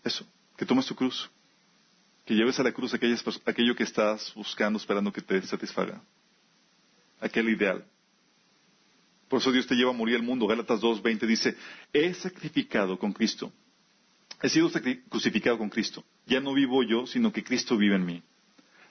eso, 0.04 0.26
que 0.56 0.66
tomes 0.66 0.86
tu 0.86 0.94
cruz, 0.94 1.30
que 2.24 2.34
lleves 2.34 2.58
a 2.58 2.62
la 2.62 2.72
cruz 2.72 2.94
aquellas, 2.94 3.24
aquello 3.46 3.74
que 3.74 3.84
estás 3.84 4.32
buscando, 4.34 4.78
esperando 4.78 5.12
que 5.12 5.22
te 5.22 5.42
satisfaga. 5.42 6.02
Aquel 7.20 7.48
ideal. 7.48 7.84
Por 9.28 9.40
eso 9.40 9.50
Dios 9.50 9.66
te 9.66 9.74
lleva 9.74 9.90
a 9.90 9.94
morir 9.94 10.16
al 10.16 10.22
mundo. 10.22 10.46
Gálatas 10.46 10.80
2.20 10.80 11.26
dice, 11.26 11.56
he 11.92 12.12
sacrificado 12.14 12.98
con 12.98 13.12
Cristo. 13.12 13.52
He 14.42 14.48
sido 14.48 14.70
crucificado 15.08 15.56
con 15.56 15.70
Cristo. 15.70 16.04
Ya 16.26 16.40
no 16.40 16.52
vivo 16.52 16.82
yo, 16.82 17.06
sino 17.06 17.32
que 17.32 17.44
Cristo 17.44 17.76
vive 17.76 17.94
en 17.94 18.04
mí. 18.04 18.22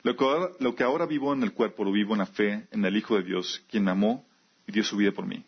Lo 0.03 0.15
que, 0.15 0.23
ahora, 0.23 0.49
lo 0.59 0.75
que 0.75 0.83
ahora 0.83 1.05
vivo 1.05 1.33
en 1.33 1.43
el 1.43 1.53
cuerpo 1.53 1.83
lo 1.83 1.91
vivo 1.91 2.13
en 2.13 2.19
la 2.19 2.25
fe, 2.25 2.67
en 2.71 2.83
el 2.83 2.97
Hijo 2.97 3.17
de 3.17 3.23
Dios, 3.23 3.63
quien 3.69 3.83
me 3.83 3.91
amó 3.91 4.25
y 4.65 4.71
dio 4.71 4.83
su 4.83 4.97
vida 4.97 5.11
por 5.11 5.27
mí. 5.27 5.43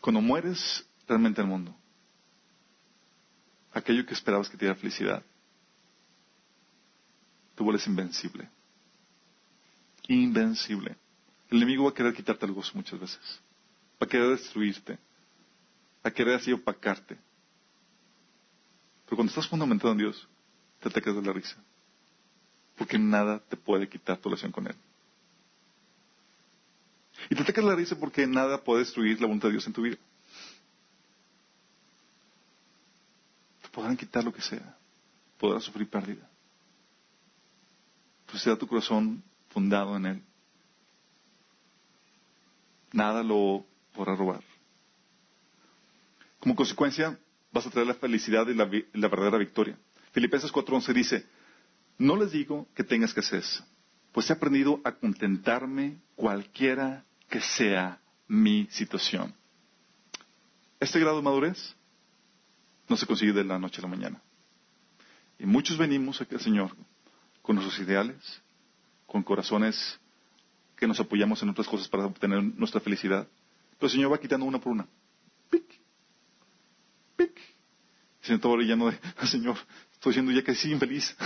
Cuando 0.00 0.20
mueres 0.20 0.86
realmente 1.06 1.40
al 1.40 1.46
mundo, 1.46 1.76
aquello 3.78 4.06
que 4.06 4.14
esperabas 4.14 4.48
que 4.48 4.56
te 4.56 4.64
diera 4.64 4.78
felicidad, 4.78 5.22
tú 7.54 7.64
vuelves 7.64 7.86
invencible. 7.86 8.48
Invencible. 10.08 10.96
El 11.50 11.58
enemigo 11.58 11.84
va 11.84 11.90
a 11.90 11.94
querer 11.94 12.14
quitarte 12.14 12.46
el 12.46 12.52
gozo 12.52 12.72
muchas 12.74 12.98
veces. 12.98 13.40
Va 14.00 14.06
a 14.06 14.08
querer 14.08 14.28
destruirte. 14.28 14.92
Va 16.04 16.10
a 16.10 16.10
querer 16.10 16.36
así 16.36 16.52
opacarte. 16.52 17.16
Pero 19.04 19.16
cuando 19.16 19.30
estás 19.30 19.48
fundamentado 19.48 19.92
en 19.92 19.98
Dios, 19.98 20.28
te 20.80 20.90
te 20.90 21.00
de 21.00 21.22
la 21.22 21.32
risa. 21.32 21.56
Porque 22.76 22.98
nada 22.98 23.40
te 23.40 23.56
puede 23.56 23.88
quitar 23.88 24.18
tu 24.18 24.28
relación 24.28 24.52
con 24.52 24.66
Él. 24.66 24.76
Y 27.30 27.34
te 27.34 27.42
atacas 27.42 27.64
la 27.64 27.74
risa 27.74 27.98
porque 27.98 28.26
nada 28.26 28.62
puede 28.62 28.80
destruir 28.80 29.20
la 29.20 29.26
voluntad 29.26 29.48
de 29.48 29.52
Dios 29.52 29.66
en 29.66 29.72
tu 29.72 29.82
vida. 29.82 29.96
Podrán 33.72 33.96
quitar 33.96 34.24
lo 34.24 34.32
que 34.32 34.42
sea. 34.42 34.76
Podrás 35.38 35.64
sufrir 35.64 35.88
pérdida. 35.88 36.28
Pero 38.26 38.38
será 38.38 38.56
tu 38.56 38.66
corazón 38.66 39.22
fundado 39.48 39.96
en 39.96 40.06
Él. 40.06 40.22
Nada 42.92 43.22
lo 43.22 43.64
podrá 43.94 44.16
robar. 44.16 44.42
Como 46.40 46.54
consecuencia, 46.54 47.18
vas 47.52 47.66
a 47.66 47.70
traer 47.70 47.86
la 47.86 47.94
felicidad 47.94 48.46
y 48.48 48.54
la, 48.54 48.64
la 48.64 49.08
verdadera 49.08 49.38
victoria. 49.38 49.78
Filipenses 50.12 50.52
4:11 50.52 50.92
dice, 50.92 51.26
no 51.98 52.16
les 52.16 52.32
digo 52.32 52.68
que 52.74 52.82
hacer 52.82 53.40
eso, 53.40 53.64
pues 54.12 54.30
he 54.30 54.32
aprendido 54.32 54.80
a 54.84 54.92
contentarme 54.92 55.98
cualquiera 56.14 57.04
que 57.28 57.40
sea 57.40 58.00
mi 58.26 58.68
situación. 58.70 59.34
Este 60.80 61.00
grado 61.00 61.16
de 61.16 61.22
madurez 61.22 61.74
no 62.88 62.96
se 62.96 63.06
consigue 63.06 63.32
de 63.32 63.44
la 63.44 63.58
noche 63.58 63.80
a 63.80 63.82
la 63.82 63.88
mañana. 63.88 64.20
Y 65.38 65.46
muchos 65.46 65.76
venimos 65.78 66.20
aquí 66.20 66.34
al 66.34 66.40
Señor 66.40 66.74
con 67.42 67.56
nuestros 67.56 67.78
ideales, 67.80 68.42
con 69.06 69.22
corazones 69.22 69.98
que 70.76 70.86
nos 70.86 71.00
apoyamos 71.00 71.42
en 71.42 71.48
otras 71.50 71.66
cosas 71.66 71.88
para 71.88 72.06
obtener 72.06 72.42
nuestra 72.42 72.80
felicidad. 72.80 73.26
Pero 73.78 73.86
el 73.86 73.90
Señor 73.90 74.12
va 74.12 74.18
quitando 74.18 74.46
una 74.46 74.58
por 74.58 74.72
una. 74.72 74.86
Pic, 75.50 75.64
pic. 77.16 77.32
El 78.22 78.40
Señor 78.40 78.60
lleno 78.60 78.90
de, 78.90 78.98
ah, 79.16 79.26
Señor, 79.26 79.56
estoy 79.92 80.12
siendo 80.12 80.32
ya 80.32 80.42
casi 80.42 80.70
infeliz. 80.70 81.16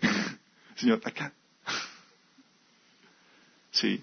Señor, 0.76 1.00
acá. 1.04 1.32
Sí. 3.70 4.02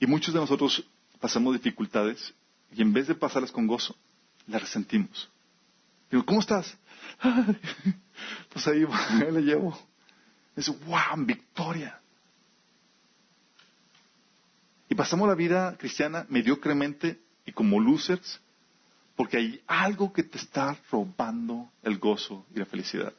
Y 0.00 0.06
muchos 0.06 0.32
de 0.32 0.40
nosotros 0.40 0.84
pasamos 1.20 1.54
dificultades 1.54 2.34
y 2.74 2.82
en 2.82 2.92
vez 2.92 3.08
de 3.08 3.14
pasarlas 3.14 3.50
con 3.50 3.66
gozo, 3.66 3.96
las 4.46 4.62
resentimos. 4.62 5.28
Digo, 6.10 6.24
¿cómo 6.24 6.40
estás? 6.40 6.76
pues 8.52 8.66
ahí, 8.68 8.86
le 9.30 9.42
llevo. 9.42 9.78
Es 10.56 10.68
wow, 10.68 11.24
victoria. 11.24 12.00
Y 14.88 14.94
pasamos 14.94 15.28
la 15.28 15.34
vida 15.34 15.76
cristiana 15.76 16.26
mediocremente 16.28 17.20
y 17.44 17.52
como 17.52 17.78
losers 17.78 18.40
porque 19.18 19.36
hay 19.36 19.60
algo 19.66 20.12
que 20.12 20.22
te 20.22 20.38
está 20.38 20.78
robando 20.92 21.72
el 21.82 21.98
gozo 21.98 22.46
y 22.54 22.58
la 22.60 22.66
felicidad. 22.66 23.12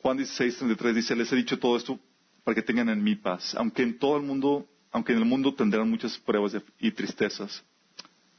Juan 0.00 0.16
16, 0.16 0.56
33 0.56 0.94
dice, 0.94 1.14
les 1.14 1.30
he 1.30 1.36
dicho 1.36 1.58
todo 1.58 1.76
esto 1.76 2.00
para 2.44 2.54
que 2.54 2.62
tengan 2.62 2.88
en 2.88 3.04
mi 3.04 3.14
paz. 3.14 3.54
Aunque 3.56 3.82
en 3.82 3.98
todo 3.98 4.16
el 4.16 4.22
mundo, 4.22 4.66
aunque 4.90 5.12
en 5.12 5.18
el 5.18 5.24
mundo 5.24 5.54
tendrán 5.54 5.88
muchas 5.88 6.18
pruebas 6.18 6.56
y 6.78 6.90
tristezas, 6.90 7.62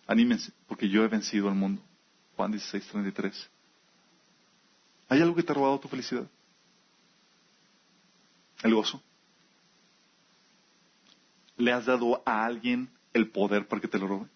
anímense, 0.08 0.52
porque 0.68 0.89
yo 0.89 1.04
he 1.04 1.08
vencido 1.08 1.47
al 1.47 1.56
mundo. 1.56 1.82
Juan 2.36 2.52
16, 2.52 2.88
33. 2.88 3.50
¿Hay 5.10 5.22
algo 5.22 5.36
que 5.36 5.43
te 5.43 5.52
ha 5.52 5.56
robado 5.56 5.80
tu 5.80 5.88
felicidad? 5.88 6.28
¿El 8.64 8.74
gozo? 8.74 9.02
¿Le 11.58 11.72
has 11.72 11.86
dado 11.86 12.22
a 12.26 12.45
alguien 12.45 12.89
el 13.14 13.30
poder 13.30 13.68
para 13.68 13.82
que 13.82 13.88
te 13.88 14.00
lo 14.00 14.08
robe? 14.08 14.28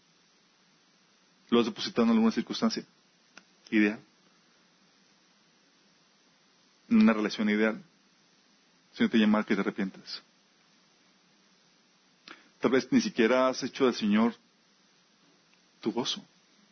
¿Lo 1.50 1.60
has 1.60 1.66
depositado 1.66 2.04
en 2.04 2.12
alguna 2.12 2.32
circunstancia? 2.32 2.84
Ideal. 3.70 4.00
En 6.90 7.02
una 7.02 7.14
relación 7.14 7.50
ideal. 7.50 7.82
Si 8.94 9.04
no 9.04 9.10
te 9.10 9.18
llama 9.18 9.44
que 9.44 9.56
te 9.56 9.62
arrepientes. 9.62 10.22
Tal 12.64 12.72
vez 12.72 12.90
ni 12.94 13.02
siquiera 13.02 13.50
has 13.50 13.62
hecho 13.62 13.84
del 13.84 13.94
Señor 13.94 14.34
tu 15.82 15.92
gozo, 15.92 16.26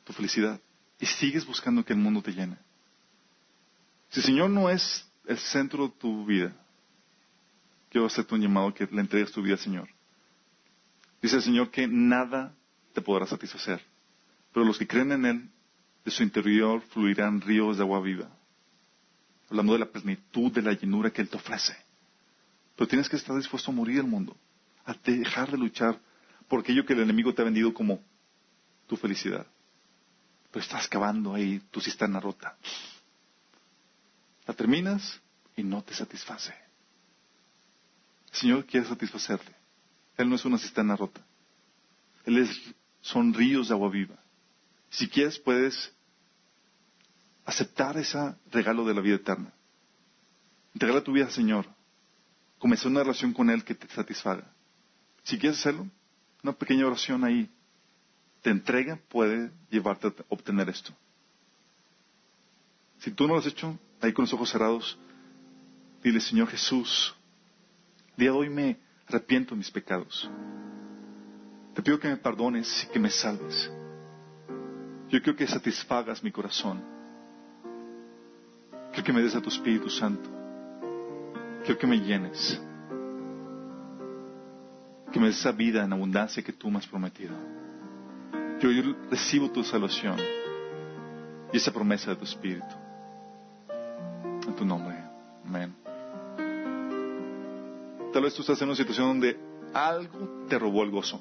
tu 0.06 0.14
felicidad. 0.14 0.58
Y 0.98 1.06
sigues 1.06 1.46
buscando 1.46 1.84
que 1.84 1.92
el 1.92 2.00
mundo 2.00 2.22
te 2.22 2.32
llene. 2.32 2.58
Si 4.10 4.22
el 4.22 4.26
Señor 4.26 4.52
no 4.52 4.70
es 4.70 5.06
el 5.26 5.38
centro 5.38 5.90
de 5.90 5.94
tu 6.00 6.26
vida, 6.26 6.56
quiero 7.90 8.08
hacerte 8.08 8.34
un 8.34 8.40
llamado 8.40 8.74
que 8.74 8.88
le 8.90 9.02
entregues 9.02 9.34
tu 9.34 9.42
vida 9.42 9.56
al 9.56 9.60
Señor. 9.60 9.90
Dice 11.22 11.36
el 11.36 11.42
Señor 11.42 11.70
que 11.72 11.86
nada 11.90 12.56
te 12.94 13.02
podrá 13.02 13.28
satisfacer, 13.28 13.86
pero 14.54 14.66
los 14.66 14.78
que 14.78 14.88
creen 14.88 15.12
en 15.12 15.26
Él, 15.26 15.50
de 16.06 16.12
su 16.12 16.24
interior 16.24 16.82
fluirán 16.94 17.42
ríos 17.42 17.76
de 17.76 17.84
agua 17.84 18.00
viva. 18.00 18.30
Hablando 19.50 19.74
de 19.74 19.80
la 19.80 19.92
plenitud, 19.92 20.54
de 20.54 20.62
la 20.62 20.72
llenura 20.72 21.12
que 21.12 21.22
Él 21.22 21.28
te 21.28 21.36
ofrece. 21.36 21.76
Pero 22.78 22.88
tienes 22.88 23.10
que 23.10 23.18
estar 23.18 23.36
dispuesto 23.36 23.72
a 23.72 23.74
morir 23.74 23.98
el 23.98 24.08
mundo, 24.08 24.38
a 24.86 24.94
dejar 24.94 25.52
de 25.52 25.58
luchar 25.58 26.00
por 26.48 26.62
aquello 26.62 26.86
que 26.86 26.94
el 26.94 27.02
enemigo 27.02 27.34
te 27.34 27.42
ha 27.42 27.46
vendido 27.46 27.74
como 27.74 28.02
tu 28.88 28.98
felicidad. 28.98 29.48
Pero 30.52 30.64
estás 30.64 30.88
cavando 30.88 31.34
ahí 31.34 31.60
tu 31.72 31.80
cisterna 31.80 32.20
rota. 32.20 32.58
La 34.46 34.54
terminas 34.54 35.22
y 35.56 35.64
no 35.64 35.82
te 35.82 35.94
satisface. 35.94 36.54
El 38.32 38.38
Señor 38.38 38.66
quiere 38.66 38.86
satisfacerte. 38.86 39.56
Él 40.18 40.30
no 40.30 40.36
es 40.36 40.46
una 40.46 40.58
cisterna 40.58 40.96
rota. 40.96 41.22
Él 42.26 42.38
es, 42.38 42.50
son 43.02 43.34
ríos 43.34 43.70
de 43.70 43.74
agua 43.74 43.90
viva. 43.90 44.16
Si 44.90 45.08
quieres, 45.08 45.40
puedes 45.40 45.94
aceptar 47.46 47.98
ese 47.98 48.36
regalo 48.52 48.86
de 48.86 48.94
la 48.94 49.02
vida 49.02 49.16
eterna. 49.16 49.54
Entregarle 50.74 51.02
tu 51.02 51.14
vida 51.14 51.26
al 51.26 51.32
Señor. 51.32 51.66
Comenzar 52.60 52.92
una 52.92 53.02
relación 53.02 53.34
con 53.34 53.50
Él 53.50 53.64
que 53.64 53.76
te 53.76 53.88
satisfaga. 53.88 54.52
Si 55.24 55.38
quieres 55.38 55.60
hacerlo, 55.60 55.88
una 56.44 56.54
pequeña 56.54 56.86
oración 56.86 57.24
ahí. 57.24 57.50
Te 58.42 58.50
entrega, 58.50 59.00
puede 59.10 59.52
llevarte 59.70 60.08
a 60.08 60.14
obtener 60.30 60.70
esto. 60.70 60.94
Si 63.00 63.12
tú 63.12 63.28
no 63.28 63.34
lo 63.34 63.40
has 63.40 63.46
hecho, 63.46 63.78
ahí 64.00 64.14
con 64.14 64.24
los 64.24 64.34
ojos 64.34 64.50
cerrados, 64.50 64.98
dile, 66.04 66.20
Señor 66.20 66.48
Jesús, 66.48 67.16
día 68.18 68.32
de 68.32 68.38
hoy 68.38 68.50
me 68.50 68.78
arrepiento 69.08 69.52
de 69.52 69.60
mis 69.60 69.72
pecados. 69.72 70.30
Te 71.76 71.82
pido 71.82 72.00
que 72.00 72.10
me 72.10 72.18
perdones 72.18 72.84
y 72.84 72.88
que 72.88 73.00
me 73.00 73.10
salves. 73.10 73.72
Yo 75.10 75.22
quiero 75.22 75.36
que 75.36 75.48
satisfagas 75.48 76.24
mi 76.24 76.32
corazón. 76.32 76.82
Quiero 78.92 79.04
que 79.04 79.14
me 79.14 79.22
des 79.22 79.36
a 79.36 79.42
tu 79.42 79.50
Espíritu 79.50 79.90
Santo. 79.90 80.30
Quiero 81.64 81.80
que 81.80 81.88
me 81.88 82.00
llenes. 82.00 82.60
Que 85.12 85.20
me 85.20 85.28
des 85.28 85.40
esa 85.40 85.52
vida 85.52 85.84
en 85.84 85.92
abundancia 85.92 86.42
que 86.44 86.54
tú 86.54 86.70
me 86.70 86.78
has 86.78 86.88
prometido. 86.88 87.36
Yo, 88.62 88.70
recibo 89.10 89.50
tu 89.50 89.64
salvación 89.64 90.18
y 91.52 91.58
esa 91.58 91.74
promesa 91.74 92.12
de 92.12 92.16
tu 92.16 92.26
Espíritu. 92.26 92.76
En 94.48 94.56
tu 94.56 94.64
nombre. 94.64 94.96
Amén. 95.46 95.76
Tal 98.14 98.24
vez 98.24 98.34
tú 98.34 98.42
estás 98.42 98.62
en 98.62 98.68
una 98.68 98.76
situación 98.76 99.08
donde 99.08 99.40
algo 99.74 100.46
te 100.48 100.60
robó 100.60 100.84
el 100.84 100.92
gozo. 100.92 101.20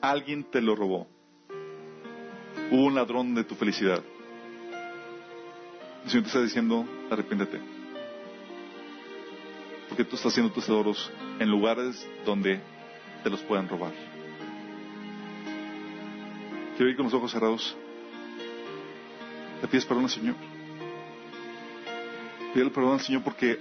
Alguien 0.00 0.44
te 0.44 0.60
lo 0.60 0.74
robó. 0.74 1.06
Hubo 2.70 2.86
un 2.86 2.94
ladrón 2.94 3.34
de 3.34 3.44
tu 3.44 3.54
felicidad. 3.54 4.02
El 6.04 6.10
Señor 6.10 6.24
te 6.24 6.28
está 6.28 6.42
diciendo, 6.42 6.84
arrepiéntete. 7.10 7.60
Porque 9.92 10.06
tú 10.06 10.16
estás 10.16 10.32
haciendo 10.32 10.50
tus 10.50 10.64
tesoros 10.64 11.12
en 11.38 11.50
lugares 11.50 12.08
donde 12.24 12.62
te 13.22 13.28
los 13.28 13.40
puedan 13.40 13.68
robar. 13.68 13.92
Quiero 16.78 16.90
ir 16.90 16.96
con 16.96 17.04
los 17.04 17.12
ojos 17.12 17.30
cerrados. 17.30 17.76
Le 19.60 19.68
pides 19.68 19.84
perdón 19.84 20.04
al 20.04 20.10
Señor. 20.10 20.34
Pídele 22.54 22.70
perdón 22.70 22.94
al 22.94 23.00
Señor 23.00 23.22
porque 23.22 23.58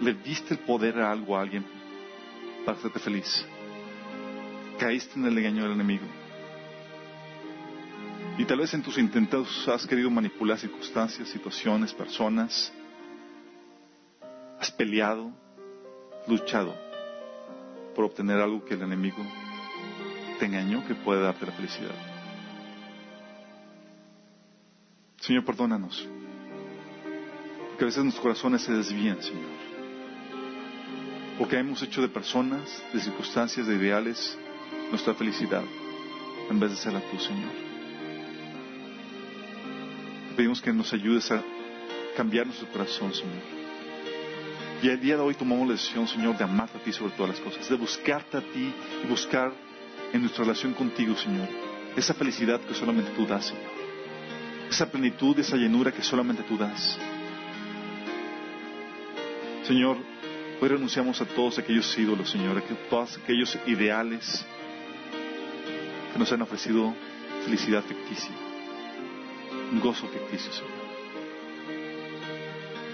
le 0.00 0.14
diste 0.14 0.54
el 0.54 0.60
poder 0.60 1.00
a 1.00 1.12
algo 1.12 1.36
a 1.36 1.42
alguien 1.42 1.66
para 2.64 2.78
hacerte 2.78 2.98
feliz. 2.98 3.46
Caíste 4.78 5.20
en 5.20 5.26
el 5.26 5.36
engaño 5.36 5.64
del 5.64 5.72
enemigo. 5.72 6.06
Y 8.38 8.44
tal 8.46 8.60
vez 8.60 8.72
en 8.72 8.82
tus 8.82 8.96
intentos 8.96 9.68
has 9.68 9.86
querido 9.86 10.08
manipular 10.08 10.58
circunstancias, 10.58 11.28
situaciones, 11.28 11.92
personas. 11.92 12.72
Has 14.58 14.70
peleado, 14.70 15.30
luchado 16.28 16.74
por 17.94 18.04
obtener 18.04 18.40
algo 18.40 18.64
que 18.64 18.74
el 18.74 18.82
enemigo 18.82 19.18
te 20.38 20.46
engañó 20.46 20.86
que 20.86 20.94
puede 20.94 21.22
darte 21.22 21.46
la 21.46 21.52
felicidad. 21.52 21.94
Señor, 25.20 25.44
perdónanos. 25.44 26.06
Porque 27.68 27.84
a 27.84 27.86
veces 27.86 28.02
nuestros 28.02 28.22
corazones 28.22 28.62
se 28.62 28.72
desvían, 28.72 29.20
Señor. 29.22 29.50
Porque 31.38 31.58
hemos 31.58 31.82
hecho 31.82 32.00
de 32.00 32.08
personas, 32.08 32.82
de 32.92 33.00
circunstancias, 33.00 33.66
de 33.66 33.74
ideales, 33.74 34.38
nuestra 34.90 35.14
felicidad, 35.14 35.64
en 36.50 36.60
vez 36.60 36.70
de 36.70 36.76
ser 36.76 36.94
a 36.94 37.00
tú, 37.00 37.18
Señor. 37.18 37.52
Te 40.28 40.34
pedimos 40.36 40.60
que 40.60 40.72
nos 40.72 40.92
ayudes 40.92 41.30
a 41.30 41.42
cambiar 42.16 42.46
nuestro 42.46 42.68
corazón, 42.68 43.12
Señor. 43.12 43.57
Y 44.80 44.88
el 44.88 45.00
día 45.00 45.16
de 45.16 45.22
hoy 45.22 45.34
tomamos 45.34 45.66
la 45.66 45.72
decisión, 45.72 46.06
Señor, 46.06 46.36
de 46.38 46.44
amarte 46.44 46.78
a 46.78 46.80
ti 46.80 46.92
sobre 46.92 47.12
todas 47.14 47.32
las 47.32 47.40
cosas, 47.40 47.68
de 47.68 47.76
buscarte 47.76 48.36
a 48.36 48.40
ti 48.40 48.72
y 49.04 49.06
buscar 49.08 49.52
en 50.12 50.20
nuestra 50.20 50.44
relación 50.44 50.72
contigo, 50.72 51.16
Señor, 51.16 51.48
esa 51.96 52.14
felicidad 52.14 52.60
que 52.60 52.74
solamente 52.74 53.10
tú 53.16 53.26
das, 53.26 53.46
Señor. 53.46 53.72
Esa 54.70 54.88
plenitud, 54.88 55.36
esa 55.38 55.56
llenura 55.56 55.90
que 55.90 56.02
solamente 56.02 56.44
tú 56.44 56.56
das. 56.56 56.96
Señor, 59.64 59.96
hoy 60.60 60.68
renunciamos 60.68 61.20
a 61.20 61.24
todos 61.24 61.58
aquellos 61.58 61.98
ídolos, 61.98 62.30
Señor, 62.30 62.58
a 62.58 62.62
todos 62.88 63.18
aquellos 63.18 63.58
ideales 63.66 64.46
que 66.12 66.18
nos 66.20 66.30
han 66.30 66.42
ofrecido 66.42 66.94
felicidad 67.44 67.82
ficticia, 67.82 68.30
un 69.72 69.80
gozo 69.80 70.06
ficticio, 70.06 70.52
Señor. 70.52 70.78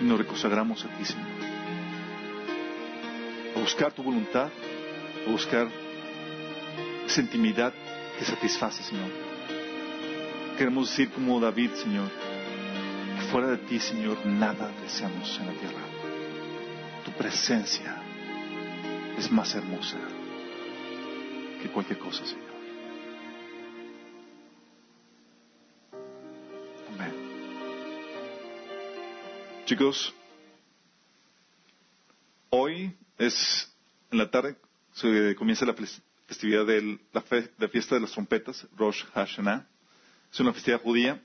Y 0.00 0.04
nos 0.04 0.18
reconsagramos 0.18 0.82
a 0.86 0.88
ti, 0.96 1.04
Señor 1.04 1.53
buscar 3.64 3.92
tu 3.92 4.02
voluntad, 4.02 4.50
a 5.26 5.30
buscar 5.30 5.66
esa 7.06 7.20
intimidad 7.22 7.72
que 8.18 8.24
satisface, 8.26 8.82
Señor. 8.82 9.10
Queremos 10.58 10.90
decir 10.90 11.08
como 11.10 11.40
David, 11.40 11.70
Señor, 11.72 12.10
fuera 13.30 13.48
de 13.48 13.56
ti, 13.56 13.80
Señor, 13.80 14.18
nada 14.26 14.70
deseamos 14.82 15.38
en 15.40 15.46
la 15.46 15.52
tierra. 15.54 15.80
Tu 17.06 17.12
presencia 17.12 18.02
es 19.16 19.32
más 19.32 19.54
hermosa 19.54 19.96
que 21.62 21.70
cualquier 21.70 21.98
cosa, 21.98 22.22
Señor. 22.26 22.52
Amén. 26.92 27.14
Chicos, 29.64 30.12
es 33.26 33.74
en 34.10 34.18
la 34.18 34.30
tarde 34.30 34.56
se 34.94 35.34
comienza 35.36 35.66
la 35.66 35.74
festividad 36.26 36.64
de 36.66 36.98
la, 37.12 37.68
fiesta 37.68 37.96
de 37.96 38.00
las 38.00 38.12
trompetas, 38.12 38.66
Rosh 38.76 39.04
Hashanah. 39.12 39.66
Es 40.32 40.40
una 40.40 40.52
festividad 40.52 40.80
judía 40.80 41.20